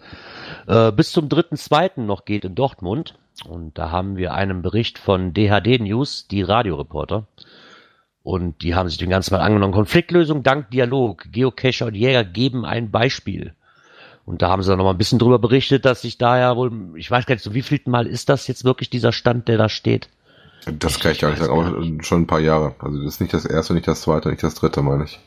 Äh, 0.68 0.92
bis 0.92 1.14
zum 1.14 1.30
3.02. 1.30 2.02
noch 2.02 2.26
geht 2.26 2.44
in 2.44 2.54
Dortmund. 2.54 3.16
Und 3.48 3.78
da 3.78 3.92
haben 3.92 4.18
wir 4.18 4.34
einen 4.34 4.62
Bericht 4.62 5.00
von 5.00 5.34
DHD 5.34 5.80
News, 5.80 6.28
die 6.28 6.42
Radioreporter. 6.42 7.28
Und 8.24 8.62
die 8.62 8.74
haben 8.74 8.88
sich 8.88 8.98
den 8.98 9.10
ganzen 9.10 9.34
Mal 9.34 9.42
angenommen. 9.42 9.74
Konfliktlösung 9.74 10.44
dank 10.44 10.72
Dialog. 10.72 11.26
Geocacher 11.32 11.88
und 11.88 11.96
Jäger 11.96 12.24
geben 12.24 12.66
ein 12.66 12.90
Beispiel. 12.90 13.54
Und 14.26 14.42
da 14.42 14.50
haben 14.50 14.64
sie 14.64 14.70
dann 14.70 14.78
noch 14.78 14.86
mal 14.86 14.92
ein 14.92 14.98
bisschen 14.98 15.20
drüber 15.20 15.40
berichtet, 15.40 15.84
dass 15.84 16.02
sich 16.02 16.18
da 16.18 16.40
ja 16.40 16.56
wohl, 16.56 16.98
ich 16.98 17.12
weiß 17.12 17.26
gar 17.26 17.36
nicht, 17.36 17.44
so 17.44 17.54
wie 17.54 17.62
viel 17.62 17.82
Mal 17.86 18.08
ist 18.08 18.30
das 18.30 18.48
jetzt 18.48 18.64
wirklich 18.64 18.90
dieser 18.90 19.12
Stand, 19.12 19.50
der 19.50 19.58
da 19.58 19.68
steht? 19.68 20.08
Das 20.80 21.00
kann 21.00 21.12
ich 21.12 21.20
gar 21.20 21.32
nicht 21.32 21.40
sagen, 21.40 21.52
aber 21.52 22.04
schon 22.04 22.22
ein 22.22 22.28
paar 22.28 22.40
Jahre. 22.40 22.76
Also 22.80 23.00
das 23.00 23.16
ist 23.16 23.22
nicht 23.22 23.34
das 23.34 23.46
erste, 23.46 23.74
nicht 23.74 23.88
das 23.88 24.02
zweite, 24.02 24.30
nicht 24.30 24.42
das 24.42 24.56
dritte, 24.56 24.82
meine 24.82 25.04
ich. 25.04 25.20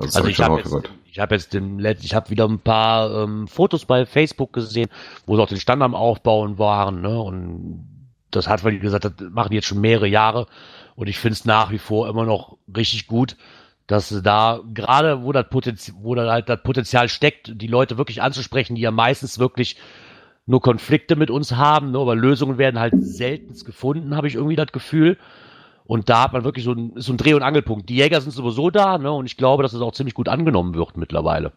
Also, 0.00 0.18
also 0.18 0.28
ich 0.28 0.40
habe 0.40 0.56
jetzt, 0.58 0.90
ich 1.04 1.18
hab 1.20 1.30
jetzt 1.30 1.52
den 1.52 1.78
letzten, 1.78 2.06
ich 2.06 2.14
habe 2.14 2.30
wieder 2.30 2.48
ein 2.48 2.58
paar 2.58 3.22
ähm, 3.22 3.46
Fotos 3.46 3.84
bei 3.84 4.06
Facebook 4.06 4.54
gesehen, 4.54 4.88
wo 5.26 5.36
sie 5.36 5.42
auch 5.42 5.48
den 5.48 5.60
Stand 5.60 5.82
am 5.82 5.94
Aufbauen 5.94 6.58
waren, 6.58 7.02
ne? 7.02 7.20
Und 7.20 7.86
das 8.30 8.48
hat, 8.48 8.64
weil 8.64 8.72
die 8.72 8.78
gesagt, 8.80 9.04
das 9.04 9.14
machen 9.30 9.50
die 9.50 9.56
jetzt 9.56 9.66
schon 9.66 9.80
mehrere 9.80 10.08
Jahre 10.08 10.46
und 10.96 11.08
ich 11.08 11.18
finde 11.18 11.34
es 11.34 11.44
nach 11.44 11.70
wie 11.70 11.78
vor 11.78 12.08
immer 12.08 12.24
noch 12.24 12.56
richtig 12.74 13.06
gut, 13.06 13.36
dass 13.86 14.08
da 14.22 14.60
gerade, 14.72 15.22
wo 15.22 15.32
das 15.32 15.48
Potenzial, 15.48 16.16
da 16.16 16.32
halt 16.32 16.48
das 16.48 16.62
Potenzial 16.62 17.08
steckt, 17.08 17.52
die 17.60 17.66
Leute 17.66 17.98
wirklich 17.98 18.22
anzusprechen, 18.22 18.76
die 18.76 18.82
ja 18.82 18.90
meistens 18.90 19.38
wirklich 19.38 19.76
nur 20.46 20.60
Konflikte 20.60 21.16
mit 21.16 21.30
uns 21.30 21.52
haben, 21.52 21.90
ne, 21.90 21.98
aber 21.98 22.14
Lösungen 22.14 22.58
werden 22.58 22.78
halt 22.78 22.94
selten 22.98 23.54
gefunden, 23.64 24.16
habe 24.16 24.28
ich 24.28 24.34
irgendwie 24.34 24.56
das 24.56 24.72
Gefühl. 24.72 25.18
Und 25.86 26.08
da 26.08 26.24
hat 26.24 26.32
man 26.32 26.44
wirklich 26.44 26.64
so 26.64 26.72
ein, 26.72 26.92
so 26.96 27.12
ein 27.12 27.18
Dreh- 27.18 27.34
und 27.34 27.42
Angelpunkt. 27.42 27.90
Die 27.90 27.96
Jäger 27.96 28.20
sind 28.22 28.30
sowieso 28.32 28.70
da, 28.70 28.96
ne? 28.96 29.12
Und 29.12 29.26
ich 29.26 29.36
glaube, 29.36 29.62
dass 29.62 29.74
es 29.74 29.82
auch 29.82 29.92
ziemlich 29.92 30.14
gut 30.14 30.30
angenommen 30.30 30.74
wird 30.74 30.96
mittlerweile. 30.96 31.52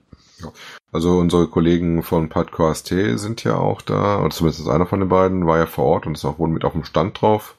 Also 0.91 1.17
unsere 1.17 1.47
Kollegen 1.47 2.03
von 2.03 2.29
Podcast 2.29 2.87
sind 2.87 3.43
ja 3.43 3.55
auch 3.55 3.81
da, 3.81 4.19
oder 4.19 4.29
zumindest 4.29 4.67
einer 4.67 4.85
von 4.85 4.99
den 4.99 5.09
beiden 5.09 5.47
war 5.47 5.57
ja 5.57 5.65
vor 5.65 5.85
Ort 5.85 6.07
und 6.07 6.15
ist 6.15 6.25
auch 6.25 6.39
wohl 6.39 6.49
mit 6.49 6.65
auf 6.65 6.73
dem 6.73 6.83
Stand 6.83 7.21
drauf. 7.21 7.56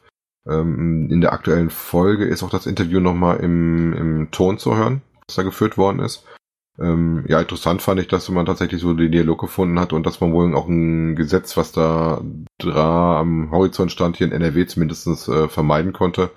Ähm, 0.49 1.09
in 1.11 1.21
der 1.21 1.33
aktuellen 1.33 1.71
Folge 1.71 2.25
ist 2.25 2.43
auch 2.43 2.51
das 2.51 2.67
Interview 2.67 3.01
nochmal 3.01 3.39
im, 3.39 3.93
im 3.93 4.31
Ton 4.31 4.59
zu 4.59 4.77
hören, 4.77 5.03
was 5.27 5.37
da 5.37 5.43
geführt 5.43 5.77
worden 5.77 6.01
ist. 6.01 6.25
Ähm, 6.81 7.25
ja, 7.27 7.41
interessant 7.41 7.83
fand 7.83 8.01
ich, 8.01 8.09
dass 8.09 8.29
man 8.29 8.47
tatsächlich 8.47 8.81
so 8.81 8.95
den 8.95 9.11
Dialog 9.11 9.41
gefunden 9.41 9.81
hat 9.81 9.93
und 9.93 10.07
dass 10.07 10.21
man 10.21 10.33
wohl 10.33 10.55
auch 10.55 10.69
ein 10.69 11.17
Gesetz, 11.17 11.57
was 11.57 11.73
da 11.73 12.23
am 12.63 13.51
Horizont 13.51 13.91
stand, 13.91 14.17
hier 14.17 14.29
in 14.29 14.33
NRW 14.33 14.67
zumindest 14.67 15.07
äh, 15.29 15.49
vermeiden 15.49 15.93
konnte. 15.93 16.31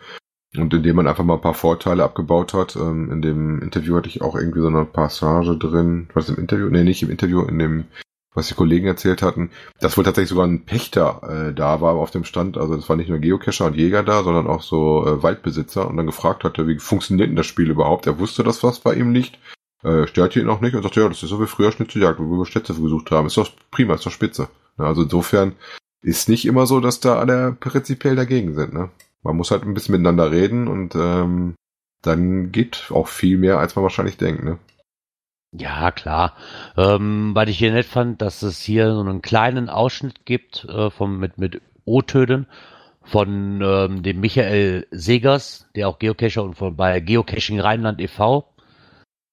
Und 0.58 0.74
indem 0.74 0.98
man 0.98 1.08
einfach 1.08 1.24
mal 1.24 1.36
ein 1.36 1.42
paar 1.42 1.54
Vorteile 1.54 2.04
abgebaut 2.04 2.54
hat. 2.54 2.76
Ähm, 2.76 3.10
in 3.12 3.22
dem 3.22 3.62
Interview 3.62 3.96
hatte 3.96 4.10
ich 4.10 4.22
auch 4.22 4.36
irgendwie 4.36 4.60
so 4.60 4.68
eine 4.68 4.84
Passage 4.84 5.56
drin. 5.58 6.10
Was 6.14 6.28
im 6.28 6.36
Interview? 6.36 6.68
Nee, 6.70 6.84
nicht 6.84 7.04
im 7.04 7.10
Interview, 7.10 7.44
in 7.44 7.58
dem, 7.58 7.86
was 8.34 8.48
die 8.48 8.54
Kollegen 8.54 8.88
erzählt 8.88 9.22
hatten. 9.22 9.52
Dass 9.80 9.98
wohl 9.98 10.04
tatsächlich 10.04 10.30
sogar 10.30 10.48
ein 10.48 10.66
Pächter 10.66 11.50
äh, 11.50 11.54
da 11.54 11.82
war 11.82 11.96
auf 11.96 12.12
dem 12.12 12.24
Stand. 12.24 12.58
Also 12.58 12.76
es 12.76 12.88
war 12.88 12.96
nicht 12.96 13.10
nur 13.10 13.20
Geocacher 13.20 13.66
und 13.66 13.76
Jäger 13.76 14.04
da, 14.04 14.24
sondern 14.24 14.48
auch 14.48 14.62
so 14.62 15.06
äh, 15.06 15.24
Waldbesitzer. 15.24 15.88
Und 15.88 15.98
dann 15.98 16.06
gefragt 16.06 16.44
hatte, 16.44 16.68
wie 16.68 16.80
funktioniert 16.80 17.30
denn 17.30 17.36
das 17.36 17.46
Spiel 17.46 17.70
überhaupt? 17.70 18.08
Er 18.08 18.20
wusste, 18.20 18.44
dass 18.44 18.64
was 18.64 18.80
bei 18.80 18.94
ihm 18.94 19.14
liegt 19.14 19.38
äh, 19.84 20.08
stört 20.08 20.36
ihn 20.36 20.50
auch 20.50 20.62
nicht 20.62 20.76
und 20.76 20.84
sagt, 20.84 20.96
ja, 20.96 21.08
das 21.08 21.24
ist 21.24 21.30
so 21.30 21.42
wie 21.42 21.48
früher 21.48 21.72
Schnitzeljagd, 21.72 22.20
wo 22.20 22.38
wir 22.38 22.46
Städte 22.46 22.74
gesucht 22.74 23.12
haben. 23.12 23.28
Ist 23.28 23.38
doch 23.38 23.50
prima, 23.72 23.96
ist 23.96 24.06
doch 24.06 24.12
spitze. 24.12 24.48
Also 24.78 25.04
insofern 25.04 25.54
ist 26.02 26.30
nicht 26.30 26.46
immer 26.46 26.66
so, 26.66 26.80
dass 26.80 27.00
da 27.00 27.18
alle 27.18 27.54
prinzipiell 27.54 28.16
dagegen 28.16 28.54
sind. 28.54 28.74
Ne? 28.74 28.90
Man 29.24 29.38
muss 29.38 29.52
halt 29.52 29.64
ein 29.64 29.74
bisschen 29.74 29.94
miteinander 29.94 30.32
reden 30.32 30.68
und 30.68 30.96
ähm, 30.96 31.56
dann 32.02 32.52
geht 32.52 32.90
auch 32.92 33.08
viel 33.08 33.38
mehr, 33.38 33.60
als 33.60 33.76
man 33.76 33.84
wahrscheinlich 33.84 34.18
denkt. 34.18 34.44
Ne? 34.44 34.58
Ja, 35.54 35.92
klar. 35.92 36.36
Ähm, 36.78 37.32
weil 37.36 37.50
ich 37.50 37.58
hier 37.58 37.74
nett 37.74 37.86
fand, 37.86 38.22
dass 38.22 38.42
es 38.42 38.62
hier 38.62 38.94
so 38.94 39.02
einen 39.02 39.22
kleinen 39.22 39.70
Ausschnitt 39.70 40.26
gibt 40.26 40.66
äh, 40.66 40.90
vom, 40.90 41.20
mit, 41.20 41.38
mit 41.38 41.62
O-Tönen 41.84 42.48
von 43.04 43.62
ähm, 43.62 44.04
dem 44.04 44.20
Michael 44.22 44.88
Segers, 44.92 45.68
der 45.76 45.90
auch 45.90 46.00
Geocacher 46.00 46.44
und 46.44 46.56
von 46.56 46.76
bei 46.76 47.00
Geocaching 47.00 47.60
Rheinland 47.60 48.00
e.V 48.00 48.52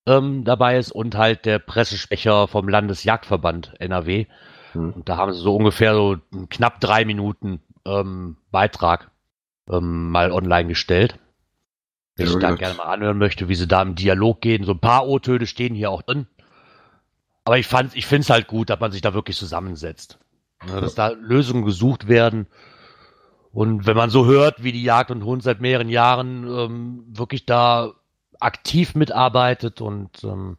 ähm, 0.08 0.44
dabei 0.44 0.78
ist 0.78 0.90
und 0.90 1.16
halt 1.16 1.44
der 1.44 1.58
Pressesprecher 1.58 2.48
vom 2.48 2.68
Landesjagdverband 2.68 3.74
NRW. 3.78 4.26
Hm. 4.72 4.92
Und 4.94 5.08
da 5.08 5.18
haben 5.18 5.32
sie 5.32 5.40
so 5.40 5.54
ungefähr 5.54 5.94
so 5.94 6.16
knapp 6.48 6.80
drei 6.80 7.04
Minuten 7.04 7.60
ähm, 7.84 8.38
Beitrag 8.50 9.10
ähm, 9.70 10.10
mal 10.10 10.32
online 10.32 10.68
gestellt. 10.68 11.18
Wenn 12.18 12.26
ja, 12.26 12.32
ich 12.32 12.38
da 12.40 12.54
gerne 12.56 12.74
mal 12.74 12.84
anhören 12.84 13.16
möchte, 13.16 13.48
wie 13.48 13.54
sie 13.54 13.68
da 13.68 13.80
im 13.80 13.94
Dialog 13.94 14.40
gehen. 14.40 14.64
So 14.64 14.72
ein 14.72 14.80
paar 14.80 15.06
O-Töne 15.06 15.46
stehen 15.46 15.74
hier 15.74 15.90
auch 15.90 16.02
drin. 16.02 16.26
Aber 17.44 17.58
ich 17.58 17.66
fand, 17.66 17.96
ich 17.96 18.06
finde 18.06 18.22
es 18.22 18.30
halt 18.30 18.48
gut, 18.48 18.70
dass 18.70 18.80
man 18.80 18.90
sich 18.90 19.00
da 19.00 19.14
wirklich 19.14 19.36
zusammensetzt. 19.36 20.18
Ja, 20.66 20.80
dass 20.80 20.96
da 20.96 21.08
Lösungen 21.10 21.64
gesucht 21.64 22.08
werden. 22.08 22.48
Und 23.52 23.86
wenn 23.86 23.96
man 23.96 24.10
so 24.10 24.26
hört, 24.26 24.64
wie 24.64 24.72
die 24.72 24.82
Jagd 24.82 25.12
und 25.12 25.24
Hund 25.24 25.44
seit 25.44 25.60
mehreren 25.60 25.88
Jahren 25.88 26.44
ähm, 26.44 27.04
wirklich 27.08 27.46
da 27.46 27.92
aktiv 28.40 28.96
mitarbeitet 28.96 29.80
und 29.80 30.22
ähm, 30.24 30.58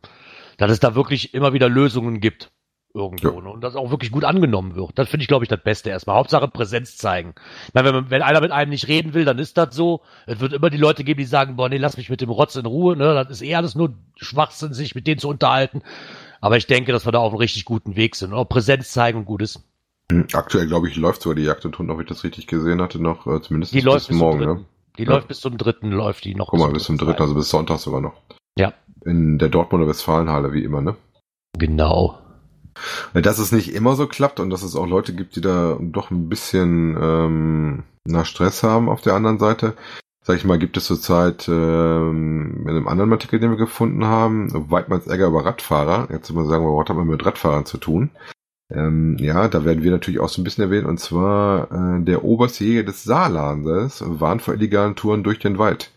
dass 0.57 0.71
es 0.71 0.79
da 0.79 0.95
wirklich 0.95 1.33
immer 1.33 1.53
wieder 1.53 1.69
Lösungen 1.69 2.21
gibt 2.21 2.51
irgendwo 2.93 3.29
ja. 3.29 3.41
ne? 3.41 3.49
und 3.49 3.61
das 3.61 3.75
auch 3.75 3.91
wirklich 3.91 4.11
gut 4.11 4.23
angenommen 4.23 4.75
wird. 4.75 4.91
Das 4.95 5.09
finde 5.09 5.21
ich, 5.23 5.27
glaube 5.27 5.45
ich, 5.45 5.49
das 5.49 5.61
Beste 5.61 5.89
erstmal. 5.89 6.15
Hauptsache 6.15 6.47
Präsenz 6.47 6.97
zeigen. 6.97 7.35
Ich 7.67 7.73
meine, 7.73 7.87
wenn, 7.87 7.95
man, 7.95 8.09
wenn 8.09 8.21
einer 8.21 8.41
mit 8.41 8.51
einem 8.51 8.71
nicht 8.71 8.87
reden 8.87 9.13
will, 9.13 9.25
dann 9.25 9.39
ist 9.39 9.57
das 9.57 9.75
so. 9.75 10.01
Es 10.25 10.39
wird 10.39 10.53
immer 10.53 10.69
die 10.69 10.77
Leute 10.77 11.03
geben, 11.03 11.19
die 11.19 11.25
sagen, 11.25 11.55
boah, 11.55 11.69
nee, 11.69 11.77
lass 11.77 11.97
mich 11.97 12.09
mit 12.09 12.21
dem 12.21 12.29
Rotz 12.29 12.55
in 12.55 12.65
Ruhe. 12.65 12.95
Ne? 12.95 13.13
Das 13.13 13.29
ist 13.29 13.41
eher 13.41 13.59
alles 13.59 13.75
nur 13.75 13.93
Schwachsinn, 14.15 14.73
sich 14.73 14.95
mit 14.95 15.07
denen 15.07 15.19
zu 15.19 15.29
unterhalten. 15.29 15.81
Aber 16.41 16.57
ich 16.57 16.67
denke, 16.67 16.91
dass 16.91 17.05
wir 17.05 17.11
da 17.11 17.19
auf 17.19 17.31
einem 17.31 17.39
richtig 17.39 17.65
guten 17.65 17.95
Weg 17.95 18.15
sind. 18.15 18.33
Auch 18.33 18.45
Präsenz 18.45 18.91
zeigen 18.91 19.19
und 19.19 19.25
gut 19.25 19.41
ist. 19.41 19.61
Hm, 20.11 20.27
aktuell, 20.33 20.67
glaube 20.67 20.87
ich, 20.87 20.95
läuft 20.95 21.21
sogar 21.21 21.35
die 21.35 21.43
Jagd 21.43 21.65
und 21.65 21.77
Hund, 21.77 21.89
ob 21.91 21.99
ich 22.01 22.07
das 22.07 22.23
richtig 22.23 22.47
gesehen 22.47 22.81
hatte, 22.81 22.99
noch 23.01 23.27
äh, 23.27 23.41
zumindest 23.41 23.73
die 23.73 23.77
bis 23.77 23.85
läuft 23.85 24.07
bis 24.07 24.17
morgen. 24.17 24.39
Ne? 24.39 24.65
Die 24.97 25.03
ja. 25.03 25.11
läuft 25.11 25.27
bis 25.27 25.39
zum 25.39 25.57
dritten, 25.57 25.91
läuft 25.91 26.25
die 26.25 26.33
noch. 26.33 26.47
Guck 26.47 26.59
mal, 26.59 26.71
bis 26.71 26.85
zum 26.85 26.97
dritten, 26.97 27.21
also 27.21 27.35
bis 27.35 27.49
Sonntag 27.49 27.79
sogar 27.79 28.01
noch. 28.01 28.13
Ja. 28.57 28.73
In 29.05 29.37
der 29.37 29.49
Dortmunder 29.49 29.87
Westfalenhalle, 29.87 30.51
wie 30.53 30.63
immer, 30.63 30.81
ne? 30.81 30.95
Genau. 31.57 32.17
Dass 33.13 33.39
es 33.39 33.51
nicht 33.51 33.73
immer 33.73 33.95
so 33.95 34.07
klappt 34.07 34.39
und 34.39 34.49
dass 34.49 34.63
es 34.63 34.75
auch 34.75 34.87
Leute 34.87 35.13
gibt, 35.13 35.35
die 35.35 35.41
da 35.41 35.77
doch 35.79 36.11
ein 36.11 36.29
bisschen 36.29 36.97
ähm, 36.99 37.83
nach 38.05 38.25
Stress 38.25 38.63
haben 38.63 38.89
auf 38.89 39.01
der 39.01 39.13
anderen 39.13 39.39
Seite. 39.39 39.73
Sag 40.21 40.37
ich 40.37 40.45
mal, 40.45 40.59
gibt 40.59 40.77
es 40.77 40.85
zurzeit 40.85 41.47
ähm, 41.47 42.63
in 42.63 42.69
einem 42.69 42.87
anderen 42.87 43.11
Artikel, 43.13 43.39
den 43.39 43.51
wir 43.51 43.57
gefunden 43.57 44.05
haben, 44.05 44.49
Weidmanns 44.69 45.07
Ärger 45.07 45.27
über 45.27 45.45
Radfahrer. 45.45 46.09
Jetzt 46.11 46.31
mal 46.33 46.45
sagen, 46.45 46.65
was 46.65 46.89
hat 46.89 46.95
man 46.95 47.07
mit 47.07 47.25
Radfahrern 47.25 47.65
zu 47.65 47.77
tun? 47.77 48.11
Ähm, 48.71 49.17
ja, 49.19 49.47
da 49.47 49.65
werden 49.65 49.83
wir 49.83 49.91
natürlich 49.91 50.19
auch 50.19 50.29
so 50.29 50.41
ein 50.41 50.43
bisschen 50.43 50.63
erwähnen, 50.63 50.85
und 50.85 50.99
zwar 50.99 51.71
äh, 51.71 52.03
der 52.03 52.23
oberste 52.23 52.63
Jäger 52.63 52.83
des 52.83 53.03
Saarlandes 53.03 54.03
warnt 54.05 54.43
vor 54.43 54.53
illegalen 54.53 54.95
Touren 54.95 55.23
durch 55.23 55.39
den 55.39 55.57
Wald. 55.57 55.91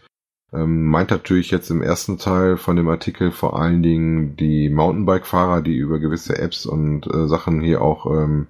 Ähm, 0.55 0.87
meint 0.87 1.11
natürlich 1.11 1.51
jetzt 1.51 1.71
im 1.71 1.83
ersten 1.83 2.19
Teil 2.19 2.57
von 2.57 2.77
dem 2.77 2.89
Artikel 2.89 3.31
vor 3.31 3.59
allen 3.59 3.83
Dingen 3.83 4.37
die 4.37 4.69
Mountainbike-Fahrer, 4.69 5.63
die 5.63 5.77
über 5.77 5.99
gewisse 5.99 6.39
Apps 6.39 6.67
und 6.67 7.07
äh, 7.07 7.27
Sachen 7.27 7.63
hier 7.63 7.81
auch 7.81 8.07
ähm, 8.07 8.47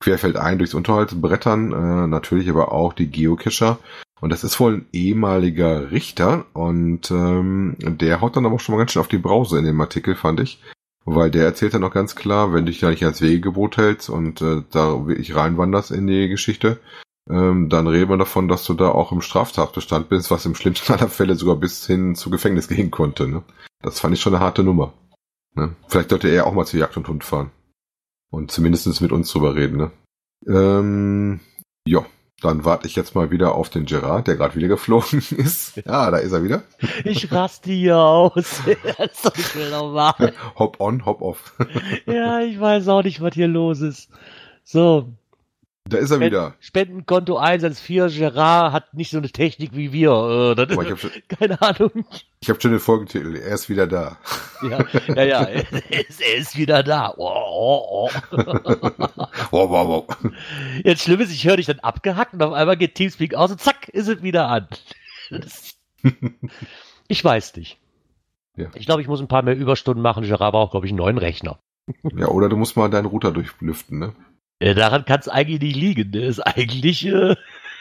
querfeldein 0.00 0.58
durchs 0.58 0.74
Unterholz 0.74 1.14
brettern, 1.14 1.72
äh, 1.72 2.06
natürlich 2.08 2.50
aber 2.50 2.72
auch 2.72 2.92
die 2.92 3.08
Geocacher. 3.08 3.78
Und 4.20 4.30
das 4.30 4.44
ist 4.44 4.58
wohl 4.58 4.74
ein 4.74 4.86
ehemaliger 4.92 5.90
Richter 5.90 6.46
und 6.54 7.10
ähm, 7.10 7.76
der 7.78 8.20
haut 8.20 8.36
dann 8.36 8.46
aber 8.46 8.56
auch 8.56 8.60
schon 8.60 8.74
mal 8.74 8.78
ganz 8.78 8.92
schön 8.92 9.00
auf 9.00 9.08
die 9.08 9.18
Brause 9.18 9.58
in 9.58 9.64
dem 9.64 9.80
Artikel, 9.80 10.14
fand 10.16 10.40
ich. 10.40 10.60
Weil 11.04 11.30
der 11.30 11.44
erzählt 11.44 11.74
dann 11.74 11.82
noch 11.82 11.92
ganz 11.92 12.16
klar, 12.16 12.52
wenn 12.52 12.66
du 12.66 12.72
dich 12.72 12.80
da 12.80 12.90
nicht 12.90 13.04
ans 13.04 13.20
Wegegebot 13.20 13.76
hältst 13.76 14.10
und 14.10 14.40
äh, 14.42 14.62
da 14.72 15.06
wirklich 15.06 15.36
reinwanderst 15.36 15.92
in 15.92 16.08
die 16.08 16.28
Geschichte, 16.28 16.80
ähm, 17.28 17.68
dann 17.68 17.86
reden 17.86 18.10
wir 18.10 18.16
davon, 18.16 18.48
dass 18.48 18.64
du 18.64 18.74
da 18.74 18.88
auch 18.88 19.10
im 19.10 19.20
Straftatbestand 19.20 20.08
bist, 20.08 20.30
was 20.30 20.46
im 20.46 20.54
schlimmsten 20.54 20.92
aller 20.92 21.08
Fälle 21.08 21.34
sogar 21.34 21.56
bis 21.56 21.86
hin 21.86 22.14
zu 22.14 22.30
Gefängnis 22.30 22.68
gehen 22.68 22.90
konnte. 22.90 23.26
Ne? 23.28 23.42
Das 23.82 24.00
fand 24.00 24.14
ich 24.14 24.20
schon 24.20 24.34
eine 24.34 24.44
harte 24.44 24.62
Nummer. 24.62 24.92
Ne? 25.54 25.74
Vielleicht 25.88 26.10
sollte 26.10 26.28
er 26.28 26.46
auch 26.46 26.52
mal 26.52 26.66
zu 26.66 26.78
Jagd 26.78 26.96
und 26.96 27.08
Hund 27.08 27.24
fahren. 27.24 27.50
Und 28.30 28.50
zumindest 28.50 29.00
mit 29.00 29.12
uns 29.12 29.30
drüber 29.32 29.54
reden. 29.54 29.76
Ne? 29.76 29.90
Ähm, 30.46 31.40
ja, 31.86 32.04
dann 32.42 32.64
warte 32.64 32.86
ich 32.86 32.94
jetzt 32.94 33.14
mal 33.14 33.30
wieder 33.30 33.54
auf 33.54 33.70
den 33.70 33.86
Gerard, 33.86 34.28
der 34.28 34.36
gerade 34.36 34.54
wieder 34.54 34.68
geflogen 34.68 35.18
ist. 35.36 35.76
Ja, 35.84 36.10
da 36.10 36.18
ist 36.18 36.32
er 36.32 36.44
wieder. 36.44 36.62
Ich 37.04 37.32
raste 37.32 37.72
hier 37.72 37.98
aus. 37.98 38.62
das 38.98 39.12
ist 39.12 39.24
doch 39.24 39.36
nicht 39.36 39.56
mehr 39.56 39.70
normal. 39.70 40.32
Hop 40.56 40.78
on, 40.80 41.04
hop 41.04 41.22
off. 41.22 41.54
ja, 42.06 42.40
ich 42.40 42.60
weiß 42.60 42.86
auch 42.88 43.02
nicht, 43.02 43.20
was 43.20 43.34
hier 43.34 43.48
los 43.48 43.80
ist. 43.80 44.10
So, 44.62 45.08
da 45.88 45.98
ist 45.98 46.10
er 46.10 46.16
Spend 46.16 46.32
wieder. 46.32 46.54
Spendenkonto 46.58 47.38
114, 47.38 48.18
Gerard 48.18 48.72
hat 48.72 48.94
nicht 48.94 49.10
so 49.10 49.18
eine 49.18 49.30
Technik 49.30 49.70
wie 49.74 49.92
wir. 49.92 50.10
Äh, 50.10 50.54
das 50.54 50.74
Boah, 50.74 50.84
ist, 50.84 51.00
schon, 51.00 51.10
keine 51.28 51.60
Ahnung. 51.62 52.04
Ich 52.40 52.48
habe 52.50 52.60
schon 52.60 52.72
den 52.72 52.80
Folgentitel, 52.80 53.36
er 53.36 53.54
ist 53.54 53.68
wieder 53.68 53.86
da. 53.86 54.18
Ja, 54.62 54.84
ja, 55.08 55.22
ja 55.22 55.42
er, 55.42 56.08
ist, 56.08 56.20
er 56.20 56.36
ist 56.36 56.56
wieder 56.56 56.82
da. 56.82 57.14
Oh, 57.16 57.28
oh, 57.28 58.10
oh. 58.32 58.38
wow, 59.50 59.70
wow, 59.70 59.88
wow. 59.88 60.32
Jetzt 60.84 61.02
schlimm 61.02 61.20
ist, 61.20 61.32
ich 61.32 61.46
höre 61.46 61.56
dich 61.56 61.66
dann 61.66 61.80
abgehackt 61.80 62.34
und 62.34 62.42
auf 62.42 62.52
einmal 62.52 62.76
geht 62.76 62.94
Teamspeak 62.94 63.34
aus 63.34 63.50
und 63.50 63.60
zack, 63.60 63.88
ist 63.88 64.08
es 64.08 64.22
wieder 64.22 64.48
an. 64.48 64.68
ich 67.08 67.24
weiß 67.24 67.56
nicht. 67.56 67.78
Ja. 68.56 68.70
Ich 68.74 68.86
glaube, 68.86 69.02
ich 69.02 69.08
muss 69.08 69.20
ein 69.20 69.28
paar 69.28 69.42
mehr 69.42 69.56
Überstunden 69.56 70.02
machen. 70.02 70.24
Gerard 70.24 70.52
braucht, 70.52 70.70
glaube 70.72 70.86
ich, 70.86 70.92
einen 70.92 70.98
neuen 70.98 71.18
Rechner. 71.18 71.58
Ja, 72.16 72.28
oder 72.28 72.48
du 72.48 72.56
musst 72.56 72.76
mal 72.76 72.90
deinen 72.90 73.06
Router 73.06 73.30
durchlüften, 73.30 73.98
ne? 73.98 74.14
Ja, 74.62 74.74
daran 74.74 75.04
kann 75.04 75.20
es 75.20 75.28
eigentlich 75.28 75.60
nicht 75.60 75.76
liegen. 75.76 76.12
Der 76.12 76.28
ist 76.28 76.40
eigentlich. 76.40 77.06
Äh, 77.06 77.36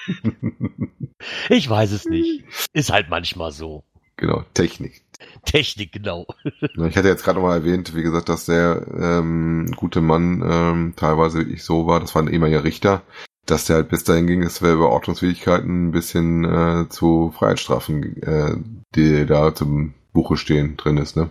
ich 1.49 1.69
weiß 1.69 1.91
es 1.91 2.05
nicht. 2.05 2.43
Ist 2.73 2.91
halt 2.91 3.09
manchmal 3.09 3.51
so. 3.51 3.83
Genau, 4.17 4.43
Technik. 4.53 5.03
Technik, 5.45 5.91
genau. 5.91 6.25
Ich 6.43 6.97
hatte 6.97 7.07
jetzt 7.07 7.23
gerade 7.23 7.39
nochmal 7.39 7.59
erwähnt, 7.59 7.95
wie 7.95 8.03
gesagt, 8.03 8.29
dass 8.29 8.45
der 8.45 8.85
ähm, 8.97 9.71
gute 9.75 10.01
Mann 10.01 10.43
ähm, 10.45 10.93
teilweise 10.95 11.39
wirklich 11.39 11.63
so 11.63 11.87
war, 11.87 11.99
das 11.99 12.15
war 12.15 12.21
ein 12.21 12.31
ehemaliger 12.31 12.63
Richter, 12.63 13.01
dass 13.45 13.65
der 13.65 13.77
halt 13.77 13.89
bis 13.89 14.03
dahin 14.03 14.27
ging, 14.27 14.43
es 14.43 14.61
wäre 14.61 14.73
über 14.73 14.89
Ordnungswidrigkeiten 14.89 15.87
ein 15.87 15.91
bisschen 15.91 16.43
äh, 16.43 16.89
zu 16.89 17.31
Freiheitsstrafen, 17.37 18.21
äh, 18.23 18.55
die 18.95 19.25
da 19.25 19.53
zum 19.53 19.93
Buche 20.13 20.37
stehen 20.37 20.77
drin 20.77 20.97
ist, 20.97 21.15
ne? 21.15 21.29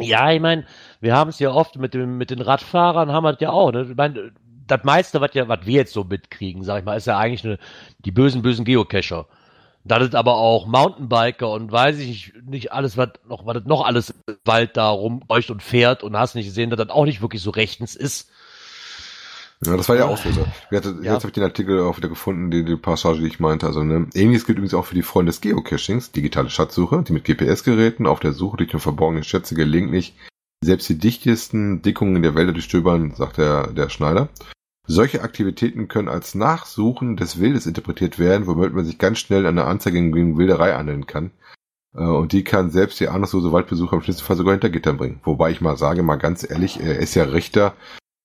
Ja, 0.00 0.32
ich 0.32 0.40
meine, 0.40 0.66
wir 1.04 1.14
haben 1.14 1.28
es 1.28 1.38
ja 1.38 1.52
oft 1.52 1.76
mit, 1.76 1.92
dem, 1.92 2.16
mit 2.16 2.30
den 2.30 2.40
Radfahrern, 2.40 3.12
haben 3.12 3.24
wir 3.24 3.32
das 3.32 3.40
ja 3.42 3.50
auch. 3.50 3.70
Ne? 3.72 3.86
Ich 3.90 3.96
meine, 3.96 4.32
das 4.66 4.82
meiste, 4.84 5.20
was, 5.20 5.34
ja, 5.34 5.46
was 5.48 5.66
wir 5.66 5.74
jetzt 5.74 5.92
so 5.92 6.02
mitkriegen, 6.02 6.64
sag 6.64 6.78
ich 6.78 6.84
mal, 6.84 6.96
ist 6.96 7.06
ja 7.06 7.18
eigentlich 7.18 7.44
eine, 7.44 7.58
die 7.98 8.10
bösen, 8.10 8.40
bösen 8.40 8.64
Geocacher. 8.64 9.26
Dann 9.84 10.00
ist 10.00 10.14
aber 10.14 10.36
auch 10.36 10.66
Mountainbiker 10.66 11.50
und 11.50 11.70
weiß 11.70 11.98
ich 11.98 12.32
nicht 12.46 12.72
alles, 12.72 12.96
was 12.96 13.10
noch, 13.28 13.44
was 13.44 13.64
noch 13.66 13.84
alles 13.84 14.14
im 14.26 14.36
Wald 14.46 14.78
da 14.78 14.88
rumräucht 14.88 15.50
und 15.50 15.62
fährt 15.62 16.02
und 16.02 16.16
hast 16.16 16.36
nicht 16.36 16.46
gesehen, 16.46 16.70
dass 16.70 16.78
das 16.78 16.88
auch 16.88 17.04
nicht 17.04 17.20
wirklich 17.20 17.42
so 17.42 17.50
rechtens 17.50 17.94
ist. 17.94 18.30
Ja, 19.62 19.76
das 19.76 19.90
war 19.90 19.96
ja 19.96 20.06
auch 20.06 20.16
so. 20.16 20.30
Jetzt, 20.70 20.86
ja. 20.86 21.12
jetzt 21.12 21.22
habe 21.22 21.26
ich 21.26 21.32
den 21.32 21.42
Artikel 21.42 21.80
auch 21.80 21.98
wieder 21.98 22.08
gefunden, 22.08 22.50
die, 22.50 22.64
die 22.64 22.76
Passage, 22.76 23.20
die 23.20 23.26
ich 23.26 23.40
meinte. 23.40 23.66
Also 23.66 23.84
ne, 23.84 24.08
ähnliches 24.14 24.46
gilt 24.46 24.56
übrigens 24.56 24.74
auch 24.74 24.86
für 24.86 24.94
die 24.94 25.02
Freunde 25.02 25.30
des 25.30 25.42
Geocachings, 25.42 26.12
digitale 26.12 26.48
Schatzsuche, 26.48 27.04
die 27.06 27.12
mit 27.12 27.24
GPS-Geräten 27.24 28.06
auf 28.06 28.20
der 28.20 28.32
Suche 28.32 28.56
durch 28.56 28.70
den 28.70 28.80
verborgenen 28.80 29.22
Schätze 29.22 29.54
gelegentlich 29.54 30.14
selbst 30.64 30.88
die 30.88 30.98
dichtesten 30.98 31.82
Dickungen 31.82 32.22
der 32.22 32.34
Wälder 32.34 32.52
durchstöbern, 32.52 33.12
sagt 33.14 33.38
der, 33.38 33.68
der 33.68 33.88
Schneider. 33.88 34.28
Solche 34.86 35.22
Aktivitäten 35.22 35.88
können 35.88 36.08
als 36.08 36.34
Nachsuchen 36.34 37.16
des 37.16 37.40
Wildes 37.40 37.66
interpretiert 37.66 38.18
werden, 38.18 38.46
womit 38.46 38.74
man 38.74 38.84
sich 38.84 38.98
ganz 38.98 39.18
schnell 39.18 39.46
eine 39.46 39.64
Anzeige 39.64 40.00
gegen 40.10 40.36
Wilderei 40.36 40.74
anmelden 40.74 41.06
kann. 41.06 41.30
Äh, 41.94 42.04
und 42.04 42.32
die 42.32 42.44
kann 42.44 42.70
selbst 42.70 43.00
die 43.00 43.08
ahnungslose 43.08 43.52
Waldbesucher 43.52 43.96
im 43.96 44.02
schlimmsten 44.02 44.26
Fall 44.26 44.36
sogar 44.36 44.52
hinter 44.52 44.70
Gittern 44.70 44.98
bringen. 44.98 45.20
Wobei 45.24 45.50
ich 45.50 45.60
mal 45.60 45.78
sage, 45.78 46.02
mal 46.02 46.16
ganz 46.16 46.48
ehrlich, 46.48 46.80
er 46.80 46.98
ist 46.98 47.14
ja 47.14 47.24
Richter 47.24 47.74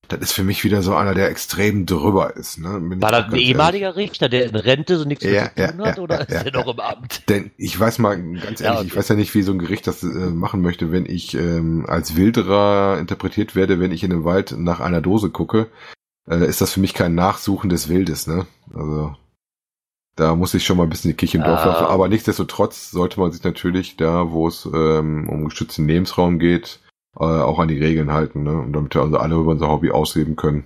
das 0.10 0.20
ist 0.22 0.32
für 0.34 0.44
mich 0.44 0.64
wieder 0.64 0.82
so 0.82 0.96
einer, 0.96 1.14
der 1.14 1.30
extrem 1.30 1.86
drüber 1.86 2.36
ist. 2.36 2.58
Ne? 2.58 2.80
Bin 2.80 3.02
War 3.02 3.12
das 3.12 3.26
ein 3.26 3.36
ehemaliger 3.36 3.90
ehrlich. 3.90 4.10
Richter, 4.10 4.28
der 4.28 4.46
in 4.46 4.56
Rente 4.56 4.98
so 4.98 5.06
nichts 5.06 5.24
ja, 5.24 5.46
zu 5.46 5.56
tun 5.56 5.80
ja, 5.80 5.86
hat, 5.86 5.98
ja, 5.98 6.04
oder 6.04 6.28
ist 6.28 6.44
der 6.46 6.52
noch 6.52 6.68
im 6.68 6.80
Amt? 6.80 7.30
Denn 7.30 7.52
ich 7.58 7.80
weiß 7.80 8.00
mal, 8.00 8.18
ganz 8.18 8.60
ehrlich, 8.60 8.80
okay. 8.80 8.88
ich 8.88 8.96
weiß 8.96 9.08
ja 9.10 9.16
nicht, 9.16 9.36
wie 9.36 9.44
so 9.44 9.52
ein 9.52 9.60
Gericht 9.60 9.88
das 9.88 10.04
äh, 10.04 10.08
machen 10.08 10.62
möchte, 10.62 10.92
wenn 10.92 11.06
ich 11.06 11.36
ähm, 11.36 11.86
als 11.88 12.16
Wilderer 12.16 12.98
interpretiert 13.00 13.56
werde, 13.56 13.80
wenn 13.80 13.92
ich 13.92 14.04
in 14.04 14.10
den 14.10 14.26
Wald 14.26 14.56
nach 14.58 14.80
einer 14.80 15.02
Dose 15.02 15.30
gucke, 15.30 15.68
äh, 16.28 16.46
ist 16.46 16.62
das 16.62 16.74
für 16.74 16.80
mich 16.80 16.94
kein 16.94 17.14
Nachsuchen 17.16 17.70
des 17.70 17.88
Wildes, 17.88 18.26
ne? 18.28 18.48
Also 18.74 19.16
da 20.16 20.36
muss 20.36 20.54
ich 20.54 20.66
schon 20.66 20.78
mal 20.78 20.84
ein 20.84 20.90
bisschen 20.90 21.12
die 21.12 21.18
Kirche 21.18 21.38
im 21.38 21.44
Dorf 21.44 21.62
ah. 21.62 21.66
laufen. 21.66 21.86
Aber 21.86 22.10
nichtsdestotrotz 22.10 22.92
sollte 22.92 23.20
man 23.20 23.32
sich 23.32 23.44
natürlich 23.44 23.96
da, 23.96 24.32
wo 24.32 24.48
es 24.48 24.66
ähm, 24.66 25.30
um 25.30 25.46
geschützten 25.46 25.88
Lebensraum 25.88 26.40
geht, 26.40 26.80
äh, 27.16 27.24
auch 27.24 27.60
an 27.60 27.68
die 27.68 27.80
Regeln 27.80 28.12
halten, 28.12 28.44
ne? 28.44 28.54
Und 28.54 28.74
damit 28.74 28.96
wir 28.96 29.02
also 29.02 29.18
alle 29.18 29.36
über 29.36 29.52
unser 29.52 29.70
Hobby 29.70 29.92
ausleben 29.92 30.36
können. 30.36 30.66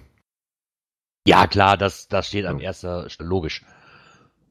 Ja, 1.26 1.48
klar, 1.48 1.78
das, 1.78 2.08
das 2.08 2.28
steht 2.28 2.46
an 2.46 2.60
erster 2.60 3.10
Stelle 3.10 3.30
logisch. 3.30 3.64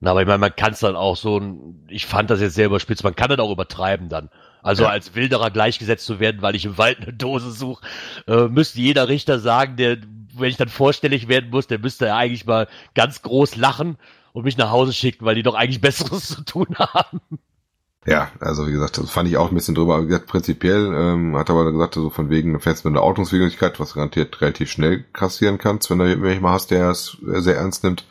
Na, 0.00 0.10
aber 0.10 0.22
ich 0.22 0.26
meine, 0.26 0.38
man 0.38 0.56
kann 0.56 0.72
es 0.72 0.80
dann 0.80 0.96
auch 0.96 1.16
so, 1.16 1.40
ich 1.88 2.06
fand 2.06 2.28
das 2.28 2.40
jetzt 2.40 2.54
sehr 2.54 2.66
überspitzt, 2.66 3.04
man 3.04 3.14
kann 3.14 3.28
das 3.28 3.38
auch 3.38 3.52
übertreiben 3.52 4.08
dann. 4.08 4.30
Also 4.62 4.84
ja. 4.84 4.88
als 4.88 5.14
Wilderer 5.14 5.50
gleichgesetzt 5.50 6.06
zu 6.06 6.18
werden, 6.18 6.42
weil 6.42 6.56
ich 6.56 6.64
im 6.64 6.78
Wald 6.78 7.00
eine 7.00 7.12
Dose 7.12 7.52
suche, 7.52 7.84
äh, 8.26 8.48
müsste 8.48 8.80
jeder 8.80 9.08
Richter 9.08 9.38
sagen, 9.38 9.76
der, 9.76 9.98
wenn 10.34 10.48
ich 10.48 10.56
dann 10.56 10.68
vorstellig 10.68 11.28
werden 11.28 11.50
muss, 11.50 11.68
der 11.68 11.78
müsste 11.78 12.06
ja 12.06 12.16
eigentlich 12.16 12.46
mal 12.46 12.68
ganz 12.94 13.22
groß 13.22 13.54
lachen 13.56 13.96
und 14.32 14.44
mich 14.44 14.56
nach 14.56 14.70
Hause 14.70 14.92
schicken, 14.92 15.24
weil 15.24 15.34
die 15.34 15.44
doch 15.44 15.54
eigentlich 15.54 15.80
Besseres 15.82 16.28
zu 16.28 16.42
tun 16.42 16.74
haben. 16.78 17.20
Ja, 18.04 18.32
also 18.40 18.66
wie 18.66 18.72
gesagt, 18.72 18.98
das 18.98 19.10
fand 19.10 19.28
ich 19.28 19.36
auch 19.36 19.50
ein 19.50 19.54
bisschen 19.54 19.76
drüber. 19.76 19.94
Aber 19.94 20.04
wie 20.04 20.08
gesagt, 20.08 20.26
prinzipiell 20.26 20.92
ähm, 20.92 21.36
hat 21.36 21.50
aber 21.50 21.70
gesagt, 21.70 21.94
so 21.94 22.00
also 22.00 22.10
von 22.10 22.30
wegen 22.30 22.58
fährst 22.58 22.84
mit 22.84 22.92
einer 22.92 23.04
Ordnungswidrigkeit, 23.04 23.78
was 23.78 23.94
garantiert 23.94 24.40
relativ 24.40 24.70
schnell 24.70 25.04
kassieren 25.12 25.58
kannst, 25.58 25.88
wenn 25.90 25.98
du 25.98 26.06
jemanden 26.06 26.48
hast, 26.48 26.72
der 26.72 26.90
es 26.90 27.16
sehr 27.22 27.56
ernst 27.56 27.84
nimmt, 27.84 28.04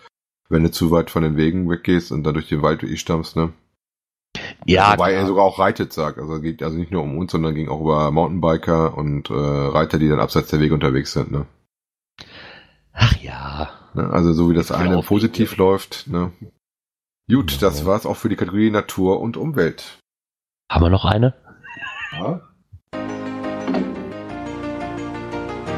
wenn 0.47 0.63
du 0.63 0.71
zu 0.71 0.91
weit 0.91 1.09
von 1.09 1.23
den 1.23 1.35
Wegen 1.35 1.69
weggehst 1.69 2.11
und 2.11 2.23
dann 2.23 2.35
durch 2.35 2.47
den 2.47 2.61
Wald 2.61 2.85
stammst, 2.99 3.35
ne? 3.35 3.51
Ja. 4.65 4.93
Wobei 4.93 5.09
klar. 5.09 5.21
er 5.21 5.27
sogar 5.27 5.43
auch 5.43 5.59
reitet 5.59 5.91
sagt. 5.91 6.19
Also 6.19 6.39
geht 6.39 6.63
also 6.63 6.77
nicht 6.77 6.91
nur 6.91 7.03
um 7.03 7.17
uns, 7.17 7.31
sondern 7.33 7.53
ging 7.53 7.67
auch 7.67 7.81
über 7.81 8.11
Mountainbiker 8.11 8.97
und 8.97 9.29
äh, 9.29 9.33
Reiter, 9.33 9.99
die 9.99 10.07
dann 10.07 10.21
abseits 10.21 10.49
der 10.49 10.61
Wege 10.61 10.73
unterwegs 10.73 11.11
sind, 11.11 11.31
ne? 11.31 11.45
Ach 12.93 13.15
ja. 13.17 13.69
Ne? 13.93 14.09
Also 14.09 14.31
so 14.31 14.49
wie 14.49 14.53
das 14.53 14.71
eine 14.71 15.01
positiv 15.01 15.57
läuft, 15.57 16.07
ne? 16.07 16.31
Gut, 17.29 17.61
das 17.61 17.85
war's 17.85 18.05
auch 18.05 18.17
für 18.17 18.29
die 18.29 18.35
Kategorie 18.35 18.71
Natur 18.71 19.19
und 19.19 19.37
Umwelt. 19.37 19.99
Haben 20.69 20.85
wir 20.85 20.89
noch 20.89 21.05
eine? 21.05 21.33
Ja. 22.13 22.41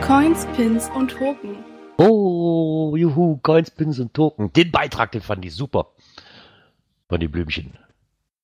Coins, 0.01 0.45
Pins 0.55 0.89
und 0.95 1.11
Token. 1.11 1.57
Oh, 1.97 2.95
juhu, 2.95 3.37
Coins, 3.37 3.71
Pins 3.71 3.99
und 3.99 4.13
Token. 4.13 4.51
Den 4.53 4.71
Beitrag, 4.71 5.11
den 5.11 5.21
fand 5.21 5.45
ich 5.45 5.55
super. 5.55 5.91
Von 7.07 7.19
den 7.19 7.31
Blümchen. 7.31 7.77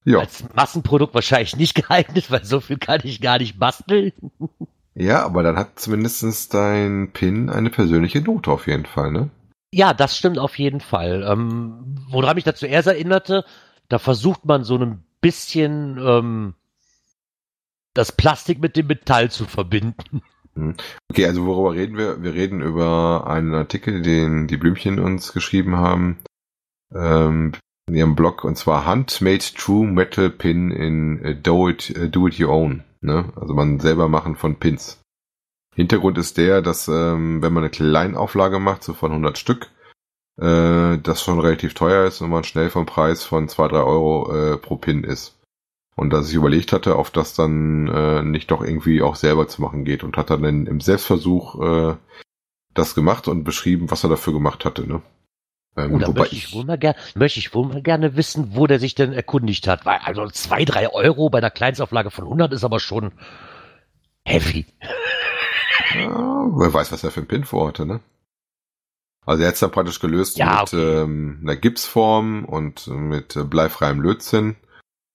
Ja. 0.05 0.19
Als 0.19 0.43
Massenprodukt 0.53 1.13
wahrscheinlich 1.13 1.55
nicht 1.55 1.75
geeignet, 1.87 2.31
weil 2.31 2.45
so 2.45 2.59
viel 2.59 2.77
kann 2.77 3.01
ich 3.03 3.21
gar 3.21 3.39
nicht 3.39 3.59
basteln. 3.59 4.13
Ja, 4.95 5.25
aber 5.25 5.43
dann 5.43 5.57
hat 5.57 5.79
zumindest 5.79 6.53
dein 6.53 7.11
Pin 7.11 7.49
eine 7.49 7.69
persönliche 7.69 8.21
Note 8.21 8.51
auf 8.51 8.67
jeden 8.67 8.85
Fall, 8.85 9.11
ne? 9.11 9.29
Ja, 9.71 9.93
das 9.93 10.17
stimmt 10.17 10.39
auf 10.39 10.57
jeden 10.57 10.81
Fall. 10.81 11.23
Ähm, 11.27 11.95
woran 12.09 12.35
mich 12.35 12.43
da 12.43 12.55
zuerst 12.55 12.87
erinnerte, 12.87 13.45
da 13.87 13.99
versucht 13.99 14.45
man 14.45 14.63
so 14.63 14.77
ein 14.77 15.03
bisschen 15.21 15.97
ähm, 15.99 16.53
das 17.93 18.11
Plastik 18.11 18.59
mit 18.59 18.75
dem 18.75 18.87
Metall 18.87 19.29
zu 19.29 19.45
verbinden. 19.45 20.21
Hm. 20.55 20.75
Okay, 21.09 21.25
also 21.25 21.45
worüber 21.45 21.73
reden 21.73 21.97
wir? 21.97 22.23
Wir 22.23 22.33
reden 22.33 22.61
über 22.61 23.27
einen 23.27 23.53
Artikel, 23.53 24.01
den 24.01 24.47
die 24.47 24.57
Blümchen 24.57 24.99
uns 24.99 25.33
geschrieben 25.33 25.77
haben 25.77 26.17
ähm, 26.93 27.53
in 27.87 27.95
ihrem 27.95 28.15
Blog 28.15 28.43
und 28.43 28.57
zwar 28.57 28.85
Handmade 28.85 29.43
True 29.55 29.87
Metal 29.87 30.29
Pin 30.29 30.71
in 30.71 31.25
uh, 31.25 31.33
Do 31.33 31.69
It 31.69 31.93
uh, 31.97 32.07
Do 32.07 32.27
It 32.27 32.39
Your 32.39 32.49
Own. 32.49 32.83
Ne? 33.01 33.31
Also 33.35 33.53
man 33.53 33.79
selber 33.79 34.07
machen 34.07 34.35
von 34.35 34.55
Pins. 34.55 34.98
Hintergrund 35.75 36.17
ist 36.17 36.37
der, 36.37 36.61
dass 36.61 36.87
ähm, 36.87 37.41
wenn 37.41 37.53
man 37.53 37.63
eine 37.63 37.71
Kleinauflage 37.71 38.59
macht, 38.59 38.83
so 38.83 38.93
von 38.93 39.11
100 39.11 39.37
Stück, 39.37 39.69
äh, 40.37 40.97
das 40.97 41.21
schon 41.21 41.39
relativ 41.39 41.73
teuer 41.73 42.05
ist 42.05 42.21
und 42.21 42.29
man 42.29 42.43
schnell 42.43 42.69
vom 42.69 42.85
Preis 42.85 43.23
von 43.23 43.47
2, 43.47 43.69
3 43.69 43.77
Euro 43.77 44.33
äh, 44.33 44.57
pro 44.57 44.77
Pin 44.77 45.03
ist. 45.03 45.37
Und 45.95 46.11
dass 46.11 46.29
ich 46.29 46.35
überlegt 46.35 46.71
hatte, 46.71 46.97
ob 46.97 47.11
das 47.11 47.33
dann 47.33 47.87
äh, 47.87 48.23
nicht 48.23 48.51
doch 48.51 48.63
irgendwie 48.63 49.01
auch 49.01 49.15
selber 49.15 49.47
zu 49.49 49.61
machen 49.61 49.83
geht 49.83 50.03
und 50.03 50.15
hat 50.15 50.29
dann 50.29 50.43
im 50.43 50.79
Selbstversuch 50.79 51.61
äh, 51.61 51.95
das 52.73 52.95
gemacht 52.95 53.27
und 53.27 53.43
beschrieben, 53.43 53.91
was 53.91 54.03
er 54.03 54.09
dafür 54.09 54.33
gemacht 54.33 54.63
hatte. 54.63 54.87
Ne? 54.87 55.01
Ähm, 55.75 56.03
oh, 56.03 56.11
möchte 56.13 56.35
ich, 56.35 56.53
wohl 56.53 56.65
mal 56.65 56.77
gerne, 56.77 56.97
möchte 57.15 57.39
ich 57.39 57.53
wohl 57.53 57.67
mal 57.67 57.81
gerne 57.81 58.15
wissen, 58.15 58.55
wo 58.55 58.67
der 58.67 58.79
sich 58.79 58.95
denn 58.95 59.13
erkundigt 59.13 59.67
hat. 59.67 59.85
Weil 59.85 59.99
also 60.03 60.27
2, 60.27 60.65
3 60.65 60.93
Euro 60.93 61.29
bei 61.29 61.39
einer 61.39 61.51
Kleinstauflage 61.51 62.11
von 62.11 62.25
100 62.25 62.53
ist 62.53 62.63
aber 62.63 62.79
schon 62.79 63.11
heavy. 64.25 64.65
Ja, 65.93 66.47
wer 66.51 66.73
weiß, 66.73 66.91
was 66.91 67.03
er 67.03 67.11
für 67.11 67.21
ein 67.21 67.27
Pin 67.27 67.43
vorhatte, 67.43 67.85
ne? 67.85 67.99
Also 69.25 69.43
er 69.43 69.49
hat 69.49 69.55
es 69.55 69.59
dann 69.59 69.71
praktisch 69.71 69.99
gelöst 69.99 70.37
ja, 70.37 70.61
mit 70.61 70.73
okay. 70.73 71.01
ähm, 71.01 71.39
einer 71.43 71.55
Gipsform 71.55 72.45
und 72.45 72.87
mit 72.87 73.35
äh, 73.35 73.43
bleifreiem 73.43 74.01
Lötzinn 74.01 74.55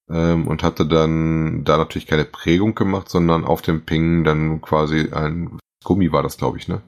ähm, 0.09 0.47
und 0.47 0.63
hatte 0.63 0.87
dann 0.87 1.65
da 1.65 1.77
natürlich 1.77 2.07
keine 2.07 2.25
Prägung 2.25 2.75
gemacht, 2.75 3.09
sondern 3.09 3.45
auf 3.45 3.63
dem 3.63 3.85
Ping 3.85 4.25
dann 4.25 4.61
quasi 4.61 5.11
ein 5.13 5.59
Gummi 5.85 6.13
war 6.13 6.23
das, 6.23 6.37
glaube 6.37 6.59
ich, 6.59 6.69
ne? 6.69 6.81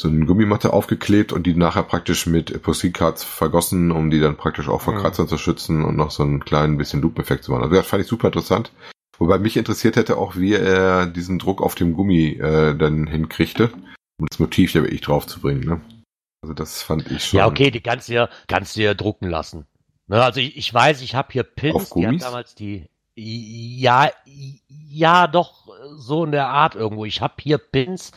So 0.00 0.08
eine 0.08 0.26
Gummimatte 0.26 0.72
aufgeklebt 0.72 1.32
und 1.32 1.46
die 1.46 1.54
nachher 1.54 1.82
praktisch 1.82 2.26
mit 2.26 2.50
Epoxy-Cards 2.50 3.24
vergossen, 3.24 3.90
um 3.90 4.10
die 4.10 4.20
dann 4.20 4.36
praktisch 4.36 4.68
auch 4.68 4.82
vor 4.82 4.94
Kratzern 4.94 5.26
zu 5.26 5.38
schützen 5.38 5.84
und 5.84 5.96
noch 5.96 6.10
so 6.10 6.22
einen 6.22 6.40
kleinen 6.40 6.76
bisschen 6.76 7.00
Loop-Effekt 7.00 7.44
zu 7.44 7.52
machen. 7.52 7.62
Also 7.62 7.76
das 7.76 7.86
fand 7.86 8.02
ich 8.02 8.08
super 8.08 8.28
interessant. 8.28 8.72
Wobei 9.18 9.38
mich 9.38 9.56
interessiert 9.56 9.96
hätte 9.96 10.18
auch, 10.18 10.36
wie 10.36 10.54
er 10.54 11.06
diesen 11.06 11.38
Druck 11.38 11.62
auf 11.62 11.74
dem 11.74 11.94
Gummi 11.94 12.32
äh, 12.32 12.76
dann 12.76 13.06
hinkriegte, 13.06 13.70
um 14.18 14.26
das 14.26 14.38
Motiv 14.38 14.72
da 14.72 14.82
wirklich 14.82 15.00
drauf 15.00 15.26
zu 15.26 15.40
bringen. 15.40 15.60
Ne? 15.60 15.80
Also 16.42 16.54
das 16.54 16.82
fand 16.82 17.10
ich 17.10 17.24
schon. 17.24 17.38
Ja, 17.38 17.46
okay, 17.46 17.70
die 17.70 17.80
kannst 17.80 18.08
du 18.08 18.14
ja, 18.14 18.28
kannst 18.46 18.76
du 18.76 18.82
ja 18.82 18.94
drucken 18.94 19.28
lassen. 19.28 19.66
Ne, 20.08 20.22
also 20.22 20.40
ich, 20.40 20.56
ich 20.56 20.72
weiß, 20.72 21.02
ich 21.02 21.14
habe 21.14 21.32
hier 21.32 21.42
Pins, 21.42 21.90
die 21.90 22.06
haben 22.06 22.18
damals 22.18 22.54
die. 22.54 22.86
Ja, 23.16 24.10
ja, 24.68 25.26
doch 25.26 25.66
so 25.96 26.24
in 26.24 26.32
der 26.32 26.48
Art 26.48 26.74
irgendwo. 26.74 27.06
Ich 27.06 27.22
habe 27.22 27.34
hier 27.40 27.58
Pins 27.58 28.12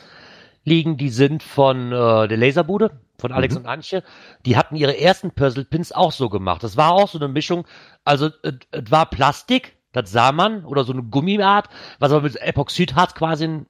liegen, 0.64 0.98
die 0.98 1.08
sind 1.08 1.42
von 1.42 1.90
äh, 1.90 2.28
der 2.28 2.36
Laserbude, 2.36 3.00
von 3.18 3.32
Alex 3.32 3.54
mhm. 3.54 3.62
und 3.62 3.66
Antje. 3.66 4.04
Die 4.44 4.56
hatten 4.56 4.76
ihre 4.76 4.98
ersten 5.00 5.30
Puzzle-Pins 5.30 5.92
auch 5.92 6.12
so 6.12 6.28
gemacht. 6.28 6.62
Das 6.62 6.76
war 6.76 6.92
auch 6.92 7.08
so 7.08 7.18
eine 7.18 7.28
Mischung. 7.28 7.66
Also 8.04 8.30
es 8.42 8.90
war 8.90 9.08
Plastik, 9.08 9.76
das 9.92 10.10
sah 10.12 10.32
man, 10.32 10.64
oder 10.64 10.84
so 10.84 10.92
eine 10.92 11.02
Gummiart, 11.02 11.68
was 11.98 12.12
aber 12.12 12.22
mit 12.22 12.36
Epoxidharz 12.36 13.14
quasi 13.14 13.64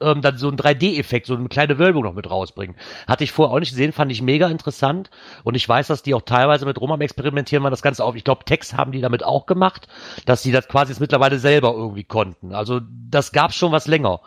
ähm, 0.00 0.20
dann 0.20 0.38
so 0.38 0.48
ein 0.48 0.56
3D-Effekt, 0.56 1.26
so 1.26 1.34
eine 1.34 1.48
kleine 1.48 1.78
Wölbung 1.78 2.04
noch 2.04 2.14
mit 2.14 2.30
rausbringen. 2.30 2.76
Hatte 3.06 3.24
ich 3.24 3.32
vorher 3.32 3.54
auch 3.54 3.60
nicht 3.60 3.70
gesehen, 3.70 3.92
fand 3.92 4.12
ich 4.12 4.22
mega 4.22 4.48
interessant. 4.48 5.10
Und 5.44 5.54
ich 5.54 5.68
weiß, 5.68 5.86
dass 5.86 6.02
die 6.02 6.14
auch 6.14 6.22
teilweise 6.22 6.66
mit 6.66 6.80
am 6.80 7.00
Experimentieren 7.00 7.62
waren, 7.64 7.70
das 7.70 7.82
Ganze 7.82 8.04
auf. 8.04 8.14
Ich 8.14 8.24
glaube, 8.24 8.44
Text 8.44 8.76
haben 8.76 8.92
die 8.92 9.00
damit 9.00 9.24
auch 9.24 9.46
gemacht, 9.46 9.88
dass 10.24 10.42
sie 10.42 10.52
das 10.52 10.68
quasi 10.68 10.92
jetzt 10.92 11.00
mittlerweile 11.00 11.38
selber 11.38 11.72
irgendwie 11.74 12.04
konnten. 12.04 12.54
Also 12.54 12.80
das 13.10 13.32
gab 13.32 13.52
schon 13.52 13.72
was 13.72 13.86
länger. 13.86 14.20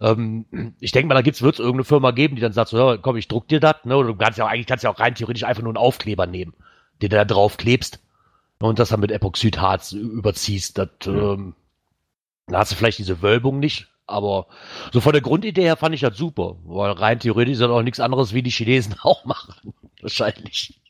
Ähm, 0.00 0.74
ich 0.80 0.92
denke 0.92 1.08
mal, 1.08 1.14
da 1.14 1.22
gibt's, 1.22 1.42
wird's 1.42 1.58
irgendeine 1.58 1.84
Firma 1.84 2.10
geben, 2.12 2.36
die 2.36 2.42
dann 2.42 2.52
sagt 2.52 2.68
so, 2.68 2.96
komm, 3.00 3.16
ich 3.16 3.28
druck 3.28 3.48
dir 3.48 3.60
das, 3.60 3.84
ne? 3.84 3.96
Oder 3.96 4.08
du 4.08 4.16
kannst 4.16 4.38
ja 4.38 4.44
auch, 4.44 4.50
eigentlich 4.50 4.66
kannst 4.66 4.84
ja 4.84 4.90
auch 4.90 5.00
rein 5.00 5.14
theoretisch 5.14 5.44
einfach 5.44 5.62
nur 5.62 5.70
einen 5.70 5.84
Aufkleber 5.84 6.26
nehmen, 6.26 6.54
den 7.02 7.10
du 7.10 7.16
da 7.16 7.24
drauf 7.24 7.56
klebst 7.56 8.00
und 8.58 8.78
das 8.78 8.90
dann 8.90 9.00
mit 9.00 9.10
Epoxidharz 9.10 9.92
überziehst. 9.92 10.78
Das, 10.78 10.88
mhm. 11.06 11.18
ähm, 11.18 11.54
da 12.46 12.58
hast 12.58 12.72
du 12.72 12.76
vielleicht 12.76 12.98
diese 12.98 13.22
Wölbung 13.22 13.58
nicht, 13.58 13.88
aber 14.06 14.46
so 14.92 15.00
von 15.00 15.12
der 15.12 15.22
Grundidee 15.22 15.62
her 15.62 15.76
fand 15.76 15.94
ich 15.94 16.00
das 16.00 16.16
super, 16.16 16.56
weil 16.64 16.92
rein 16.92 17.18
theoretisch 17.18 17.54
ist 17.54 17.60
das 17.60 17.70
auch 17.70 17.82
nichts 17.82 18.00
anderes, 18.00 18.34
wie 18.34 18.42
die 18.42 18.50
Chinesen 18.50 18.96
auch 19.02 19.24
machen. 19.24 19.74
Wahrscheinlich. 20.00 20.80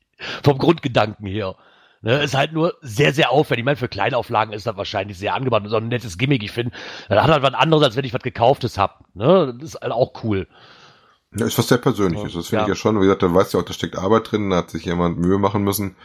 Vom 0.43 0.59
Grundgedanken 0.59 1.27
her. 1.27 1.57
Ne, 2.03 2.23
ist 2.23 2.35
halt 2.35 2.53
nur 2.53 2.75
sehr, 2.83 3.13
sehr 3.13 3.31
aufwendig. 3.33 3.63
Ich 3.63 3.65
meine, 3.65 3.77
für 3.77 3.89
Kleinauflagen 3.89 4.55
ist 4.55 4.67
das 4.67 4.77
wahrscheinlich 4.77 5.19
sehr 5.19 5.35
angebracht 5.35 5.65
und 5.65 5.71
so 5.71 5.77
ein 5.77 5.89
nettes 5.89 6.19
Gimmick. 6.19 6.43
Ich 6.43 6.53
finde, 6.53 6.73
das 7.09 7.23
hat 7.23 7.31
halt 7.31 7.43
was 7.43 7.55
anderes, 7.55 7.83
als 7.83 7.97
wenn 7.97 8.05
ich 8.05 8.15
was 8.15 8.23
gekauftes 8.23 8.79
hab. 8.79 9.05
Ne? 9.15 9.55
Das 9.59 9.75
ist 9.75 9.81
halt 9.81 9.93
auch 9.93 10.23
cool. 10.23 10.47
Ja, 11.35 11.47
ist 11.47 11.59
was 11.59 11.69
sehr 11.69 11.79
Persönliches. 11.79 12.35
Das 12.35 12.49
finde 12.49 12.61
ja. 12.61 12.63
ich 12.65 12.69
ja 12.69 12.75
schon. 12.75 12.97
Wie 12.97 13.05
gesagt, 13.05 13.23
da 13.23 13.35
weißt 13.35 13.55
du 13.55 13.59
auch, 13.59 13.65
da 13.65 13.73
steckt 13.73 13.97
Arbeit 13.97 14.31
drin, 14.31 14.51
da 14.51 14.59
hat 14.59 14.71
sich 14.71 14.85
jemand 14.85 15.19
Mühe 15.19 15.39
machen 15.39 15.63
müssen. 15.63 15.97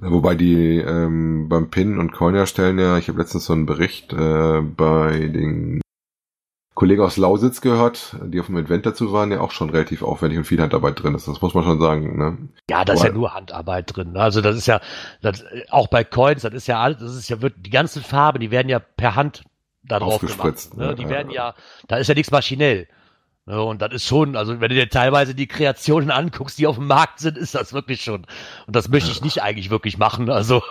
Wobei 0.00 0.34
die 0.34 0.78
ähm, 0.78 1.48
beim 1.48 1.68
Pin 1.70 1.98
und 1.98 2.12
Coin 2.12 2.34
erstellen 2.34 2.78
ja, 2.78 2.96
ich 2.96 3.08
habe 3.08 3.18
letztens 3.18 3.44
so 3.44 3.52
einen 3.52 3.66
Bericht 3.66 4.12
äh, 4.12 4.62
bei 4.62 5.28
den 5.28 5.82
Kollegen 6.74 7.02
aus 7.02 7.18
Lausitz 7.18 7.60
gehört, 7.60 8.16
die 8.24 8.40
auf 8.40 8.46
dem 8.46 8.56
Event 8.56 8.86
dazu 8.86 9.12
waren, 9.12 9.30
ja 9.30 9.40
auch 9.40 9.50
schon 9.50 9.68
relativ 9.68 10.02
aufwendig 10.02 10.38
und 10.38 10.44
viel 10.44 10.62
Handarbeit 10.62 11.02
drin 11.02 11.14
ist. 11.14 11.28
Das 11.28 11.42
muss 11.42 11.52
man 11.52 11.64
schon 11.64 11.78
sagen. 11.78 12.16
Ne? 12.16 12.38
Ja, 12.70 12.86
da 12.86 12.94
ist 12.94 13.04
ja 13.04 13.12
nur 13.12 13.34
Handarbeit 13.34 13.94
drin. 13.94 14.12
Ne? 14.12 14.20
Also 14.20 14.40
das 14.40 14.56
ist 14.56 14.66
ja, 14.66 14.80
das, 15.20 15.44
auch 15.68 15.88
bei 15.88 16.04
Coins, 16.04 16.40
das 16.40 16.54
ist 16.54 16.66
ja 16.68 16.80
alles, 16.80 17.00
das 17.00 17.14
ist 17.14 17.28
ja, 17.28 17.42
wird, 17.42 17.54
die 17.58 17.70
ganzen 17.70 18.02
Farben, 18.02 18.40
die 18.40 18.50
werden 18.50 18.70
ja 18.70 18.78
per 18.78 19.14
Hand 19.14 19.44
da 19.82 19.98
drauf 19.98 20.22
gemacht. 20.22 20.74
Ne? 20.74 20.94
Die 20.94 21.02
ja, 21.02 21.08
werden 21.10 21.30
ja, 21.30 21.54
da 21.86 21.96
ist 21.96 22.08
ja 22.08 22.14
nichts 22.14 22.30
maschinell. 22.30 22.88
Ne? 23.46 23.62
Und 23.62 23.82
das 23.82 23.92
ist 23.92 24.06
schon, 24.06 24.36
also 24.36 24.60
wenn 24.60 24.68
du 24.68 24.74
dir 24.74 24.88
teilweise 24.88 25.34
die 25.34 25.46
Kreationen 25.46 26.10
anguckst, 26.10 26.58
die 26.58 26.66
auf 26.66 26.76
dem 26.76 26.86
Markt 26.86 27.20
sind, 27.20 27.36
ist 27.36 27.54
das 27.54 27.72
wirklich 27.72 28.02
schon. 28.02 28.26
Und 28.66 28.76
das 28.76 28.88
möchte 28.88 29.10
ich 29.10 29.22
nicht 29.22 29.42
eigentlich 29.42 29.70
wirklich 29.70 29.98
machen. 29.98 30.30
Also 30.30 30.62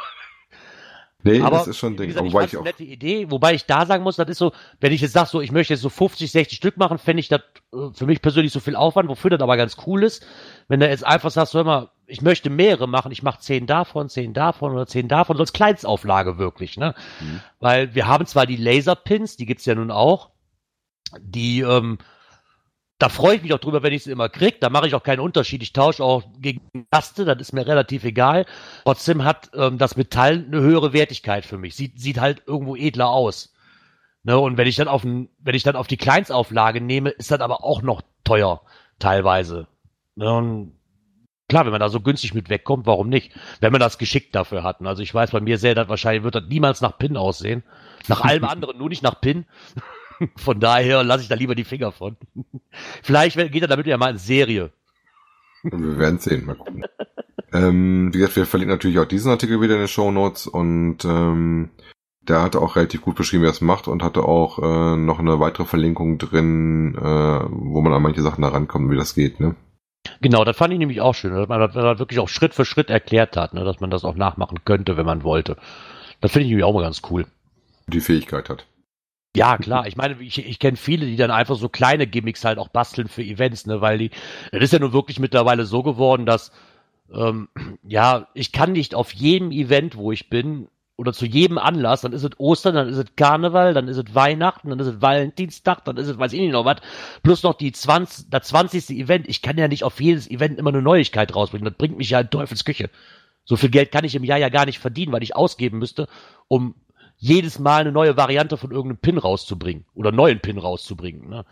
Nee, 1.24 1.42
aber, 1.42 1.58
das 1.58 1.68
ist 1.68 1.78
schon 1.78 1.94
ein 1.94 1.98
Ding. 1.98 2.08
Gesagt, 2.08 2.26
wobei 2.26 2.46
ich, 2.46 2.54
ich 2.54 2.58
auch. 2.58 2.64
nette 2.64 2.84
Idee, 2.84 3.30
wobei 3.30 3.54
ich 3.54 3.66
da 3.66 3.86
sagen 3.86 4.04
muss, 4.04 4.16
das 4.16 4.30
ist 4.30 4.38
so, 4.38 4.54
wenn 4.80 4.94
ich 4.94 5.02
jetzt 5.02 5.12
sage, 5.12 5.28
so, 5.30 5.42
ich 5.42 5.52
möchte 5.52 5.74
jetzt 5.74 5.82
so 5.82 5.90
50, 5.90 6.32
60 6.32 6.58
Stück 6.58 6.78
machen, 6.78 6.98
fände 6.98 7.20
ich 7.20 7.28
das 7.28 7.42
äh, 7.74 7.90
für 7.94 8.06
mich 8.06 8.22
persönlich 8.22 8.54
so 8.54 8.62
viel 8.62 8.78
Aufwand, 8.78 9.10
wofür 9.10 9.30
das 9.30 9.42
aber 9.42 9.58
ganz 9.58 9.76
cool 9.86 10.04
ist. 10.04 10.26
Wenn 10.70 10.80
du 10.80 10.88
jetzt 10.88 11.06
einfach 11.06 11.30
sagst, 11.30 11.54
hör 11.56 11.66
mal, 11.66 11.90
ich 12.08 12.22
möchte 12.22 12.50
mehrere 12.50 12.88
machen, 12.88 13.12
ich 13.12 13.22
mache 13.22 13.42
zehn 13.42 13.68
davon, 13.68 14.08
zehn 14.08 14.34
davon 14.34 14.72
oder 14.72 14.88
zehn 14.88 15.10
davon, 15.10 15.36
so 15.36 15.44
als 15.44 15.52
Kleinstauflage 15.52 16.38
wirklich, 16.38 16.78
ne? 16.78 16.96
Mhm. 17.20 17.42
Weil 17.60 17.94
wir 17.96 18.08
haben 18.08 18.26
zwar 18.26 18.46
die 18.46 18.56
Laserpins, 18.56 19.36
die 19.36 19.46
gibt's 19.46 19.66
ja 19.66 19.76
nun 19.76 19.92
auch, 19.92 20.30
die, 21.20 21.60
ähm, 21.62 21.98
da 23.00 23.08
freue 23.08 23.38
ich 23.38 23.42
mich 23.42 23.54
auch 23.54 23.60
drüber, 23.60 23.82
wenn 23.82 23.94
ich 23.94 24.04
sie 24.04 24.12
immer 24.12 24.28
krieg. 24.28 24.60
Da 24.60 24.70
mache 24.70 24.88
ich 24.88 24.94
auch 24.94 25.04
keinen 25.04 25.22
Unterschied. 25.22 25.64
Ich 25.64 25.72
tausche 25.74 26.04
auch 26.04 26.24
gegen 26.38 26.62
Gaste, 26.92 27.24
das 27.24 27.40
ist 27.40 27.54
mir 27.54 27.66
relativ 27.66 28.04
egal. 28.04 28.46
Trotzdem 28.84 29.24
hat 29.24 29.50
ähm, 29.56 29.78
das 29.78 29.96
Metall 29.96 30.46
eine 30.46 30.60
höhere 30.60 30.92
Wertigkeit 30.92 31.46
für 31.46 31.58
mich. 31.58 31.76
Sieht, 31.76 32.00
sieht 32.00 32.20
halt 32.20 32.44
irgendwo 32.46 32.76
edler 32.76 33.10
aus. 33.10 33.54
Ne, 34.24 34.38
und 34.38 34.58
wenn 34.58 34.68
ich 34.68 34.76
dann 34.76 34.90
auf 34.90 35.06
ein, 35.06 35.30
wenn 35.40 35.56
ich 35.56 35.64
dann 35.64 35.78
auf 35.78 35.88
die 35.88 35.96
Kleinstauflage 35.96 36.82
nehme, 36.82 37.10
ist 37.10 37.32
das 37.32 37.40
aber 37.40 37.64
auch 37.64 37.82
noch 37.82 38.02
teuer, 38.26 38.62
teilweise. 39.00 39.68
Ne, 40.16 40.30
und 40.34 40.74
klar, 41.48 41.64
wenn 41.64 41.72
man 41.72 41.80
da 41.80 41.88
so 41.88 42.02
günstig 42.02 42.34
mit 42.34 42.50
wegkommt, 42.50 42.86
warum 42.86 43.08
nicht? 43.08 43.32
Wenn 43.62 43.72
man 43.72 43.80
das 43.80 43.98
geschickt 43.98 44.36
dafür 44.36 44.64
hat. 44.64 44.82
Also 44.82 45.02
ich 45.02 45.14
weiß, 45.14 45.32
bei 45.32 45.40
mir 45.40 45.58
sehr, 45.58 45.74
das 45.74 45.88
wahrscheinlich 45.88 46.24
wird 46.24 46.36
das 46.36 46.44
niemals 46.50 46.82
nach 46.82 46.98
Pin 46.98 47.16
aussehen. 47.16 47.64
Nach 48.10 48.22
allem 48.22 48.44
anderen, 48.44 48.78
nur 48.78 48.90
nicht 48.90 49.04
nach 49.04 49.22
Pin. 49.22 49.46
Von 50.38 50.60
daher 50.60 51.04
lasse 51.04 51.24
ich 51.24 51.30
da 51.30 51.36
lieber 51.36 51.56
die 51.56 51.64
Finger 51.64 51.92
von. 51.92 52.18
Vielleicht 53.04 53.38
geht 53.38 53.62
er 53.62 53.68
damit 53.68 53.88
ja 53.88 53.98
mal 53.98 54.12
in 54.12 54.18
Serie. 54.18 54.72
Wir 55.64 55.98
werden 55.98 56.20
sehen, 56.20 56.46
mal 56.46 56.56
gucken. 56.56 56.86
ähm, 57.54 58.14
wie 58.14 58.20
gesagt, 58.20 58.36
wir 58.36 58.46
verlinken 58.46 58.76
natürlich 58.76 59.00
auch 59.00 59.06
diesen 59.06 59.32
Artikel 59.32 59.62
wieder 59.62 59.76
in 59.76 59.82
den 59.82 59.88
Show 59.88 60.12
Notes 60.12 60.48
und 60.48 61.04
ähm, 61.06 61.70
der 62.22 62.42
hatte 62.42 62.62
auch 62.62 62.76
relativ 62.76 63.02
gut 63.02 63.16
beschrieben, 63.16 63.44
wie 63.44 63.48
er 63.48 63.52
es 63.52 63.62
macht 63.62 63.88
und 63.88 64.04
hatte 64.04 64.24
auch 64.24 64.60
äh, 64.60 64.96
noch 64.96 65.20
eine 65.20 65.40
weitere 65.40 65.66
Verlinkung 65.66 66.18
drin, 66.18 66.96
äh, 66.96 67.02
wo 67.02 67.82
man 67.82 67.94
an 67.94 68.02
manche 68.02 68.22
Sachen 68.22 68.42
da 68.42 68.50
rankommt, 68.50 68.92
wie 68.92 68.98
das 68.98 69.16
geht, 69.16 69.40
ne? 69.40 69.56
Genau, 70.22 70.46
das 70.46 70.56
fand 70.56 70.74
ich 70.74 70.80
nämlich 70.80 71.02
auch 71.02 71.14
schön, 71.14 71.34
dass 71.34 71.48
man 71.50 71.60
das 71.60 72.00
wirklich 72.00 72.20
auch 72.20 72.30
Schritt 72.30 72.54
für 72.54 72.66
Schritt 72.66 72.90
erklärt 72.90 73.36
hat, 73.36 73.54
ne, 73.54 73.64
dass 73.64 73.80
man 73.80 73.90
das 73.90 74.06
auch 74.06 74.16
nachmachen 74.16 74.60
könnte, 74.64 74.96
wenn 74.96 75.06
man 75.06 75.24
wollte. 75.24 75.58
Das 76.22 76.32
finde 76.32 76.46
ich 76.46 76.50
nämlich 76.50 76.64
auch 76.64 76.74
mal 76.74 76.82
ganz 76.82 77.02
cool. 77.10 77.26
Die 77.88 78.00
Fähigkeit 78.00 78.50
hat. 78.50 78.66
Ja, 79.36 79.58
klar. 79.58 79.86
Ich 79.88 79.96
meine, 79.96 80.22
ich, 80.22 80.46
ich 80.46 80.60
kenne 80.60 80.78
viele, 80.78 81.06
die 81.06 81.16
dann 81.16 81.32
einfach 81.32 81.56
so 81.56 81.70
kleine 81.70 82.08
Gimmicks 82.08 82.44
halt 82.46 82.58
auch 82.58 82.70
basteln 82.70 83.08
für 83.08 83.22
Events, 83.22 83.68
ne, 83.68 83.80
weil 83.82 83.98
die, 83.98 84.12
das 84.52 84.64
ist 84.64 84.74
ja 84.74 84.80
nun 84.80 84.94
wirklich 84.94 85.20
mittlerweile 85.20 85.66
so 85.66 85.84
geworden, 85.84 86.26
dass, 86.26 86.52
ähm, 87.14 87.48
ja, 87.84 88.28
ich 88.34 88.52
kann 88.52 88.72
nicht 88.72 88.96
auf 88.96 89.14
jedem 89.14 89.52
Event, 89.52 89.96
wo 89.96 90.12
ich 90.12 90.30
bin, 90.30 90.68
oder 91.00 91.14
zu 91.14 91.26
jedem 91.26 91.58
Anlass, 91.58 92.02
dann 92.02 92.12
ist 92.12 92.26
es 92.26 92.38
Ostern, 92.40 92.76
dann 92.76 92.90
ist 92.90 92.98
es 92.98 93.06
Karneval, 93.16 93.74
dann 93.74 93.88
ist 93.88 93.96
es 93.96 94.14
Weihnachten, 94.16 94.70
dann 94.70 94.80
ist 94.80 94.88
es 94.88 95.02
Valentinstag, 95.02 95.86
dann 95.86 95.96
ist 95.96 96.10
es, 96.10 96.18
weiß 96.20 96.34
ich 96.34 96.42
nicht 96.42 96.52
noch 96.52 96.66
was, 96.66 96.82
plus 97.24 97.42
noch 97.44 97.54
die 97.54 97.72
20, 97.72 98.30
das 98.30 98.50
20. 98.50 98.90
Event. 98.90 99.30
Ich 99.30 99.42
kann 99.42 99.58
ja 99.58 99.70
nicht 99.70 99.86
auf 99.86 100.02
jedes 100.02 100.30
Event 100.30 100.60
immer 100.60 100.72
eine 100.72 100.82
Neuigkeit 100.82 101.34
rausbringen. 101.34 101.64
Das 101.64 101.78
bringt 101.78 101.98
mich 101.98 102.10
ja 102.10 102.20
in 102.20 102.30
Teufels 102.30 102.66
Küche. 102.66 102.90
So 103.46 103.56
viel 103.56 103.70
Geld 103.70 103.94
kann 103.94 104.04
ich 104.04 104.14
im 104.14 104.26
Jahr 104.26 104.40
ja 104.40 104.50
gar 104.50 104.66
nicht 104.66 104.80
verdienen, 104.80 105.14
weil 105.14 105.24
ich 105.24 105.38
ausgeben 105.38 105.80
müsste, 105.80 106.10
um 106.50 106.76
jedes 107.20 107.60
Mal 107.60 107.82
eine 107.82 107.92
neue 107.92 108.18
Variante 108.18 108.58
von 108.58 108.72
irgendeinem 108.72 108.98
Pin 108.98 109.18
rauszubringen 109.18 109.86
oder 109.94 110.12
neuen 110.12 110.40
Pin 110.40 110.58
rauszubringen. 110.58 111.30
Ne? 111.30 111.46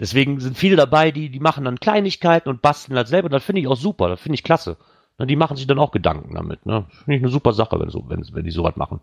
Deswegen 0.00 0.40
sind 0.40 0.58
viele 0.58 0.76
dabei, 0.76 1.12
die, 1.12 1.30
die 1.30 1.40
machen 1.40 1.64
dann 1.64 1.78
Kleinigkeiten 1.78 2.48
und 2.48 2.60
basteln 2.60 2.96
das 2.96 3.08
selber. 3.08 3.28
Das 3.28 3.44
finde 3.44 3.60
ich 3.60 3.68
auch 3.68 3.76
super, 3.76 4.08
das 4.08 4.20
finde 4.20 4.34
ich 4.34 4.42
klasse. 4.42 4.76
Ne, 5.18 5.26
die 5.26 5.36
machen 5.36 5.56
sich 5.56 5.66
dann 5.66 5.78
auch 5.78 5.92
Gedanken 5.92 6.34
damit. 6.34 6.66
Ne? 6.66 6.86
Finde 6.90 7.16
ich 7.16 7.22
eine 7.22 7.30
super 7.30 7.52
Sache, 7.52 7.78
wenn, 7.78 7.90
so, 7.90 8.08
wenn, 8.08 8.26
wenn 8.32 8.44
die 8.44 8.50
sowas 8.50 8.76
machen. 8.76 9.00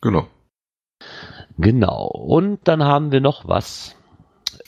Genau. 0.00 0.26
Genau. 1.58 2.06
Und 2.06 2.60
dann 2.66 2.82
haben 2.82 3.12
wir 3.12 3.20
noch 3.20 3.46
was 3.46 3.96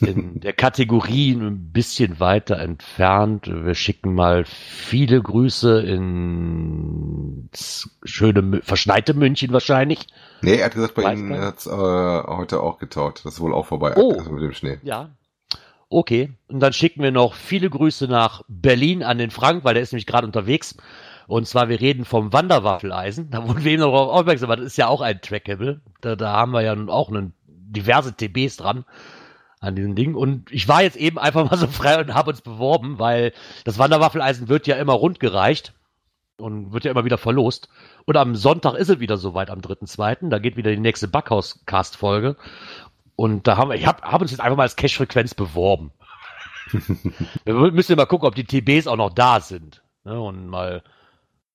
in 0.00 0.40
der 0.40 0.52
Kategorie 0.52 1.32
ein 1.32 1.72
bisschen 1.72 2.20
weiter 2.20 2.58
entfernt. 2.58 3.46
Wir 3.46 3.74
schicken 3.74 4.14
mal 4.14 4.44
viele 4.44 5.22
Grüße 5.22 5.80
ins 5.82 7.90
schöne, 8.04 8.60
verschneite 8.62 9.14
München 9.14 9.52
wahrscheinlich. 9.52 10.06
Nee, 10.42 10.56
er 10.56 10.66
hat 10.66 10.74
gesagt, 10.74 10.94
bei 10.94 11.12
Ihnen 11.12 11.38
hat 11.38 11.58
es 11.58 11.66
äh, 11.66 11.70
heute 11.70 12.60
auch 12.60 12.78
getaut. 12.78 13.22
Das 13.24 13.34
ist 13.34 13.40
wohl 13.40 13.54
auch 13.54 13.66
vorbei 13.66 13.94
oh, 13.96 14.14
also 14.18 14.30
mit 14.30 14.42
dem 14.42 14.52
Schnee. 14.52 14.78
Ja. 14.82 15.10
Okay. 15.88 16.32
Und 16.48 16.60
dann 16.60 16.72
schicken 16.72 17.02
wir 17.02 17.12
noch 17.12 17.34
viele 17.34 17.68
Grüße 17.68 18.06
nach 18.06 18.42
Berlin 18.48 19.02
an 19.02 19.18
den 19.18 19.30
Frank, 19.30 19.64
weil 19.64 19.74
der 19.74 19.82
ist 19.82 19.92
nämlich 19.92 20.06
gerade 20.06 20.26
unterwegs. 20.26 20.76
Und 21.26 21.46
zwar, 21.46 21.68
wir 21.68 21.80
reden 21.80 22.04
vom 22.04 22.32
Wanderwaffeleisen. 22.32 23.30
Da 23.30 23.46
wurden 23.46 23.64
wir 23.64 23.72
eben 23.72 23.82
noch 23.82 23.92
darauf 23.92 24.20
aufmerksam, 24.20 24.48
weil 24.48 24.56
das 24.56 24.66
ist 24.66 24.78
ja 24.78 24.88
auch 24.88 25.00
ein 25.00 25.20
Trackable. 25.20 25.80
Da, 26.00 26.16
da 26.16 26.32
haben 26.32 26.52
wir 26.52 26.62
ja 26.62 26.74
nun 26.74 26.88
auch 26.88 27.08
einen, 27.08 27.34
diverse 27.70 28.14
TBs 28.14 28.56
dran 28.56 28.84
an 29.60 29.76
diesem 29.76 29.94
Ding. 29.94 30.14
Und 30.14 30.50
ich 30.50 30.66
war 30.66 30.82
jetzt 30.82 30.96
eben 30.96 31.18
einfach 31.18 31.44
mal 31.50 31.56
so 31.56 31.66
frei 31.66 32.00
und 32.00 32.14
habe 32.14 32.30
uns 32.30 32.40
beworben, 32.40 32.98
weil 32.98 33.32
das 33.64 33.78
Wanderwaffeleisen 33.78 34.48
wird 34.48 34.66
ja 34.66 34.76
immer 34.76 34.94
rundgereicht 34.94 35.74
und 36.38 36.72
wird 36.72 36.84
ja 36.84 36.90
immer 36.90 37.04
wieder 37.04 37.18
verlost. 37.18 37.68
Und 38.06 38.16
am 38.16 38.34
Sonntag 38.34 38.74
ist 38.74 38.88
es 38.88 39.00
wieder 39.00 39.18
soweit, 39.18 39.50
am 39.50 39.60
3.2. 39.60 40.28
Da 40.28 40.38
geht 40.38 40.56
wieder 40.56 40.70
die 40.70 40.80
nächste 40.80 41.08
Backhaus-Cast-Folge. 41.08 42.36
Und 43.14 43.46
da 43.46 43.58
haben 43.58 43.70
wir, 43.70 43.76
ich 43.76 43.86
habe 43.86 44.02
hab 44.02 44.22
uns 44.22 44.30
jetzt 44.30 44.40
einfach 44.40 44.56
mal 44.56 44.64
als 44.64 44.76
Cash-Frequenz 44.76 45.34
beworben. 45.34 45.92
wir 47.44 47.54
müssen 47.54 47.96
mal 47.96 48.06
gucken, 48.06 48.26
ob 48.26 48.34
die 48.34 48.44
TBs 48.44 48.86
auch 48.86 48.96
noch 48.96 49.10
da 49.10 49.40
sind. 49.40 49.82
Ne? 50.04 50.18
Und 50.18 50.48
mal 50.48 50.82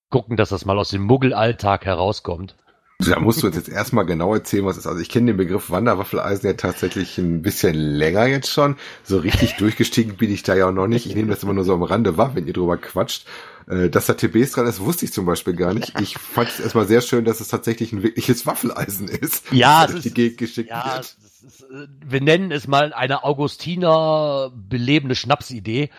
gucken, 0.10 0.38
dass 0.38 0.50
das 0.50 0.66
mal 0.66 0.78
aus 0.78 0.90
dem 0.90 1.04
Muggelalltag 1.04 1.86
herauskommt. 1.86 2.56
Da 3.00 3.20
musst 3.20 3.44
du 3.44 3.48
uns 3.48 3.58
jetzt 3.58 3.68
erstmal 3.68 4.06
genau 4.06 4.34
erzählen, 4.34 4.66
was 4.66 4.78
ist. 4.78 4.88
Also 4.88 5.02
ich 5.02 5.10
kenne 5.10 5.28
den 5.28 5.38
Begriff 5.38 5.70
Wanderwaffeleisen 5.70 6.48
ja 6.48 6.54
tatsächlich 6.54 7.18
ein 7.18 7.42
bisschen 7.42 7.76
länger 7.76 8.26
jetzt 8.26 8.50
schon. 8.50 8.78
So 9.04 9.18
richtig 9.18 9.56
durchgestiegen 9.58 10.16
bin 10.16 10.32
ich 10.32 10.44
da 10.44 10.56
ja 10.56 10.70
auch 10.70 10.74
noch 10.74 10.88
nicht. 10.88 11.06
Ich 11.06 11.16
nehme 11.16 11.30
das 11.30 11.44
immer 11.44 11.54
nur 11.54 11.66
so 11.66 11.74
am 11.74 11.84
Rande 11.84 12.18
wahr, 12.18 12.36
wenn 12.36 12.48
ihr 12.48 12.54
drüber 12.54 12.78
quatscht. 12.78 13.26
Äh, 13.68 13.90
dass 13.90 14.06
da 14.06 14.14
TBs 14.14 14.52
dran 14.52 14.68
ist, 14.68 14.80
wusste 14.80 15.06
ich 15.06 15.14
zum 15.14 15.26
Beispiel 15.26 15.56
gar 15.56 15.74
nicht. 15.74 16.00
Ich 16.00 16.18
fand 16.18 16.50
es 16.50 16.60
erstmal 16.60 16.88
sehr 16.88 17.02
schön, 17.02 17.26
dass 17.26 17.42
es 17.42 17.50
tatsächlich 17.50 17.92
ein 17.92 18.04
wirkliches 18.04 18.46
Waffeleisen 18.46 19.08
ist. 19.08 19.46
Ja, 19.52 19.86
es 19.86 20.06
ist, 20.06 20.18
ja 20.18 21.00
ist, 21.00 21.18
äh, 21.64 21.88
wir 22.06 22.22
nennen 22.22 22.52
es 22.52 22.68
mal 22.68 22.94
eine 22.94 23.24
Augustiner 23.24 24.52
belebende 24.54 25.16
Schnapsidee 25.16 25.90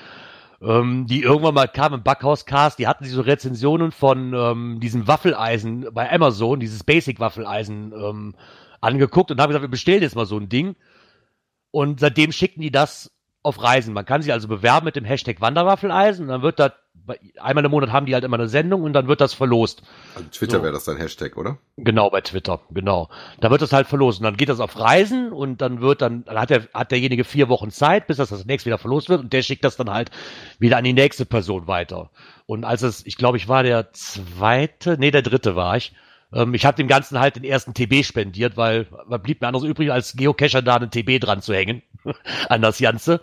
ähm, 0.63 1.07
die 1.07 1.23
irgendwann 1.23 1.55
mal 1.55 1.69
kam 1.69 1.95
im 1.95 2.03
Backhauscast, 2.03 2.79
die 2.79 2.87
hatten 2.87 3.05
so 3.05 3.21
Rezensionen 3.21 3.93
von 3.93 4.33
ähm, 4.35 4.81
diesem 4.81 5.07
Waffeleisen 5.07 5.89
bei 5.93 6.11
Amazon, 6.11 6.61
dieses 6.61 6.85
Basic-Waffeleisen 6.85 7.93
ähm, 7.93 8.35
angeguckt 8.81 9.31
und 9.31 9.41
haben 9.41 9.51
gesagt, 9.51 9.65
wir 9.65 9.69
bestellen 9.71 10.03
jetzt 10.03 10.17
mal 10.17 10.27
so 10.27 10.39
ein 10.39 10.49
Ding. 10.49 10.77
Und 11.71 12.01
seitdem 12.01 12.33
schicken 12.33 12.63
die 12.63 12.71
das 12.71 13.11
auf 13.47 13.63
Reisen. 13.63 13.95
Man 13.95 14.05
kann 14.05 14.23
sich 14.23 14.33
also 14.33 14.49
bewerben 14.49 14.85
mit 14.85 14.97
dem 14.97 15.05
Hashtag 15.05 15.41
Wanderwaffeleisen 15.41 16.25
und 16.25 16.29
dann 16.29 16.43
wird 16.43 16.59
das, 16.59 16.73
einmal 17.41 17.65
im 17.65 17.71
Monat 17.71 17.93
haben 17.93 18.07
die 18.07 18.15
halt 18.15 18.25
immer 18.25 18.39
eine 18.39 18.49
Sendung 18.49 18.83
und 18.83 18.93
dann 18.93 19.07
wird 19.07 19.21
das 19.21 19.35
verlost. 19.35 19.83
Also 20.15 20.29
Twitter 20.31 20.59
so. 20.59 20.63
wäre 20.65 20.73
das 20.73 20.85
dein 20.85 20.97
Hashtag, 20.97 21.37
oder? 21.37 21.59
Genau, 21.77 22.11
bei 22.11 22.21
Twitter, 22.21 22.61
genau. 22.71 23.09
Da 23.41 23.51
wird 23.51 23.63
das 23.63 23.73
halt 23.73 23.87
verlost 23.87 24.21
und 24.21 24.25
dann 24.25 24.37
geht 24.37 24.49
das 24.49 24.61
auf 24.61 24.79
Reisen 24.79 25.33
und 25.33 25.61
dann 25.61 25.81
wird 25.81 26.03
dann, 26.03 26.25
dann 26.25 26.39
hat, 26.39 26.51
der, 26.51 26.67
hat 26.75 26.91
derjenige 26.91 27.25
vier 27.25 27.49
Wochen 27.49 27.71
Zeit, 27.71 28.09
bis 28.09 28.17
das 28.17 28.31
das 28.31 28.45
nächste 28.45 28.69
wieder 28.69 28.79
verlost 28.79 29.09
wird 29.09 29.21
und 29.21 29.33
der 29.33 29.43
schickt 29.43 29.65
das 29.65 29.77
dann 29.77 29.91
halt 29.91 30.11
wieder 30.59 30.77
an 30.77 30.85
die 30.85 30.93
nächste 30.93 31.25
Person 31.25 31.69
weiter. 31.69 32.11
Und 32.47 32.65
als 32.65 32.83
es, 32.83 33.07
ich 33.07 33.17
glaube, 33.17 33.37
ich 33.37 33.49
war 33.49 33.63
der 33.63 33.93
zweite, 33.93 34.97
nee, 34.99 35.11
der 35.11 35.23
dritte 35.23 35.55
war 35.55 35.77
ich, 35.77 35.95
ähm, 36.33 36.55
ich 36.55 36.65
habe 36.67 36.77
dem 36.77 36.89
Ganzen 36.89 37.19
halt 37.19 37.37
den 37.37 37.45
ersten 37.45 37.75
TB 37.75 38.05
spendiert, 38.05 38.57
weil 38.57 38.87
was 39.07 39.23
blieb 39.23 39.41
mir 39.41 39.49
anders 39.49 39.63
übrig, 39.65 39.93
als 39.93 40.17
Geocacher 40.17 40.63
da 40.63 40.77
einen 40.77 40.91
TB 40.91 41.21
dran 41.21 41.43
zu 41.43 41.55
hängen 41.55 41.83
an 42.49 42.63
das 42.63 42.79
Ganze. 42.79 43.23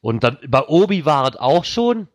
Und 0.00 0.22
dann 0.22 0.38
bei 0.46 0.62
Obi 0.66 1.04
war 1.04 1.28
es 1.28 1.36
auch 1.36 1.64
schon. 1.64 2.08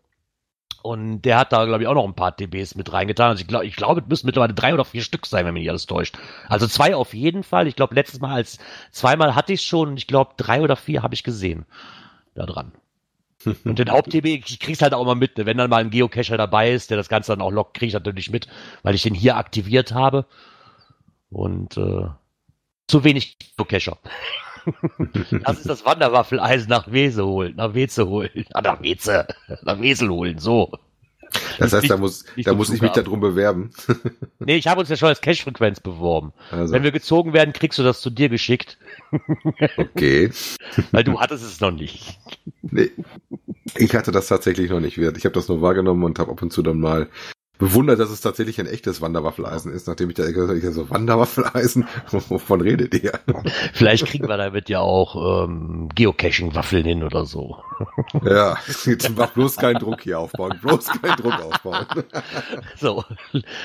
Und 0.82 1.24
der 1.24 1.38
hat 1.38 1.52
da, 1.52 1.66
glaube 1.66 1.84
ich, 1.84 1.88
auch 1.90 1.94
noch 1.94 2.06
ein 2.06 2.16
paar 2.16 2.38
TBs 2.38 2.76
mit 2.76 2.94
reingetan. 2.94 3.32
Also 3.32 3.42
ich 3.42 3.48
glaube, 3.48 3.66
ich 3.66 3.76
glaube, 3.76 4.02
es 4.02 4.08
müssen 4.08 4.28
mittlerweile 4.28 4.54
drei 4.54 4.74
oder 4.74 4.86
vier 4.86 5.02
Stück 5.02 5.26
sein, 5.26 5.46
wenn 5.46 5.54
mich 5.54 5.62
nicht 5.62 5.70
alles 5.70 5.88
täuscht. 5.88 6.18
Also 6.48 6.68
zwei 6.68 6.96
auf 6.96 7.14
jeden 7.14 7.44
Fall. 7.44 7.68
Ich 7.68 7.76
glaube, 7.76 7.96
letztes 7.96 8.22
Mal 8.22 8.34
als 8.34 8.60
zweimal 8.92 9.36
hatte 9.36 9.52
ich 9.52 9.62
schon 9.64 9.90
und 9.90 9.98
ich 9.98 10.08
glaube, 10.08 10.36
drei 10.38 10.62
oder 10.62 10.78
vier 10.78 11.04
habe 11.04 11.16
ich 11.16 11.24
gesehen. 11.24 11.66
Da 12.34 12.46
dran. 12.46 12.72
Und 13.46 13.80
den 13.80 13.92
Haupt-TB, 13.92 14.26
ich 14.26 14.60
krieg's 14.60 14.82
halt 14.82 14.94
auch 14.94 15.06
mal 15.06 15.16
mit, 15.16 15.38
ne? 15.38 15.46
wenn 15.46 15.58
dann 15.58 15.70
mal 15.70 15.78
ein 15.78 15.92
Geocacher 15.92 16.38
dabei 16.38 16.72
ist, 16.72 16.90
der 16.90 16.98
das 16.98 17.08
Ganze 17.08 17.32
dann 17.32 17.42
auch 17.42 17.52
lockt, 17.52 17.76
kriege 17.76 17.88
ich 17.88 17.94
natürlich 17.94 18.30
mit, 18.30 18.48
weil 18.84 18.96
ich 18.96 19.04
den 19.04 19.14
hier 19.14 19.38
aktiviert 19.38 19.94
habe. 19.94 20.26
Und 21.30 21.78
äh, 21.78 22.08
zu 22.88 23.04
wenig 23.04 23.38
Geocacher. 23.56 23.98
das 25.46 25.60
ist 25.60 25.70
das 25.70 25.86
Wanderwaffeleisen 25.86 26.70
nach 26.70 26.92
Wese 26.92 27.26
holen, 27.26 27.56
nach 27.56 27.74
Weze 27.74 28.08
holen, 28.08 28.46
ah, 28.54 28.62
nach 28.64 28.82
Weze, 28.82 29.28
nach 29.64 29.80
Wesel 29.80 30.10
holen, 30.10 30.38
so. 30.38 30.72
Das 31.58 31.74
heißt, 31.74 31.90
da 31.90 31.98
muss, 31.98 32.26
da 32.44 32.54
muss 32.54 32.70
ich 32.70 32.82
mich 32.82 32.92
darum 32.92 33.20
bewerben. 33.20 33.72
nee, 34.40 34.56
ich 34.56 34.68
habe 34.68 34.80
uns 34.80 34.90
ja 34.90 34.96
schon 34.96 35.10
als 35.10 35.22
Cache-Frequenz 35.22 35.80
beworben. 35.80 36.34
Also. 36.52 36.74
Wenn 36.74 36.84
wir 36.84 36.92
gezogen 36.92 37.34
werden, 37.34 37.54
kriegst 37.54 37.78
du 37.80 37.84
das 37.84 38.02
zu 38.02 38.10
dir 38.10 38.30
geschickt. 38.30 38.78
okay. 39.78 40.32
Weil 40.92 41.04
du 41.04 41.20
hattest 41.20 41.44
es 41.44 41.60
noch 41.60 41.72
nicht. 41.72 42.20
Nee. 42.62 42.92
Ich 43.76 43.94
hatte 43.96 44.12
das 44.12 44.28
tatsächlich 44.28 44.70
noch 44.70 44.80
nicht. 44.80 44.98
Ich 44.98 45.26
habe 45.26 45.34
das 45.34 45.48
nur 45.48 45.62
wahrgenommen 45.62 46.04
und 46.04 46.20
habe 46.20 46.32
ab 46.32 46.42
und 46.42 46.52
zu 46.52 46.62
dann 46.62 46.80
mal 46.80 47.10
bewundert, 47.60 48.00
dass 48.00 48.10
es 48.10 48.22
tatsächlich 48.22 48.60
ein 48.60 48.66
echtes 48.66 49.02
Wanderwaffeleisen 49.02 49.72
ist, 49.72 49.88
nachdem 49.88 50.10
ich 50.10 50.16
da 50.16 50.26
gesagt 50.32 50.64
habe, 50.64 50.72
so 50.72 50.90
Wanderwaffeleisen, 50.90 51.88
wovon 52.10 52.62
redet 52.62 52.96
ihr? 52.96 53.20
Vielleicht 53.74 54.06
kriegen 54.08 54.28
wir 54.28 54.38
damit 54.38 54.70
ja 54.70 54.80
auch 54.80 55.44
ähm, 55.44 55.90
Geocaching-Waffeln 55.94 56.86
hin 56.86 57.04
oder 57.04 57.26
so. 57.26 57.58
Ja, 58.24 58.58
jetzt 58.86 59.16
mach 59.16 59.32
bloß 59.32 59.58
keinen 59.58 59.80
Druck 59.80 60.02
hier 60.02 60.20
aufbauen, 60.20 60.58
bloß 60.62 60.88
keinen 61.02 61.18
Druck 61.18 61.40
aufbauen. 61.40 61.86
So, 62.78 63.04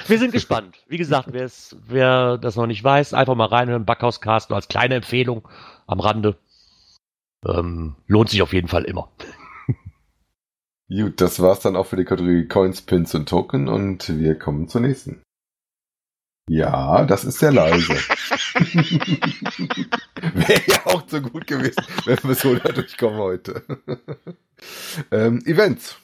wir 0.08 0.18
sind 0.18 0.32
gespannt. 0.32 0.76
Wie 0.88 0.98
gesagt, 0.98 1.28
wer 1.32 2.36
das 2.36 2.56
noch 2.56 2.66
nicht 2.66 2.82
weiß, 2.82 3.14
einfach 3.14 3.36
mal 3.36 3.46
reinhören, 3.46 3.84
Backhauscast 3.84 4.52
als 4.52 4.68
kleine 4.68 4.96
Empfehlung 4.96 5.48
am 5.86 6.00
Rande. 6.00 6.36
Ähm, 7.46 7.94
lohnt 8.08 8.28
sich 8.28 8.42
auf 8.42 8.52
jeden 8.52 8.68
Fall 8.68 8.84
immer. 8.84 9.08
Gut, 10.88 11.20
das 11.20 11.40
war's 11.40 11.60
dann 11.60 11.76
auch 11.76 11.86
für 11.86 11.96
die 11.96 12.04
Kategorie 12.04 12.46
Coins, 12.46 12.82
Pins 12.82 13.14
und 13.14 13.28
Token 13.28 13.68
und 13.68 14.18
wir 14.18 14.38
kommen 14.38 14.68
zur 14.68 14.82
nächsten. 14.82 15.22
Ja, 16.48 17.04
das 17.06 17.24
ist 17.24 17.38
sehr 17.38 17.52
leise. 17.52 17.94
Wäre 20.34 20.62
ja 20.66 20.86
auch 20.86 21.02
so 21.06 21.22
gut 21.22 21.46
gewesen, 21.46 21.82
wenn 22.04 22.18
wir 22.22 22.34
so 22.34 22.54
da 22.54 22.70
durchkommen 22.70 23.18
heute. 23.18 23.62
ähm, 25.10 25.40
Events. 25.46 25.96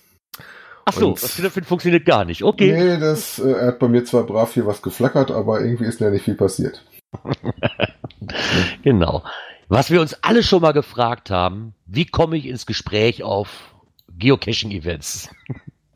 Ach 0.87 0.95
so, 0.95 1.09
und, 1.09 1.22
das 1.22 1.37
Telefon 1.37 1.64
funktioniert 1.64 2.07
gar 2.07 2.24
nicht. 2.24 2.43
Okay. 2.43 2.72
Nee, 2.72 2.99
das 2.99 3.39
äh, 3.39 3.53
er 3.53 3.66
hat 3.68 3.78
bei 3.81 3.89
mir 3.89 4.05
zwar 4.05 4.24
brav 4.24 4.55
hier 4.55 4.66
was 4.66 4.81
geflackert, 4.81 5.31
aber 5.31 5.61
irgendwie 5.61 5.85
ist 5.85 6.01
ja 6.01 6.09
nicht 6.09 6.24
viel 6.24 6.37
passiert. 6.37 6.87
genau. 8.83 9.22
Was 9.68 9.91
wir 9.91 10.01
uns 10.01 10.14
alle 10.22 10.43
schon 10.43 10.62
mal 10.62 10.72
gefragt 10.72 11.31
haben, 11.31 11.74
wie 11.85 12.07
komme 12.07 12.39
ich 12.39 12.47
ins 12.47 12.64
Gespräch 12.64 13.22
auf 13.22 13.74
Geocaching-Events. 14.20 15.30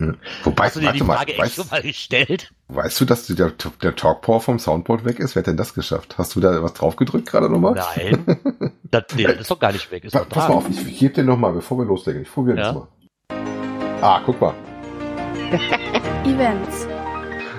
Ja. 0.01 0.15
Wobei, 0.43 0.67
Hast 0.67 0.77
du 0.77 0.81
dir 0.81 0.93
die 0.93 0.99
Frage 0.99 1.35
mal, 1.37 1.45
echt 1.45 1.55
schon 1.55 1.69
mal 1.71 1.81
gestellt? 1.81 2.53
Weißt 2.69 3.01
du, 3.01 3.05
dass 3.05 3.27
der, 3.27 3.53
der 3.83 3.95
Talkpower 3.95 4.41
vom 4.41 4.59
Soundboard 4.59 5.05
weg 5.05 5.21
ist? 5.21 5.37
Wer 5.37 5.41
hat 5.41 5.47
denn 5.47 5.57
das 5.57 5.75
geschafft? 5.75 6.19
Hast 6.19 6.35
du 6.35 6.41
da 6.41 6.63
was 6.63 6.75
drauf 6.75 6.97
gedrückt 6.97 7.29
gerade 7.29 7.49
nochmal? 7.49 7.75
Nein. 7.75 8.25
das, 8.91 9.05
nee, 9.15 9.23
das 9.23 9.43
ist 9.43 9.51
doch 9.51 9.61
gar 9.61 9.73
nicht 9.73 9.91
weg. 9.93 10.05
Ist 10.05 10.13
pa 10.13 10.25
pass 10.25 10.49
mal 10.49 10.55
auf, 10.57 10.69
ich, 10.69 10.85
ich 10.87 10.99
gebe 10.99 11.15
den 11.15 11.27
nochmal, 11.27 11.53
bevor 11.53 11.79
wir 11.79 11.85
loslegen. 11.85 12.23
Ich 12.23 12.33
probiere 12.33 12.59
ja. 12.59 12.73
das 12.73 12.75
mal. 12.75 12.89
Ah, 14.03 14.21
guck 14.27 14.41
mal. 14.41 14.55
Events. 16.25 16.89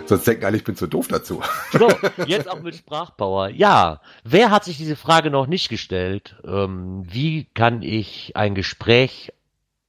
Sonst 0.05 0.27
denken 0.27 0.45
alle, 0.45 0.57
ich 0.57 0.63
bin 0.63 0.75
zu 0.75 0.87
doof 0.87 1.07
dazu. 1.07 1.41
So, 1.71 1.87
jetzt 2.27 2.49
auch 2.49 2.61
mit 2.61 2.75
Sprachpower. 2.75 3.49
Ja, 3.49 4.01
wer 4.23 4.51
hat 4.51 4.63
sich 4.65 4.77
diese 4.77 4.95
Frage 4.95 5.31
noch 5.31 5.47
nicht 5.47 5.69
gestellt? 5.69 6.35
Ähm, 6.45 7.03
wie 7.07 7.45
kann 7.53 7.81
ich 7.81 8.35
ein 8.35 8.53
Gespräch 8.53 9.33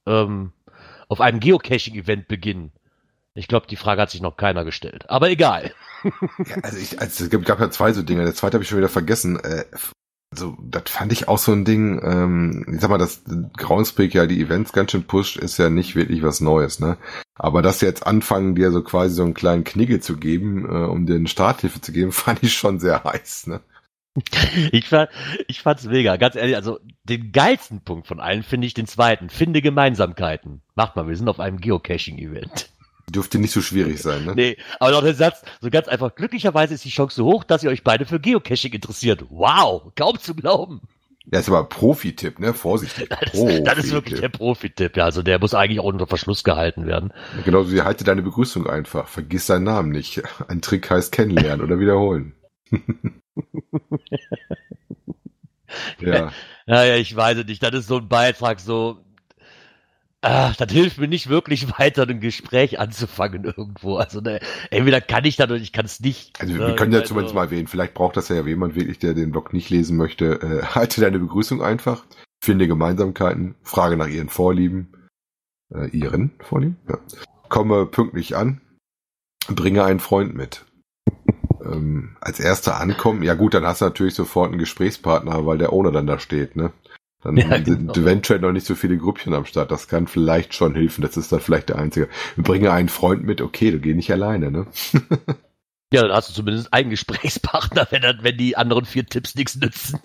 ähm, 0.07 0.53
auf 1.07 1.21
einem 1.21 1.39
Geocaching-Event 1.39 2.27
beginnen? 2.27 2.71
Ich 3.33 3.47
glaube, 3.47 3.67
die 3.67 3.75
Frage 3.75 4.01
hat 4.01 4.09
sich 4.09 4.21
noch 4.21 4.35
keiner 4.35 4.65
gestellt. 4.65 5.09
Aber 5.09 5.29
egal. 5.29 5.71
Ja, 6.03 6.55
also, 6.63 6.77
ich, 6.77 6.99
also 6.99 7.25
es 7.25 7.29
gab 7.29 7.59
ja 7.59 7.69
zwei 7.69 7.93
so 7.93 8.01
Dinge. 8.01 8.23
Der 8.23 8.33
zweite 8.33 8.55
habe 8.55 8.63
ich 8.63 8.69
schon 8.69 8.79
wieder 8.79 8.89
vergessen. 8.89 9.39
Also 10.31 10.57
das 10.61 10.83
fand 10.87 11.13
ich 11.13 11.27
auch 11.27 11.37
so 11.37 11.53
ein 11.53 11.63
Ding. 11.63 12.01
Ähm, 12.03 12.65
ich 12.73 12.81
sag 12.81 12.89
mal, 12.89 12.97
dass 12.97 13.21
Groundspeak 13.57 14.13
ja 14.13 14.25
die 14.25 14.41
Events 14.41 14.73
ganz 14.73 14.91
schön 14.91 15.05
pusht, 15.05 15.37
ist 15.37 15.57
ja 15.57 15.69
nicht 15.69 15.95
wirklich 15.95 16.21
was 16.21 16.41
Neues. 16.41 16.79
Ne? 16.79 16.97
Aber 17.35 17.61
sie 17.73 17.85
jetzt 17.85 18.05
anfangen, 18.05 18.55
dir 18.55 18.71
so 18.71 18.83
quasi 18.83 19.15
so 19.15 19.23
einen 19.23 19.33
kleinen 19.33 19.63
Knigge 19.63 19.99
zu 20.01 20.17
geben, 20.17 20.65
äh, 20.65 20.85
um 20.85 21.05
dir 21.05 21.15
eine 21.15 21.27
Starthilfe 21.27 21.79
zu 21.79 21.91
geben, 21.91 22.11
fand 22.13 22.43
ich 22.43 22.53
schon 22.53 22.79
sehr 22.79 23.03
heiß. 23.03 23.47
Ne? 23.47 23.61
Ich 24.71 24.87
fand, 24.87 25.09
ich 25.47 25.61
fand's 25.61 25.85
mega. 25.85 26.17
Ganz 26.17 26.35
ehrlich, 26.35 26.55
also 26.55 26.79
den 27.03 27.31
geilsten 27.31 27.81
Punkt 27.81 28.07
von 28.07 28.19
allen 28.19 28.43
finde 28.43 28.67
ich 28.67 28.73
den 28.73 28.87
zweiten. 28.87 29.29
Finde 29.29 29.61
Gemeinsamkeiten. 29.61 30.61
Macht 30.75 30.95
mal, 30.95 31.07
wir 31.07 31.15
sind 31.15 31.29
auf 31.29 31.39
einem 31.39 31.59
Geocaching-Event. 31.59 32.69
Dürfte 33.09 33.39
nicht 33.39 33.53
so 33.53 33.61
schwierig 33.61 34.01
sein, 34.01 34.25
ne? 34.25 34.33
Nee, 34.35 34.57
aber 34.79 34.91
noch 34.91 35.01
der 35.01 35.13
Satz, 35.13 35.41
so 35.61 35.69
ganz 35.69 35.87
einfach, 35.87 36.13
glücklicherweise 36.15 36.73
ist 36.73 36.83
die 36.83 36.89
Chance 36.89 37.15
so 37.15 37.25
hoch, 37.25 37.45
dass 37.45 37.63
ihr 37.63 37.69
euch 37.69 37.83
beide 37.83 38.05
für 38.05 38.19
Geocaching 38.19 38.73
interessiert. 38.73 39.25
Wow, 39.29 39.93
kaum 39.95 40.19
zu 40.19 40.35
glauben. 40.35 40.81
Ja, 41.31 41.39
ist 41.39 41.49
aber 41.49 41.65
Profi-Tipp, 41.65 42.39
ne? 42.39 42.53
Vorsichtig. 42.53 43.09
Das, 43.19 43.31
Profi 43.31 43.63
das 43.63 43.77
ist 43.79 43.91
wirklich 43.91 44.19
der 44.19 44.29
Profi-Tipp, 44.29 44.97
ja. 44.97 45.05
Also 45.05 45.23
der 45.23 45.39
muss 45.39 45.53
eigentlich 45.53 45.79
auch 45.79 45.85
unter 45.85 46.07
Verschluss 46.07 46.43
gehalten 46.43 46.85
werden. 46.85 47.13
Genauso 47.45 47.71
wie 47.71 47.81
halte 47.81 48.03
deine 48.03 48.21
Begrüßung 48.21 48.67
einfach. 48.67 49.07
Vergiss 49.07 49.47
deinen 49.47 49.63
Namen 49.63 49.89
nicht. 49.89 50.21
Ein 50.47 50.61
Trick 50.61 50.89
heißt 50.89 51.11
kennenlernen 51.11 51.65
oder 51.65 51.79
wiederholen. 51.79 52.33
Ja. 55.99 56.31
Naja, 56.69 56.97
ich 56.97 57.15
weiß 57.15 57.45
nicht. 57.45 57.63
Das 57.63 57.73
ist 57.73 57.87
so 57.87 57.97
ein 57.97 58.09
Beitrag, 58.09 58.59
so, 58.59 59.01
ah, 60.21 60.53
das 60.57 60.71
hilft 60.71 60.97
mir 60.97 61.07
nicht 61.07 61.29
wirklich 61.29 61.79
weiter, 61.79 62.07
ein 62.07 62.19
Gespräch 62.19 62.79
anzufangen 62.79 63.45
irgendwo. 63.45 63.95
Also 63.95 64.19
ne, 64.21 64.39
entweder 64.69 65.01
kann 65.01 65.25
ich 65.25 65.37
das 65.37 65.49
oder 65.49 65.55
ich 65.55 65.71
kann 65.71 65.85
es 65.85 65.99
nicht. 65.99 66.39
Also 66.41 66.55
wir 66.55 66.75
können 66.75 66.91
ja 66.91 66.99
also, 66.99 67.09
zumindest 67.09 67.35
mal 67.35 67.45
erwähnen, 67.45 67.67
vielleicht 67.67 67.93
braucht 67.93 68.17
das 68.17 68.29
ja 68.29 68.45
jemand 68.45 68.75
wirklich, 68.75 68.99
der 68.99 69.13
den 69.13 69.31
Blog 69.31 69.53
nicht 69.53 69.69
lesen 69.69 69.97
möchte. 69.97 70.41
Äh, 70.41 70.65
halte 70.75 71.01
deine 71.01 71.19
Begrüßung 71.19 71.61
einfach, 71.61 72.05
finde 72.43 72.67
Gemeinsamkeiten, 72.67 73.55
frage 73.63 73.97
nach 73.97 74.07
ihren 74.07 74.29
Vorlieben, 74.29 75.07
äh, 75.73 75.87
ihren 75.89 76.31
Vorlieben, 76.39 76.77
ja. 76.89 76.99
Komme 77.49 77.85
pünktlich 77.85 78.35
an, 78.35 78.59
bringe 79.47 79.85
einen 79.85 80.01
Freund 80.01 80.35
mit 80.35 80.65
ähm, 81.71 82.15
als 82.21 82.39
erster 82.39 82.79
ankommen, 82.79 83.23
ja 83.23 83.33
gut, 83.33 83.53
dann 83.53 83.65
hast 83.65 83.81
du 83.81 83.85
natürlich 83.85 84.15
sofort 84.15 84.49
einen 84.51 84.59
Gesprächspartner, 84.59 85.45
weil 85.45 85.57
der 85.57 85.73
Owner 85.73 85.91
dann 85.91 86.07
da 86.07 86.19
steht, 86.19 86.55
ne? 86.55 86.71
Dann 87.21 87.35
ja, 87.35 87.55
sind 87.55 87.65
genau. 87.65 87.93
eventuell 87.93 88.39
noch 88.39 88.51
nicht 88.51 88.65
so 88.65 88.75
viele 88.75 88.97
Grüppchen 88.97 89.33
am 89.33 89.45
Start. 89.45 89.71
Das 89.71 89.87
kann 89.87 90.07
vielleicht 90.07 90.53
schon 90.53 90.75
helfen. 90.75 91.01
Das 91.01 91.17
ist 91.17 91.31
dann 91.31 91.39
vielleicht 91.39 91.69
der 91.69 91.77
einzige. 91.77 92.09
Bringe 92.37 92.71
einen 92.71 92.89
Freund 92.89 93.23
mit, 93.23 93.41
okay, 93.41 93.71
du 93.71 93.79
geh 93.79 93.95
nicht 93.95 94.11
alleine, 94.11 94.51
ne? 94.51 94.67
ja, 95.91 96.03
dann 96.03 96.11
hast 96.11 96.29
du 96.29 96.33
zumindest 96.33 96.73
einen 96.73 96.91
Gesprächspartner, 96.91 97.87
wenn, 97.89 98.03
dann, 98.03 98.19
wenn 98.21 98.37
die 98.37 98.55
anderen 98.55 98.85
vier 98.85 99.05
Tipps 99.05 99.35
nichts 99.35 99.55
nützen. 99.55 99.99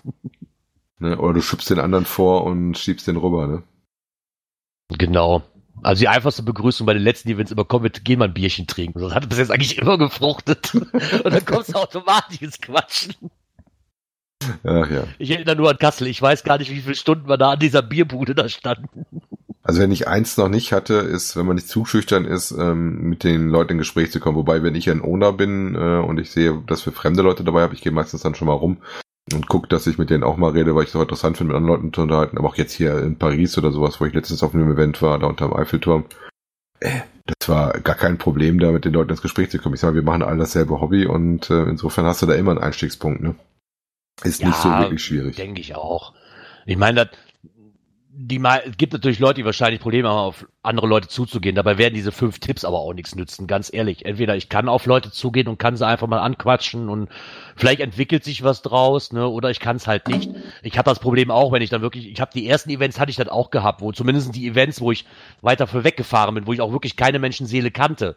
Ne? 0.98 1.18
Oder 1.18 1.34
du 1.34 1.42
schubst 1.42 1.68
den 1.68 1.80
anderen 1.80 2.06
vor 2.06 2.44
und 2.44 2.78
schiebst 2.78 3.06
den 3.06 3.16
rüber, 3.16 3.46
ne? 3.46 3.62
Genau. 4.88 5.42
Also 5.82 6.00
die 6.00 6.08
einfachste 6.08 6.42
Begrüßung 6.42 6.86
bei 6.86 6.94
den 6.94 7.02
letzten 7.02 7.28
Events 7.30 7.50
immer, 7.50 7.64
komm, 7.64 7.82
wir 7.82 7.90
gehen 7.90 8.18
mal 8.18 8.26
ein 8.26 8.34
Bierchen 8.34 8.66
trinken. 8.66 9.00
Das 9.00 9.14
hat 9.14 9.28
bis 9.28 9.38
jetzt 9.38 9.50
eigentlich 9.50 9.78
immer 9.78 9.98
gefruchtet. 9.98 10.74
Und 10.74 10.92
dann 11.24 11.44
kommst 11.44 11.70
du 11.74 11.78
automatisch 11.78 12.42
ins 12.42 12.60
Quatschen. 12.60 13.14
Ach 14.64 14.90
ja. 14.90 15.04
Ich 15.18 15.30
erinnere 15.30 15.56
nur 15.56 15.70
an 15.70 15.78
Kassel. 15.78 16.06
Ich 16.06 16.20
weiß 16.20 16.44
gar 16.44 16.58
nicht, 16.58 16.70
wie 16.70 16.80
viele 16.80 16.94
Stunden 16.94 17.28
wir 17.28 17.36
da 17.36 17.52
an 17.52 17.58
dieser 17.58 17.82
Bierbude 17.82 18.34
da 18.34 18.48
standen. 18.48 19.06
Also 19.64 19.80
wenn 19.80 19.92
ich 19.92 20.08
eins 20.08 20.36
noch 20.36 20.48
nicht 20.48 20.72
hatte, 20.72 20.94
ist, 20.94 21.36
wenn 21.36 21.46
man 21.46 21.54
nicht 21.54 21.68
zu 21.68 21.84
schüchtern 21.84 22.24
ist, 22.24 22.50
ähm, 22.50 23.08
mit 23.08 23.22
den 23.22 23.48
Leuten 23.48 23.72
in 23.72 23.78
Gespräch 23.78 24.10
zu 24.10 24.18
kommen. 24.18 24.36
Wobei, 24.36 24.62
wenn 24.64 24.74
ich 24.74 24.90
ein 24.90 25.02
Owner 25.02 25.32
bin 25.32 25.76
äh, 25.76 25.98
und 25.98 26.18
ich 26.18 26.32
sehe, 26.32 26.62
dass 26.66 26.84
wir 26.84 26.92
fremde 26.92 27.22
Leute 27.22 27.44
dabei 27.44 27.62
habe, 27.62 27.74
ich 27.74 27.80
gehe 27.80 27.92
meistens 27.92 28.22
dann 28.22 28.34
schon 28.34 28.48
mal 28.48 28.54
rum 28.54 28.78
und 29.32 29.48
gucke, 29.48 29.68
dass 29.68 29.86
ich 29.86 29.98
mit 29.98 30.10
denen 30.10 30.24
auch 30.24 30.36
mal 30.36 30.50
rede, 30.50 30.74
weil 30.74 30.82
ich 30.84 30.88
es 30.88 30.96
auch 30.96 31.02
interessant 31.02 31.36
finde, 31.36 31.52
mit 31.52 31.56
anderen 31.56 31.76
Leuten 31.76 31.92
zu 31.92 32.02
unterhalten. 32.02 32.38
Aber 32.38 32.48
auch 32.48 32.56
jetzt 32.56 32.72
hier 32.72 32.98
in 32.98 33.18
Paris 33.18 33.56
oder 33.56 33.70
sowas, 33.70 34.00
wo 34.00 34.06
ich 34.06 34.14
letztens 34.14 34.42
auf 34.42 34.54
einem 34.54 34.72
Event 34.72 35.00
war, 35.02 35.18
da 35.18 35.26
unterm 35.26 35.54
Eiffelturm. 35.54 36.04
Äh, 36.80 37.02
das 37.24 37.48
war 37.48 37.72
gar 37.80 37.94
kein 37.94 38.18
Problem, 38.18 38.58
da 38.58 38.72
mit 38.72 38.84
den 38.84 38.92
Leuten 38.92 39.10
ins 39.10 39.22
Gespräch 39.22 39.50
zu 39.50 39.58
kommen. 39.58 39.74
Ich 39.76 39.80
sage, 39.80 39.94
wir 39.94 40.02
machen 40.02 40.22
alle 40.22 40.38
dasselbe 40.38 40.80
Hobby 40.80 41.06
und 41.06 41.50
äh, 41.50 41.64
insofern 41.64 42.04
hast 42.04 42.22
du 42.22 42.26
da 42.26 42.34
immer 42.34 42.50
einen 42.50 42.60
Einstiegspunkt, 42.60 43.22
ne? 43.22 43.36
Ist 44.24 44.40
ja, 44.40 44.48
nicht 44.48 44.58
so 44.58 44.68
wirklich 44.68 45.04
schwierig. 45.04 45.36
Denke 45.36 45.60
ich 45.60 45.74
auch. 45.74 46.12
Ich 46.66 46.76
meine, 46.76 47.08
die 48.14 48.38
mal, 48.38 48.62
es 48.68 48.76
gibt 48.76 48.92
natürlich 48.92 49.20
Leute, 49.20 49.36
die 49.36 49.44
wahrscheinlich 49.46 49.80
Probleme 49.80 50.10
haben, 50.10 50.18
auf 50.18 50.46
andere 50.62 50.86
Leute 50.86 51.08
zuzugehen. 51.08 51.54
Dabei 51.54 51.78
werden 51.78 51.94
diese 51.94 52.12
fünf 52.12 52.40
Tipps 52.40 52.62
aber 52.62 52.78
auch 52.78 52.92
nichts 52.92 53.14
nützen, 53.14 53.46
ganz 53.46 53.72
ehrlich. 53.72 54.04
Entweder 54.04 54.36
ich 54.36 54.50
kann 54.50 54.68
auf 54.68 54.84
Leute 54.84 55.10
zugehen 55.10 55.48
und 55.48 55.58
kann 55.58 55.76
sie 55.76 55.86
einfach 55.86 56.06
mal 56.06 56.18
anquatschen 56.18 56.90
und 56.90 57.08
vielleicht 57.56 57.80
entwickelt 57.80 58.22
sich 58.22 58.42
was 58.44 58.60
draus, 58.60 59.12
ne, 59.12 59.26
oder 59.26 59.48
ich 59.48 59.60
kann 59.60 59.76
es 59.76 59.86
halt 59.86 60.08
nicht. 60.08 60.30
Ich 60.62 60.76
habe 60.76 60.90
das 60.90 60.98
Problem 60.98 61.30
auch, 61.30 61.52
wenn 61.52 61.62
ich 61.62 61.70
dann 61.70 61.80
wirklich, 61.80 62.06
ich 62.06 62.20
habe 62.20 62.32
die 62.34 62.46
ersten 62.46 62.68
Events 62.68 63.00
hatte 63.00 63.10
ich 63.10 63.16
dann 63.16 63.30
auch 63.30 63.50
gehabt, 63.50 63.80
wo 63.80 63.92
zumindest 63.92 64.34
die 64.34 64.46
Events, 64.46 64.82
wo 64.82 64.92
ich 64.92 65.06
weiter 65.40 65.66
für 65.66 65.82
weggefahren 65.82 66.34
bin, 66.34 66.46
wo 66.46 66.52
ich 66.52 66.60
auch 66.60 66.72
wirklich 66.72 66.96
keine 66.96 67.18
Menschenseele 67.18 67.70
kannte, 67.70 68.16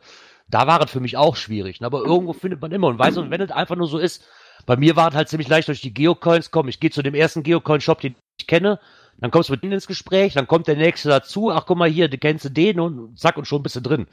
da 0.50 0.68
war 0.68 0.84
es 0.84 0.92
für 0.92 1.00
mich 1.00 1.16
auch 1.16 1.38
schwierig. 1.38 1.80
Ne? 1.80 1.88
Aber 1.88 2.04
irgendwo 2.04 2.34
findet 2.34 2.62
man 2.62 2.74
immer 2.74 2.88
und 2.88 3.00
weiß, 3.00 3.16
und 3.18 3.32
wenn 3.32 3.40
es 3.40 3.52
einfach 3.52 3.78
nur 3.78 3.88
so 3.88 3.98
ist, 3.98 4.26
bei 4.66 4.76
mir 4.76 4.98
war 4.98 5.10
es 5.10 5.16
halt 5.16 5.30
ziemlich 5.30 5.48
leicht 5.48 5.70
durch 5.70 5.82
die 5.82 5.94
Geocoins 5.94 6.52
kommen. 6.52 6.70
Ich 6.70 6.80
gehe 6.80 6.90
zu 6.90 7.02
dem 7.02 7.16
ersten 7.16 7.44
Geocoin-Shop, 7.44 8.02
den 8.02 8.16
ich 8.40 8.48
kenne, 8.48 8.80
dann 9.18 9.32
kommst 9.32 9.50
du 9.50 9.54
mit 9.54 9.64
denen 9.64 9.74
ins 9.74 9.88
Gespräch, 9.88 10.34
dann 10.34 10.48
kommt 10.48 10.68
der 10.68 10.76
nächste 10.76 11.10
dazu, 11.10 11.52
ach 11.52 11.66
guck 11.66 11.78
mal 11.78 11.90
hier, 11.90 12.10
du 12.10 12.18
kennst 12.18 12.46
du 12.46 12.50
den 12.50 12.80
und 12.80 13.18
zack 13.18 13.38
und 13.38 13.48
schon 13.48 13.64
bist 13.64 13.76
du 13.76 13.82
drin. 13.82 14.08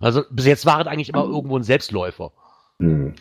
Also 0.00 0.22
bis 0.30 0.46
jetzt 0.46 0.66
war 0.66 0.80
es 0.80 0.86
eigentlich 0.86 1.10
immer 1.10 1.24
irgendwo 1.24 1.56
ein 1.56 1.62
Selbstläufer. 1.62 2.32
Hm. 2.80 3.14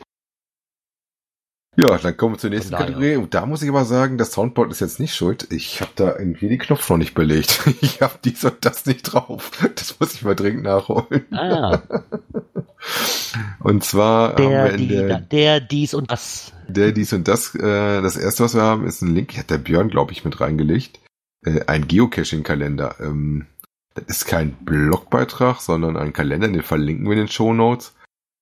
Ja, 1.80 1.96
dann 2.00 2.18
kommen 2.18 2.34
wir 2.34 2.40
zur 2.40 2.50
nächsten 2.50 2.76
Kategorie. 2.76 3.18
Und 3.18 3.36
da 3.36 3.46
muss 3.46 3.62
ich 3.62 3.70
aber 3.70 3.86
sagen, 3.86 4.18
das 4.18 4.32
Soundboard 4.32 4.72
ist 4.72 4.80
jetzt 4.80 5.00
nicht 5.00 5.14
schuld. 5.14 5.48
Ich 5.52 5.80
habe 5.80 5.92
da 5.96 6.18
irgendwie 6.18 6.50
die 6.50 6.58
Knopf 6.58 6.90
noch 6.90 6.98
nicht 6.98 7.14
belegt. 7.14 7.62
Ich 7.82 8.02
habe 8.02 8.16
dies 8.24 8.44
und 8.44 8.66
das 8.66 8.88
nicht 8.88 9.04
drauf. 9.04 9.52
Das 9.76 10.00
muss 10.00 10.16
ich 10.16 10.24
mal 10.24 10.36
dringend 10.36 10.64
nachholen. 10.64 11.26
Ah. 11.32 11.82
Und 13.60 13.84
zwar 13.84 14.36
der, 14.36 14.46
haben 14.46 14.52
wir 14.52 14.74
in 14.74 14.88
der, 14.88 15.20
der 15.20 15.60
dies 15.60 15.94
und 15.94 16.10
das. 16.10 16.54
Der 16.68 16.92
dies 16.92 17.12
und 17.12 17.28
das. 17.28 17.54
Äh, 17.54 18.02
das 18.02 18.16
erste, 18.16 18.44
was 18.44 18.56
wir 18.56 18.62
haben, 18.62 18.86
ist 18.86 19.02
ein 19.02 19.14
Link. 19.14 19.38
Hat 19.38 19.50
der 19.50 19.58
Björn, 19.58 19.90
glaube 19.90 20.14
ich, 20.14 20.24
mit 20.24 20.40
reingelegt 20.40 21.00
äh, 21.44 21.66
ein 21.68 21.88
Geocaching-Kalender. 21.88 22.96
Ähm, 23.00 23.48
das 23.94 24.06
ist 24.08 24.26
kein 24.26 24.54
Blogbeitrag, 24.64 25.60
sondern 25.62 25.98
ein 25.98 26.14
Kalender, 26.14 26.48
den 26.48 26.62
verlinken 26.62 27.06
wir 27.06 27.14
in 27.14 27.20
den 27.20 27.28
Show 27.28 27.54
Notes, 27.54 27.96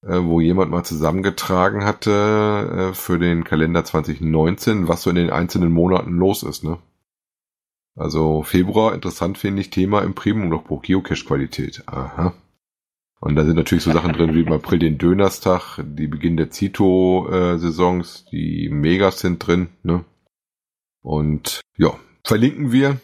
äh, 0.04 0.20
wo 0.22 0.41
jemand 0.41 0.72
mal 0.72 0.84
zusammengetragen 0.84 1.86
hatte 1.86 2.91
äh, 2.91 2.93
für 2.93 3.20
den 3.20 3.43
Kalender 3.43 3.86
2019, 3.86 4.88
was 4.88 5.04
so 5.04 5.10
in 5.10 5.16
den 5.16 5.30
einzelnen 5.30 5.72
Monaten 5.72 6.12
los 6.12 6.43
ist. 6.43 6.64
Ne? 6.64 6.80
Also 7.96 8.43
Februar, 8.43 8.93
interessant 8.93 9.38
finde 9.38 9.62
ich, 9.62 9.70
Thema 9.70 10.02
im 10.02 10.14
Premium-Logbuch 10.14 10.82
Geocache-Qualität. 10.82 11.84
Aha. 11.88 12.34
Und 13.22 13.36
da 13.36 13.46
sind 13.46 13.56
natürlich 13.56 13.84
so 13.84 13.93
Sachen 13.93 14.14
drin 14.14 14.36
wie 14.36 14.41
im 14.41 14.52
April 14.52 14.80
den 14.80 14.98
Dönerstag, 14.98 15.80
die 15.84 16.08
Beginn 16.08 16.36
der 16.36 16.52
Zito-Saisons, 16.52 18.26
die 18.32 18.70
Megas 18.70 19.20
sind 19.20 19.39
drin. 19.39 19.70
Ne? 19.84 20.04
Und 21.02 21.62
ja, 21.78 21.98
verlinken 22.26 22.71
wir. 22.71 22.99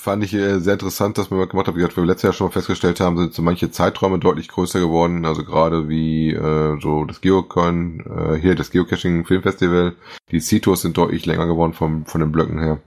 Fand 0.00 0.22
ich 0.22 0.34
äh, 0.34 0.60
sehr 0.60 0.74
interessant, 0.74 1.16
dass 1.16 1.30
wir 1.30 1.38
mal 1.38 1.48
gemacht 1.48 1.66
haben. 1.66 1.76
Wie 1.76 1.80
wir 1.80 2.04
letztes 2.04 2.22
Jahr 2.22 2.32
schon 2.32 2.48
mal 2.48 2.52
festgestellt 2.52 3.00
haben, 3.00 3.16
sind 3.16 3.32
so 3.32 3.42
manche 3.42 3.70
Zeiträume 3.70 4.18
deutlich 4.18 4.48
größer 4.48 4.78
geworden. 4.78 5.24
Also 5.24 5.42
gerade 5.42 5.88
wie 5.88 6.32
äh, 6.32 6.78
so 6.80 7.04
das 7.06 7.20
Geocoin, 7.22 8.04
äh, 8.06 8.34
hier 8.36 8.54
das 8.54 8.70
Geocaching 8.70 9.24
Filmfestival. 9.24 9.96
Die 10.30 10.40
Citos 10.40 10.82
sind 10.82 10.96
deutlich 10.96 11.24
länger 11.24 11.46
geworden 11.46 11.72
vom, 11.72 12.04
von 12.04 12.20
den 12.20 12.30
Blöcken 12.30 12.60
her. 12.60 12.80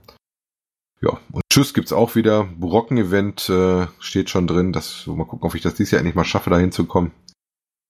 Ja, 1.02 1.18
und 1.32 1.42
Tschüss 1.50 1.74
gibt's 1.74 1.94
auch 1.94 2.16
wieder. 2.16 2.44
Brocken-Event 2.58 3.50
äh, 3.50 3.88
steht 4.00 4.30
schon 4.30 4.48
drin. 4.48 4.72
Das, 4.72 5.08
mal 5.08 5.26
gucken, 5.26 5.48
ob 5.48 5.56
ich 5.56 5.62
das 5.62 5.76
dieses 5.76 5.92
Jahr 5.92 6.00
endlich 6.00 6.16
mal 6.16 6.26
schaffe, 6.26 6.50
da 6.50 6.58
hinzukommen. 6.58 7.12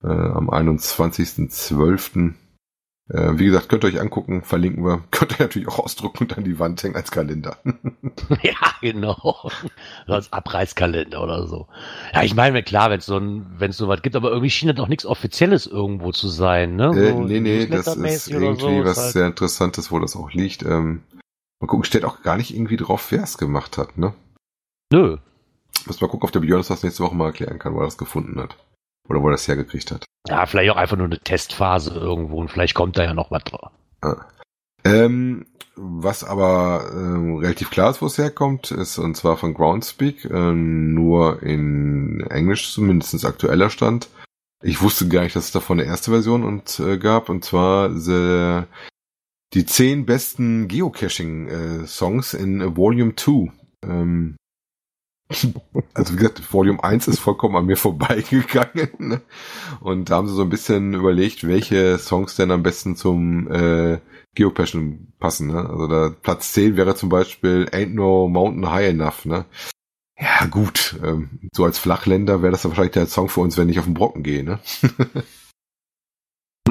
Äh, 0.04 0.08
am 0.08 0.50
21.12. 0.50 2.34
Äh, 3.10 3.40
wie 3.40 3.46
gesagt, 3.46 3.70
könnt 3.70 3.84
ihr 3.84 3.88
euch 3.88 4.00
angucken, 4.00 4.44
verlinken 4.44 4.86
wir. 4.86 5.02
Könnt 5.12 5.32
ihr 5.34 5.44
natürlich 5.44 5.68
auch 5.68 5.80
ausdrucken 5.80 6.24
und 6.24 6.38
an 6.38 6.44
die 6.44 6.60
Wand 6.60 6.82
hängen 6.84 6.96
als 6.96 7.12
Kalender. 7.12 7.58
ja, 8.44 8.54
genau. 8.82 9.50
als 10.08 10.32
Abreißkalender 10.32 11.22
oder 11.22 11.48
so. 11.48 11.68
Ja, 12.14 12.24
ich 12.24 12.36
meine, 12.36 12.62
klar, 12.62 12.92
wenn 12.92 13.00
es 13.00 13.08
so 13.08 13.18
ein, 13.18 13.48
wenn 13.58 13.72
es 13.72 13.78
so 13.78 13.88
was 13.88 14.04
gibt, 14.04 14.16
aber 14.16 14.30
irgendwie 14.30 14.52
schien 14.52 14.68
das 14.68 14.78
doch 14.78 14.88
nichts 14.88 15.06
Offizielles 15.06 15.66
irgendwo 15.66 16.12
zu 16.12 16.28
sein, 16.28 16.76
ne? 16.76 16.90
Äh, 16.90 17.12
so 17.12 17.22
nee, 17.22 17.40
nee, 17.40 17.66
das 17.66 17.88
ist 17.96 18.28
irgendwie 18.30 18.62
so, 18.62 18.84
was 18.84 18.98
halt 18.98 19.14
sehr 19.14 19.26
Interessantes, 19.26 19.92
wo 19.92 20.00
das 20.00 20.16
auch 20.16 20.32
liegt. 20.32 20.64
Ähm, 20.64 21.02
mal 21.60 21.68
gucken, 21.68 21.86
steht 21.86 22.06
auch 22.06 22.22
gar 22.22 22.38
nicht 22.38 22.54
irgendwie 22.54 22.78
drauf, 22.78 23.12
wer 23.12 23.24
es 23.24 23.40
gemacht 23.40 23.78
hat, 23.78 23.98
ne? 23.98 24.14
Nö. 24.92 25.18
Muss 25.88 26.02
mal 26.02 26.08
gucken, 26.08 26.28
ob 26.28 26.32
der 26.32 26.42
Björn 26.42 26.64
das 26.68 26.84
nächste 26.84 27.04
Woche 27.04 27.16
mal 27.16 27.28
erklären 27.28 27.58
kann, 27.58 27.74
wo 27.74 27.80
er 27.80 27.86
das 27.86 27.98
gefunden 27.98 28.40
hat. 28.40 28.56
Oder 29.10 29.22
wo 29.22 29.28
er 29.28 29.32
das 29.32 29.48
hergekriegt 29.48 29.92
hat. 29.92 30.06
Ja, 30.28 30.46
vielleicht 30.46 30.72
auch 30.72 30.78
einfach 30.78 30.98
nur 30.98 31.08
eine 31.08 31.20
Testphase 31.20 31.94
irgendwo 31.94 32.40
und 32.40 32.50
vielleicht 32.50 32.76
kommt 32.76 32.98
da 32.98 33.04
ja 33.04 33.14
noch 33.14 33.32
was 33.32 33.44
drauf. 33.44 33.72
Ah. 34.02 34.26
Ähm, 34.84 35.46
was 35.76 36.24
aber 36.24 36.90
ähm, 36.94 37.38
relativ 37.38 37.70
klar 37.70 37.90
ist, 37.90 38.02
wo 38.02 38.06
es 38.06 38.18
herkommt, 38.18 38.72
ist 38.72 38.98
und 38.98 39.16
zwar 39.16 39.38
von 39.38 39.54
Groundspeak, 39.54 40.26
äh, 40.26 40.52
nur 40.52 41.42
in 41.42 42.26
Englisch 42.30 42.74
zumindest 42.74 43.26
aktueller 43.26 43.70
Stand. 43.70 44.10
Ich 44.62 44.82
wusste 44.82 45.08
gar 45.08 45.24
nicht, 45.24 45.36
dass 45.36 45.46
es 45.46 45.52
davon 45.52 45.80
eine 45.80 45.90
erste 45.90 46.12
Version 46.12 46.44
und 46.44 46.80
äh, 46.80 46.98
gab, 46.98 47.30
und 47.30 47.46
zwar 47.46 47.96
the, 47.98 48.64
die 49.54 49.66
zehn 49.66 50.06
besten 50.06 50.68
Geocaching-Songs 50.68 52.34
äh, 52.34 52.44
in 52.44 52.76
Volume 52.76 53.16
2. 53.16 53.52
Ähm, 53.84 54.36
also 55.94 56.14
wie 56.14 56.18
gesagt, 56.18 56.54
Volume 56.54 56.84
1 56.84 57.08
ist 57.08 57.20
vollkommen 57.20 57.56
an 57.56 57.66
mir 57.66 57.78
vorbeigegangen. 57.78 58.90
Ne? 58.98 59.22
Und 59.80 60.10
da 60.10 60.16
haben 60.16 60.28
sie 60.28 60.34
so 60.34 60.42
ein 60.42 60.50
bisschen 60.50 60.94
überlegt, 60.94 61.48
welche 61.48 61.98
Songs 62.00 62.36
denn 62.36 62.52
am 62.52 62.64
besten 62.64 62.96
zum 62.96 63.50
äh, 63.52 64.00
Geopassion 64.36 65.14
passen. 65.20 65.48
Ne? 65.48 65.70
Also 65.70 65.88
da 65.88 66.10
Platz 66.10 66.54
10 66.54 66.78
wäre 66.78 66.96
zum 66.96 67.10
Beispiel 67.10 67.68
Ain't 67.72 67.94
No 67.94 68.28
Mountain 68.28 68.72
High 68.72 68.90
Enough. 68.90 69.26
Ne? 69.26 69.46
Ja 70.20 70.48
gut, 70.48 71.00
ähm, 71.04 71.40
so 71.54 71.64
als 71.64 71.80
Flachländer 71.80 72.42
wäre 72.42 72.52
das 72.52 72.64
dann 72.64 72.72
wahrscheinlich 72.72 72.94
der 72.94 73.06
Song 73.06 73.30
für 73.30 73.42
uns, 73.42 73.58
wenn 73.58 73.70
ich 73.70 73.80
auf 73.80 73.86
den 73.86 73.94
Brocken 73.94 74.24
gehe. 74.24 74.44
Ne? 74.44 74.60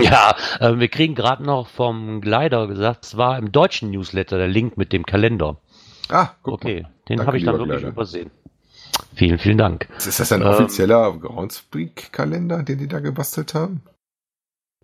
Ja, 0.00 0.36
äh, 0.60 0.78
wir 0.78 0.88
kriegen 0.88 1.14
gerade 1.14 1.42
noch 1.42 1.66
vom 1.66 2.20
Glider 2.20 2.68
gesagt, 2.68 3.04
es 3.04 3.16
war 3.16 3.38
im 3.38 3.50
deutschen 3.50 3.90
Newsletter 3.90 4.38
der 4.38 4.48
Link 4.48 4.76
mit 4.76 4.92
dem 4.92 5.04
Kalender. 5.04 5.60
Ah, 6.08 6.30
guck 6.42 6.54
okay, 6.54 6.82
mal. 6.82 6.92
den 7.08 7.26
habe 7.26 7.36
ich 7.36 7.44
dann 7.44 7.58
wirklich 7.58 7.78
Glider. 7.78 7.92
übersehen. 7.92 8.30
Vielen, 9.14 9.38
vielen 9.38 9.58
Dank. 9.58 9.88
Ist 9.98 10.20
das 10.20 10.32
ein 10.32 10.42
ähm, 10.42 10.48
offizieller 10.48 11.12
Groundspeak-Kalender, 11.18 12.62
den 12.62 12.78
die 12.78 12.88
da 12.88 13.00
gebastelt 13.00 13.54
haben? 13.54 13.82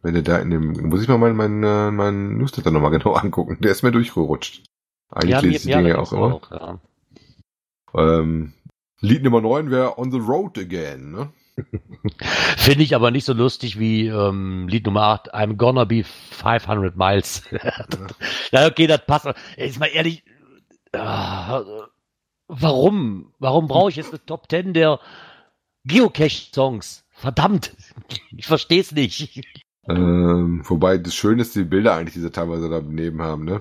Wenn 0.03 0.15
ihr 0.15 0.23
da 0.23 0.39
in 0.39 0.51
dem, 0.51 0.73
muss 0.89 1.03
ich 1.03 1.09
mal 1.09 1.19
meinen 1.19 1.37
mein, 1.37 1.95
mein, 1.95 2.31
äh, 2.31 2.35
Newsletter 2.35 2.71
nochmal 2.71 2.91
genau 2.99 3.13
angucken. 3.13 3.59
Der 3.61 3.71
ist 3.71 3.83
mir 3.83 3.93
durchgerutscht. 3.93 4.65
Eigentlich 5.11 5.31
ja, 5.31 5.41
lese 5.41 5.55
ich 5.57 5.63
die 5.63 5.69
ja, 5.71 5.79
Dinge 5.79 5.99
auch 5.99 6.13
immer. 6.13 6.35
Auch, 6.35 6.51
ja. 6.51 6.79
ähm, 7.95 8.53
Lied 9.01 9.23
Nummer 9.23 9.41
9 9.41 9.71
wäre 9.71 9.99
On 9.99 10.11
the 10.11 10.19
Road 10.19 10.59
Again, 10.59 11.13
ne? 11.13 11.33
Finde 12.57 12.83
ich 12.83 12.95
aber 12.95 13.11
nicht 13.11 13.25
so 13.25 13.33
lustig 13.33 13.79
wie 13.79 14.09
ähm, 14.09 14.67
Lied 14.69 14.87
Nummer 14.87 15.03
8, 15.03 15.35
I'm 15.35 15.57
gonna 15.57 15.85
be 15.85 16.03
500 16.05 16.97
miles. 16.97 17.43
ja, 18.51 18.67
okay, 18.67 18.87
das 18.87 19.07
passt. 19.07 19.29
Jetzt 19.57 19.79
mal 19.79 19.87
ehrlich, 19.87 20.25
äh, 20.93 21.61
Warum? 22.49 23.33
Warum 23.39 23.69
brauche 23.69 23.91
ich 23.91 23.97
jetzt 23.97 24.11
eine 24.11 24.25
Top 24.25 24.51
10 24.51 24.75
der 24.75 25.01
Geocache-Songs? 25.85 27.05
Verdammt! 27.11 27.75
Ich 28.37 28.47
verstehe 28.47 28.81
es 28.81 28.91
nicht. 28.91 29.47
Ähm, 29.89 30.63
wobei 30.65 30.99
das 30.99 31.15
Schöne 31.15 31.43
ist, 31.43 31.55
die 31.55 31.65
Bilder 31.65 31.95
eigentlich, 31.95 32.15
die 32.15 32.21
sie 32.21 32.33
teilweise 32.33 32.69
daneben 32.69 33.23
haben, 33.23 33.45
ne? 33.45 33.61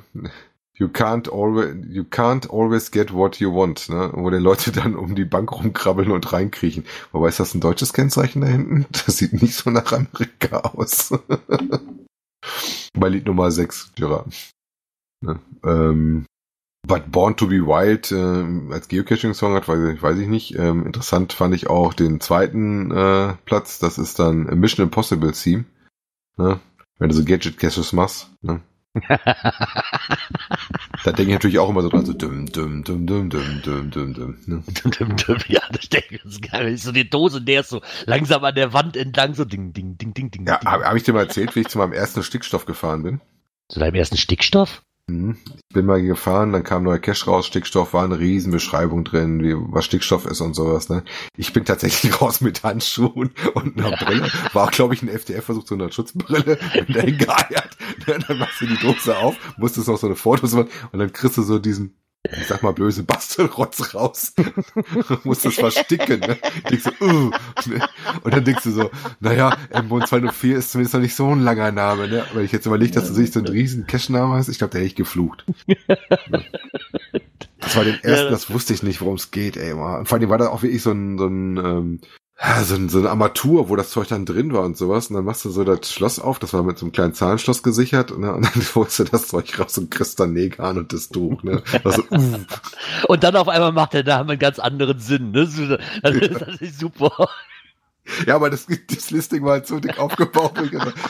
You 0.75 0.87
can't 0.87 1.29
always, 1.31 1.75
you 1.87 2.03
can't 2.03 2.49
always 2.51 2.89
get 2.89 3.13
what 3.13 3.39
you 3.39 3.53
want, 3.53 3.87
ne? 3.89 4.09
Wo 4.13 4.31
die 4.31 4.37
Leute 4.37 4.71
dann 4.71 4.95
um 4.95 5.13
die 5.13 5.25
Bank 5.25 5.51
rumkrabbeln 5.51 6.11
und 6.11 6.33
reinkriechen. 6.33 6.85
Wobei 7.11 7.29
ist 7.29 7.39
das 7.39 7.53
ein 7.53 7.61
deutsches 7.61 7.93
Kennzeichen 7.93 8.41
da 8.41 8.47
hinten? 8.47 8.87
Das 9.05 9.17
sieht 9.17 9.33
nicht 9.33 9.53
so 9.53 9.69
nach 9.69 9.91
Amerika 9.91 10.57
aus. 10.61 11.13
Bei 12.93 13.09
Lied 13.09 13.27
Nummer 13.27 13.51
6, 13.51 13.93
Jura. 13.97 14.25
Ne? 15.21 15.39
Ähm, 15.63 16.25
But 16.85 17.11
Born 17.11 17.37
to 17.37 17.47
be 17.47 17.65
Wild 17.65 18.11
äh, 18.11 18.73
als 18.73 18.89
Geocaching-Song 18.89 19.53
hat, 19.53 19.69
weiß 19.69 19.95
ich, 19.95 20.01
weiß 20.01 20.17
ich 20.19 20.27
nicht. 20.27 20.57
Ähm, 20.57 20.85
interessant 20.85 21.31
fand 21.31 21.55
ich 21.55 21.67
auch 21.67 21.93
den 21.93 22.19
zweiten 22.19 22.91
äh, 22.91 23.35
Platz. 23.45 23.79
Das 23.79 23.97
ist 23.97 24.19
dann 24.19 24.43
Mission 24.59 24.85
Impossible 24.85 25.31
Theme. 25.31 25.63
Ne? 26.37 26.59
Wenn 26.99 27.09
du 27.09 27.15
so 27.15 27.23
Gadget-Caches 27.23 27.93
machst. 27.93 28.29
Ne? 28.41 28.61
da 29.07 29.17
denke 31.05 31.23
ich 31.23 31.29
natürlich 31.29 31.57
auch 31.57 31.69
immer 31.69 31.81
so 31.81 31.89
dran, 31.89 32.05
so 32.05 32.13
dum, 32.13 32.45
dum, 32.51 32.83
dum, 32.83 33.07
dum, 33.07 33.29
dum, 33.29 33.61
dum, 33.63 33.89
dum, 33.89 34.13
dum. 34.13 34.37
Ne? 34.45 34.63
Dum, 34.83 34.91
dum, 34.91 35.15
dum, 35.15 35.37
ja, 35.47 35.61
das 35.71 35.89
denke 35.89 36.19
ich 36.23 36.41
geil. 36.41 36.77
So 36.77 36.91
die 36.91 37.09
Dose, 37.09 37.41
der 37.41 37.61
ist 37.61 37.69
so 37.69 37.81
langsam 38.05 38.43
an 38.43 38.55
der 38.55 38.73
Wand 38.73 38.97
entlang, 38.97 39.33
so 39.33 39.45
ding, 39.45 39.71
ding, 39.73 39.97
ding, 39.97 40.13
ding, 40.13 40.31
ding. 40.31 40.45
Ja, 40.47 40.59
habe 40.65 40.83
hab 40.83 40.95
ich 40.95 41.03
dir 41.03 41.13
mal 41.13 41.21
erzählt, 41.21 41.55
wie 41.55 41.61
ich 41.61 41.69
zu 41.69 41.77
meinem 41.77 41.93
ersten 41.93 42.21
Stickstoff 42.23 42.65
gefahren 42.65 43.03
bin? 43.03 43.21
Zu 43.69 43.79
deinem 43.79 43.95
ersten 43.95 44.17
Stickstoff? 44.17 44.83
Mhm. 45.07 45.37
Ich 45.45 45.73
bin 45.73 45.85
mal 45.85 46.01
gefahren, 46.01 46.53
dann 46.53 46.63
kam 46.63 46.83
neuer 46.83 46.99
Cache 46.99 47.25
raus, 47.25 47.45
Stickstoff 47.45 47.93
war 47.93 48.05
eine 48.05 48.19
Riesenbeschreibung 48.19 49.03
drin, 49.03 49.43
wie, 49.43 49.53
was 49.55 49.85
Stickstoff 49.85 50.25
ist 50.25 50.39
und 50.39 50.53
sowas. 50.53 50.87
Ne? 50.87 51.03
Ich 51.35 51.51
bin 51.51 51.65
tatsächlich 51.65 52.21
raus 52.21 52.39
mit 52.39 52.63
Handschuhen 52.63 53.31
und 53.53 53.77
einer 53.77 53.97
Brille. 53.97 54.31
War, 54.53 54.71
glaube 54.71 54.93
ich, 54.93 55.01
ein 55.01 55.09
FDF-Versuch, 55.09 55.67
so 55.67 55.75
eine 55.75 55.91
Schutzbrille, 55.91 56.57
bin 56.85 56.93
dahin 56.93 57.17
geeiert. 57.17 57.77
Ne? 58.07 58.19
Dann 58.27 58.37
machst 58.39 58.61
du 58.61 58.65
die 58.65 58.77
Dose 58.77 59.17
auf, 59.17 59.35
musstest 59.57 59.89
noch 59.89 59.97
so 59.97 60.07
eine 60.07 60.15
Fotos 60.15 60.53
machen 60.53 60.69
und 60.91 60.99
dann 60.99 61.11
kriegst 61.11 61.37
du 61.37 61.41
so 61.41 61.59
diesen 61.59 61.95
ich 62.23 62.47
sag 62.47 62.63
mal 62.63 62.71
böse 62.71 63.03
Bastelrotz 63.03 63.93
raus. 63.93 64.33
muss 65.23 65.41
das 65.41 65.55
versticken, 65.55 66.21
ne? 66.21 66.37
Denkst 66.69 66.85
du, 66.99 67.05
uh, 67.05 67.31
ne? 67.65 67.87
Und 68.23 68.33
dann 68.33 68.45
denkst 68.45 68.63
du 68.63 68.71
so, 68.71 68.91
naja, 69.19 69.57
M-Bone 69.71 70.05
204 70.05 70.57
ist 70.57 70.71
zumindest 70.71 70.93
noch 70.93 71.01
nicht 71.01 71.15
so 71.15 71.29
ein 71.29 71.41
langer 71.41 71.71
Name, 71.71 72.07
ne? 72.07 72.25
Wenn 72.33 72.45
ich 72.45 72.53
jetzt 72.53 72.65
überlege, 72.65 72.93
dass 72.93 73.09
du 73.09 73.13
sich 73.13 73.31
so 73.31 73.39
einen 73.39 73.49
riesen 73.49 73.87
Cache-Name 73.87 74.35
hast, 74.35 74.47
ich 74.47 74.57
glaube, 74.57 74.71
der 74.71 74.81
hätte 74.81 74.87
ich 74.87 74.95
geflucht. 74.95 75.45
Das 77.59 77.77
war 77.77 77.85
den 77.85 78.03
ersten, 78.03 78.29
das 78.29 78.49
wusste 78.49 78.73
ich 78.73 78.83
nicht, 78.83 78.99
worum 78.99 79.15
es 79.15 79.31
geht, 79.31 79.55
ey. 79.55 79.71
Und 79.71 80.05
vor 80.05 80.17
allem 80.17 80.29
war 80.29 80.37
da 80.37 80.49
auch 80.49 80.63
wirklich 80.63 80.81
so 80.81 80.91
ein, 80.91 81.17
so 81.17 81.27
ein 81.27 81.57
ähm, 81.57 81.99
so, 82.63 82.75
ein, 82.75 82.89
so 82.89 82.99
eine 82.99 83.09
Armatur, 83.09 83.69
wo 83.69 83.75
das 83.75 83.91
Zeug 83.91 84.07
dann 84.07 84.25
drin 84.25 84.53
war 84.53 84.63
und 84.63 84.75
sowas. 84.77 85.07
Und 85.07 85.15
dann 85.15 85.25
machst 85.25 85.45
du 85.45 85.49
so 85.49 85.63
das 85.63 85.91
Schloss 85.91 86.19
auf, 86.19 86.39
das 86.39 86.53
war 86.53 86.63
mit 86.63 86.77
so 86.77 86.85
einem 86.85 86.91
kleinen 86.91 87.13
Zahlenschloss 87.13 87.63
gesichert. 87.63 88.17
Ne? 88.17 88.33
Und 88.33 88.43
dann 88.43 88.63
holst 88.75 88.99
du 88.99 89.03
das 89.03 89.27
Zeug 89.27 89.59
raus 89.59 89.77
und 89.77 89.91
kriegst 89.91 90.19
dann 90.19 90.33
Negan 90.33 90.77
und 90.77 90.93
das 90.93 91.09
Tuch. 91.09 91.43
Ne? 91.43 91.61
Also, 91.83 92.03
uh. 92.11 92.39
Und 93.07 93.23
dann 93.23 93.35
auf 93.35 93.47
einmal 93.47 93.71
macht 93.71 93.93
der 93.93 94.03
Name 94.03 94.31
einen 94.31 94.39
ganz 94.39 94.59
anderen 94.59 94.99
Sinn. 94.99 95.31
Ne? 95.31 95.47
Das 96.01 96.15
ist, 96.15 96.41
das 96.41 96.61
ist 96.61 96.79
super. 96.79 97.29
Ja, 98.27 98.35
aber 98.35 98.49
das, 98.49 98.67
das 98.89 99.11
Listing 99.11 99.43
war 99.43 99.53
halt 99.53 99.67
so 99.67 99.79
dick 99.79 99.97
aufgebaut. 99.99 100.53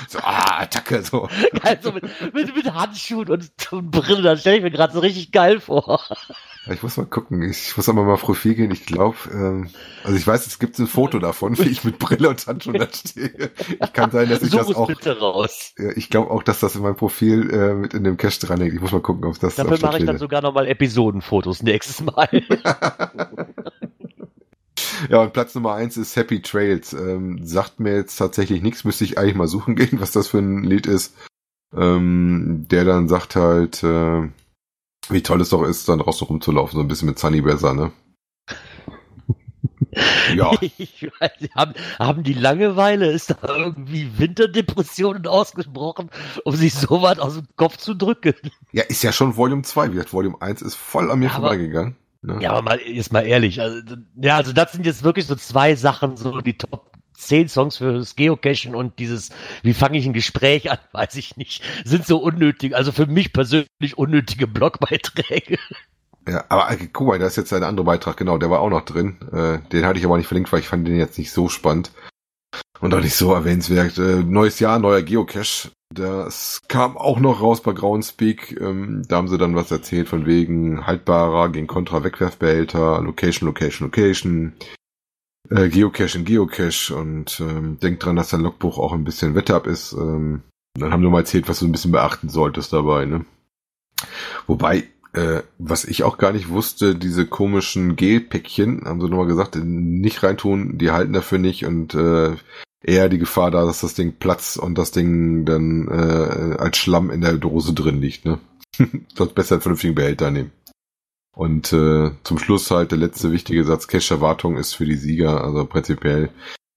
so, 0.07 0.19
ah, 0.19 0.61
Attacke, 0.61 1.03
so. 1.03 1.27
Geil, 1.63 1.79
so 1.81 1.91
mit, 1.91 2.03
mit, 2.33 2.55
mit 2.55 2.73
Handschuhen 2.73 3.29
und, 3.29 3.51
und 3.71 3.91
Brille, 3.91 4.21
das 4.21 4.41
stelle 4.41 4.57
ich 4.57 4.63
mir 4.63 4.71
gerade 4.71 4.93
so 4.93 4.99
richtig 4.99 5.31
geil 5.31 5.59
vor. 5.59 6.01
Ich 6.71 6.81
muss 6.81 6.95
mal 6.95 7.05
gucken. 7.05 7.41
Ich 7.43 7.75
muss 7.75 7.89
aber 7.89 8.03
mal 8.03 8.15
Profil 8.15 8.55
gehen. 8.55 8.71
Ich 8.71 8.85
glaube, 8.85 9.17
ähm, 9.33 9.69
also 10.05 10.15
ich 10.15 10.25
weiß, 10.25 10.47
es 10.47 10.59
gibt 10.59 10.79
ein 10.79 10.87
Foto 10.87 11.19
davon, 11.19 11.57
wie 11.57 11.67
ich 11.67 11.83
mit 11.83 11.99
Brille 11.99 12.29
und 12.29 12.45
Handschuhen 12.47 12.79
da 12.79 12.87
stehe. 12.87 13.51
Ich 13.83 13.93
kann 13.93 14.11
sein, 14.11 14.29
dass 14.29 14.41
ich 14.41 14.51
Such 14.51 14.59
das 14.59 14.75
auch. 14.75 14.87
Bitte 14.87 15.19
raus. 15.19 15.73
Ich 15.95 16.09
glaube 16.09 16.31
auch, 16.31 16.41
dass 16.41 16.61
das 16.61 16.75
in 16.75 16.83
meinem 16.83 16.95
Profil 16.95 17.49
äh, 17.49 17.73
mit 17.73 17.93
in 17.93 18.05
dem 18.05 18.15
Cache 18.15 18.39
dran 18.39 18.61
hängt. 18.61 18.73
Ich 18.73 18.79
muss 18.79 18.93
mal 18.93 19.01
gucken, 19.01 19.25
ob 19.25 19.37
das. 19.39 19.55
Dafür 19.55 19.77
mache 19.81 19.99
ich 19.99 20.05
dann 20.05 20.17
sogar 20.17 20.41
nochmal 20.41 20.67
Episodenfotos 20.67 21.63
nächstes 21.63 22.01
Mal. 22.01 22.29
ja, 25.09 25.21
und 25.21 25.33
Platz 25.33 25.55
Nummer 25.55 25.73
eins 25.73 25.97
ist 25.97 26.15
Happy 26.15 26.41
Trails. 26.41 26.93
Ähm, 26.93 27.45
sagt 27.45 27.79
mir 27.79 27.95
jetzt 27.95 28.17
tatsächlich 28.17 28.61
nichts, 28.61 28.83
müsste 28.83 29.03
ich 29.03 29.17
eigentlich 29.17 29.35
mal 29.35 29.47
suchen 29.47 29.75
gehen, 29.75 29.99
was 29.99 30.11
das 30.11 30.27
für 30.27 30.39
ein 30.39 30.63
Lied 30.63 30.87
ist. 30.87 31.15
Ähm, 31.75 32.67
der 32.69 32.85
dann 32.85 33.07
sagt 33.07 33.35
halt, 33.35 33.83
äh, 33.83 34.29
wie 35.09 35.23
toll 35.23 35.41
es 35.41 35.49
doch 35.49 35.63
ist, 35.63 35.89
dann 35.89 35.99
draußen 35.99 36.27
rumzulaufen, 36.27 36.77
so 36.77 36.81
ein 36.81 36.87
bisschen 36.87 37.07
mit 37.07 37.19
Sunny 37.19 37.41
Besser, 37.41 37.73
ne? 37.73 37.91
ja. 40.35 40.51
Ich 40.77 41.09
weiß, 41.19 41.31
haben, 41.55 41.73
haben 41.99 42.23
die 42.23 42.33
Langeweile, 42.33 43.11
ist 43.11 43.31
da 43.31 43.37
irgendwie 43.43 44.17
Winterdepressionen 44.17 45.27
ausgesprochen, 45.27 46.09
um 46.45 46.55
sich 46.55 46.73
so 46.73 47.01
weit 47.01 47.19
aus 47.19 47.35
dem 47.35 47.47
Kopf 47.55 47.77
zu 47.77 47.93
drücken? 47.93 48.35
Ja, 48.71 48.83
ist 48.83 49.03
ja 49.03 49.11
schon 49.11 49.35
Volume 49.35 49.63
2. 49.63 49.89
Wie 49.89 49.93
gesagt, 49.93 50.13
Volume 50.13 50.41
1 50.41 50.61
ist 50.61 50.75
voll 50.75 51.11
an 51.11 51.19
mir 51.19 51.31
aber, 51.31 51.47
vorbeigegangen. 51.47 51.95
Ne? 52.23 52.39
Ja, 52.41 52.51
aber 52.51 52.61
mal, 52.61 52.79
jetzt 52.79 53.11
mal 53.11 53.21
ehrlich. 53.21 53.61
Also, 53.61 53.95
ja, 54.15 54.37
also 54.37 54.53
das 54.53 54.71
sind 54.71 54.85
jetzt 54.85 55.03
wirklich 55.03 55.27
so 55.27 55.35
zwei 55.35 55.75
Sachen, 55.75 56.17
so 56.17 56.41
die 56.41 56.57
Top 56.57 56.91
zehn 57.13 57.47
Songs 57.47 57.77
für 57.77 57.93
das 57.93 58.15
Geocachen 58.15 58.75
und 58.75 58.99
dieses, 58.99 59.29
wie 59.61 59.73
fange 59.73 59.97
ich 59.97 60.05
ein 60.05 60.13
Gespräch 60.13 60.71
an, 60.71 60.77
weiß 60.91 61.15
ich 61.15 61.37
nicht, 61.37 61.63
sind 61.85 62.05
so 62.05 62.17
unnötig, 62.17 62.75
also 62.75 62.91
für 62.91 63.05
mich 63.05 63.33
persönlich 63.33 63.97
unnötige 63.97 64.47
Blogbeiträge. 64.47 65.57
Ja, 66.27 66.45
aber 66.49 66.71
äh, 66.71 66.87
guck 66.91 67.07
mal, 67.07 67.19
da 67.19 67.27
ist 67.27 67.35
jetzt 67.35 67.51
ein 67.53 67.63
anderer 67.63 67.85
Beitrag, 67.85 68.17
genau, 68.17 68.37
der 68.37 68.49
war 68.49 68.61
auch 68.61 68.69
noch 68.69 68.85
drin. 68.85 69.17
Äh, 69.31 69.59
den 69.69 69.85
hatte 69.85 69.99
ich 69.99 70.05
aber 70.05 70.17
nicht 70.17 70.27
verlinkt, 70.27 70.51
weil 70.53 70.61
ich 70.61 70.67
fand 70.67 70.87
den 70.87 70.95
jetzt 70.95 71.17
nicht 71.17 71.31
so 71.31 71.49
spannend 71.49 71.91
und 72.79 72.93
auch 72.93 73.01
nicht 73.01 73.15
so 73.15 73.33
erwähnenswert. 73.33 73.97
Äh, 73.97 74.23
neues 74.23 74.59
Jahr, 74.59 74.79
neuer 74.79 75.01
Geocache. 75.01 75.71
Das 75.93 76.61
kam 76.67 76.97
auch 76.97 77.19
noch 77.19 77.41
raus 77.41 77.61
bei 77.61 77.71
Groundspeak. 77.71 78.59
Ähm, 78.59 79.03
da 79.07 79.17
haben 79.17 79.27
sie 79.27 79.37
dann 79.37 79.55
was 79.55 79.69
erzählt 79.71 80.07
von 80.07 80.25
wegen 80.25 80.87
haltbarer 80.87 81.49
gegen 81.49 81.67
Kontra 81.67 82.03
Wegwerfbehälter, 82.03 83.01
Location, 83.01 83.47
Location, 83.47 83.87
Location, 83.87 84.53
äh, 85.49 85.69
Geocache 85.69 86.17
in 86.17 86.25
Geocache 86.25 86.95
und 86.95 87.39
ähm, 87.39 87.79
denkt 87.79 88.03
dran, 88.03 88.15
dass 88.15 88.29
dein 88.29 88.41
Logbuch 88.41 88.79
auch 88.79 88.93
ein 88.93 89.03
bisschen 89.03 89.35
Wetter 89.35 89.63
ist. 89.65 89.93
Ähm, 89.93 90.41
dann 90.75 90.91
haben 90.91 91.03
wir 91.03 91.09
mal 91.09 91.19
erzählt, 91.19 91.47
was 91.47 91.59
du 91.59 91.67
ein 91.67 91.71
bisschen 91.71 91.91
beachten 91.91 92.29
solltest 92.29 92.73
dabei, 92.73 93.05
ne? 93.05 93.25
Wobei, 94.47 94.85
äh, 95.13 95.43
was 95.59 95.85
ich 95.85 96.03
auch 96.03 96.17
gar 96.17 96.31
nicht 96.31 96.49
wusste, 96.49 96.95
diese 96.95 97.27
komischen 97.27 97.95
Gelpäckchen, 97.95 98.85
haben 98.85 98.99
sie 98.99 99.09
nochmal 99.09 99.27
gesagt, 99.27 99.55
nicht 99.55 100.23
reintun, 100.23 100.79
die 100.79 100.89
halten 100.89 101.13
dafür 101.13 101.37
nicht 101.37 101.65
und 101.65 101.93
äh, 101.93 102.35
eher 102.83 103.09
die 103.09 103.17
Gefahr 103.17 103.49
da, 103.49 103.65
dass 103.65 103.81
das 103.81 103.95
Ding 103.95 104.13
platzt 104.19 104.57
und 104.57 104.77
das 104.77 104.91
Ding 104.91 105.45
dann 105.45 105.87
äh, 105.87 106.57
als 106.57 106.77
Schlamm 106.77 107.09
in 107.09 107.21
der 107.21 107.33
Dose 107.33 107.73
drin 107.73 108.01
liegt, 108.01 108.25
ne? 108.25 108.39
Sonst 109.15 109.35
besser 109.35 109.55
einen 109.55 109.61
vernünftigen 109.61 109.95
Behälter 109.95 110.31
nehmen. 110.31 110.51
Und 111.35 111.73
äh, 111.73 112.11
zum 112.23 112.37
Schluss 112.37 112.69
halt 112.69 112.91
der 112.91 112.99
letzte 112.99 113.31
wichtige 113.31 113.63
Satz, 113.63 113.87
Cache-Erwartung 113.87 114.57
ist 114.57 114.73
für 114.73 114.85
die 114.85 114.97
Sieger, 114.97 115.43
also 115.43 115.65
prinzipiell, 115.65 116.29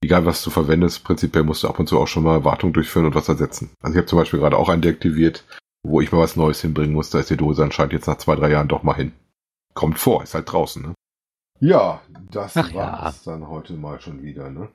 egal 0.02 0.24
was 0.24 0.42
du 0.42 0.50
verwendest, 0.50 1.04
prinzipiell 1.04 1.44
musst 1.44 1.62
du 1.62 1.68
ab 1.68 1.78
und 1.78 1.88
zu 1.88 1.98
auch 1.98 2.08
schon 2.08 2.22
mal 2.22 2.44
Wartung 2.44 2.72
durchführen 2.72 3.06
und 3.06 3.14
was 3.14 3.28
ersetzen. 3.28 3.70
Also 3.82 3.94
ich 3.94 3.98
habe 3.98 4.06
zum 4.06 4.18
Beispiel 4.18 4.40
gerade 4.40 4.56
auch 4.56 4.70
einen 4.70 4.82
deaktiviert, 4.82 5.44
wo 5.82 6.00
ich 6.00 6.10
mal 6.10 6.20
was 6.20 6.36
Neues 6.36 6.62
hinbringen 6.62 6.94
muss, 6.94 7.10
da 7.10 7.18
ist 7.18 7.30
die 7.30 7.36
Dose 7.36 7.62
anscheinend 7.62 7.92
jetzt 7.92 8.06
nach 8.06 8.18
zwei, 8.18 8.34
drei 8.34 8.50
Jahren 8.50 8.68
doch 8.68 8.82
mal 8.82 8.96
hin. 8.96 9.12
Kommt 9.74 9.98
vor, 9.98 10.22
ist 10.22 10.34
halt 10.34 10.50
draußen, 10.50 10.82
ne? 10.82 10.94
Ja, 11.60 12.00
das 12.30 12.56
Ach 12.56 12.72
war's 12.74 13.24
ja. 13.24 13.32
dann 13.32 13.48
heute 13.48 13.74
mal 13.74 14.00
schon 14.00 14.22
wieder, 14.22 14.50
ne? 14.50 14.68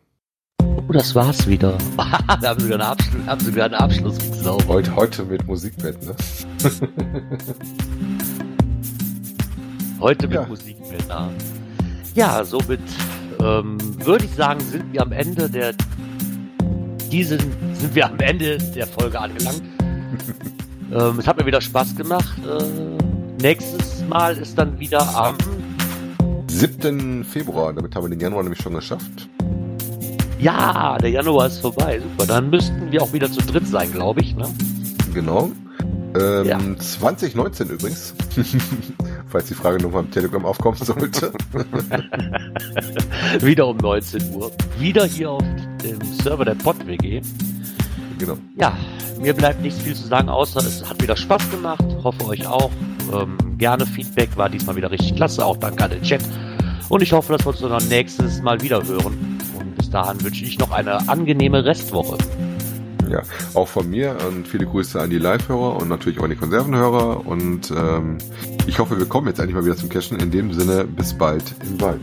Oh, 0.62 0.92
das 0.92 1.16
war's 1.16 1.48
wieder. 1.48 1.78
da 1.98 2.50
haben 2.50 2.60
sie 2.60 2.68
wieder 2.68 2.76
einen 2.76 2.84
Abschluss, 2.84 3.28
haben 3.28 3.40
sie 3.42 3.54
wieder 3.54 3.66
einen 3.66 3.74
Abschluss 3.76 4.18
gezaubert. 4.18 4.68
Heute, 4.68 4.96
heute 4.96 5.26
mit 5.26 5.48
Musikbett, 5.48 5.98
ne? 6.06 6.16
Heute 10.02 10.28
mit 10.28 10.36
ja. 10.36 10.48
Musikblätter. 10.48 11.30
Ja, 12.16 12.44
somit 12.44 12.80
ähm, 13.40 13.78
würde 14.04 14.26
ich 14.26 14.32
sagen, 14.32 14.60
sind 14.60 14.92
wir 14.92 15.04
am 15.04 15.12
Ende 15.12 15.48
der 15.48 15.74
diesen 17.12 17.40
sind 17.76 17.94
wir 17.94 18.08
am 18.08 18.20
Ende 18.20 18.58
der 18.58 18.88
Folge 18.88 19.20
angelangt. 19.20 19.62
ähm, 20.92 21.20
es 21.20 21.28
hat 21.28 21.38
mir 21.38 21.46
wieder 21.46 21.62
Spaß 21.62 21.96
gemacht. 21.96 22.36
Äh, 22.40 23.44
nächstes 23.44 24.04
Mal 24.08 24.38
ist 24.38 24.58
dann 24.58 24.80
wieder 24.80 25.02
am 25.16 25.36
7. 26.48 27.24
Februar. 27.24 27.74
Damit 27.74 27.96
haben 27.96 28.06
wir 28.06 28.10
den 28.10 28.20
Januar 28.20 28.44
nämlich 28.44 28.62
schon 28.62 28.74
geschafft. 28.74 29.30
Ja, 30.42 30.98
der 30.98 31.12
Januar 31.12 31.48
ist 31.48 31.60
vorbei. 31.60 32.00
Super. 32.00 32.26
Dann 32.26 32.50
müssten 32.50 32.92
wir 32.92 33.04
auch 33.04 33.14
wieder 33.14 33.32
zu 33.32 33.42
dritt 33.42 33.68
sein, 33.68 33.92
glaube 33.92 34.22
ich. 34.22 34.36
Ne? 34.36 34.50
Genau. 35.14 35.52
Ähm, 36.20 36.46
ja. 36.46 36.60
2019 36.80 37.70
übrigens. 37.70 38.16
Falls 39.28 39.46
die 39.46 39.54
Frage 39.54 39.82
nochmal 39.84 40.04
im 40.04 40.12
Telegram 40.12 40.44
aufkommen 40.44 40.78
sollte. 40.78 41.32
Wieder 43.42 43.68
um 43.68 43.78
19 43.78 44.34
Uhr. 44.34 44.52
Wieder 44.80 45.06
hier 45.06 45.32
auf 45.32 45.44
dem 45.84 46.02
Server 46.22 46.44
der 46.44 46.56
PodWG. 46.56 47.22
Genau. 48.18 48.38
Ja, 48.58 48.76
mir 49.22 49.34
bleibt 49.34 49.62
nichts 49.62 49.82
viel 49.82 49.96
zu 49.96 50.08
sagen, 50.08 50.28
außer 50.28 50.60
es 50.60 50.84
hat 50.90 51.02
wieder 51.02 51.16
Spaß 51.16 51.50
gemacht. 51.52 51.86
Hoffe 52.04 52.26
euch 52.26 52.46
auch. 52.46 52.72
Ähm, 53.14 53.38
gerne 53.58 53.86
Feedback, 53.86 54.36
war 54.36 54.50
diesmal 54.50 54.76
wieder 54.76 54.92
richtig 54.92 55.16
klasse. 55.16 55.46
Auch 55.46 55.58
danke 55.58 55.84
an 55.84 55.92
den 55.92 56.02
Chat. 56.02 56.22
Und 56.90 57.02
ich 57.02 57.14
hoffe, 57.14 57.32
dass 57.32 57.46
wir 57.46 57.52
uns 57.52 57.60
dann 57.60 57.88
nächstes 57.88 58.42
Mal 58.42 58.60
wieder 58.62 58.84
hören. 58.86 59.40
Dahin 59.92 60.24
wünsche 60.24 60.46
ich 60.46 60.58
noch 60.58 60.72
eine 60.72 61.08
angenehme 61.10 61.66
Restwoche. 61.66 62.18
Ja, 63.10 63.24
auch 63.56 63.68
von 63.68 63.90
mir 63.90 64.16
und 64.30 64.48
viele 64.48 64.66
Grüße 64.66 65.00
an 65.00 65.10
die 65.10 65.18
Live-Hörer 65.18 65.76
und 65.76 65.90
natürlich 65.90 66.18
auch 66.20 66.24
an 66.24 66.30
die 66.30 66.38
Konservenhörer. 66.38 67.26
Und 67.28 67.70
ähm, 67.72 68.18
ich 68.68 68.80
hoffe, 68.80 68.98
wir 68.98 69.06
kommen 69.06 69.28
jetzt 69.28 69.40
endlich 69.40 69.56
mal 69.56 69.66
wieder 69.66 69.76
zum 69.76 69.90
Cashen. 69.90 70.18
In 70.18 70.32
dem 70.32 70.54
Sinne, 70.54 70.86
bis 70.86 71.14
bald 71.14 71.44
im 71.70 71.82
Wald. 71.82 72.00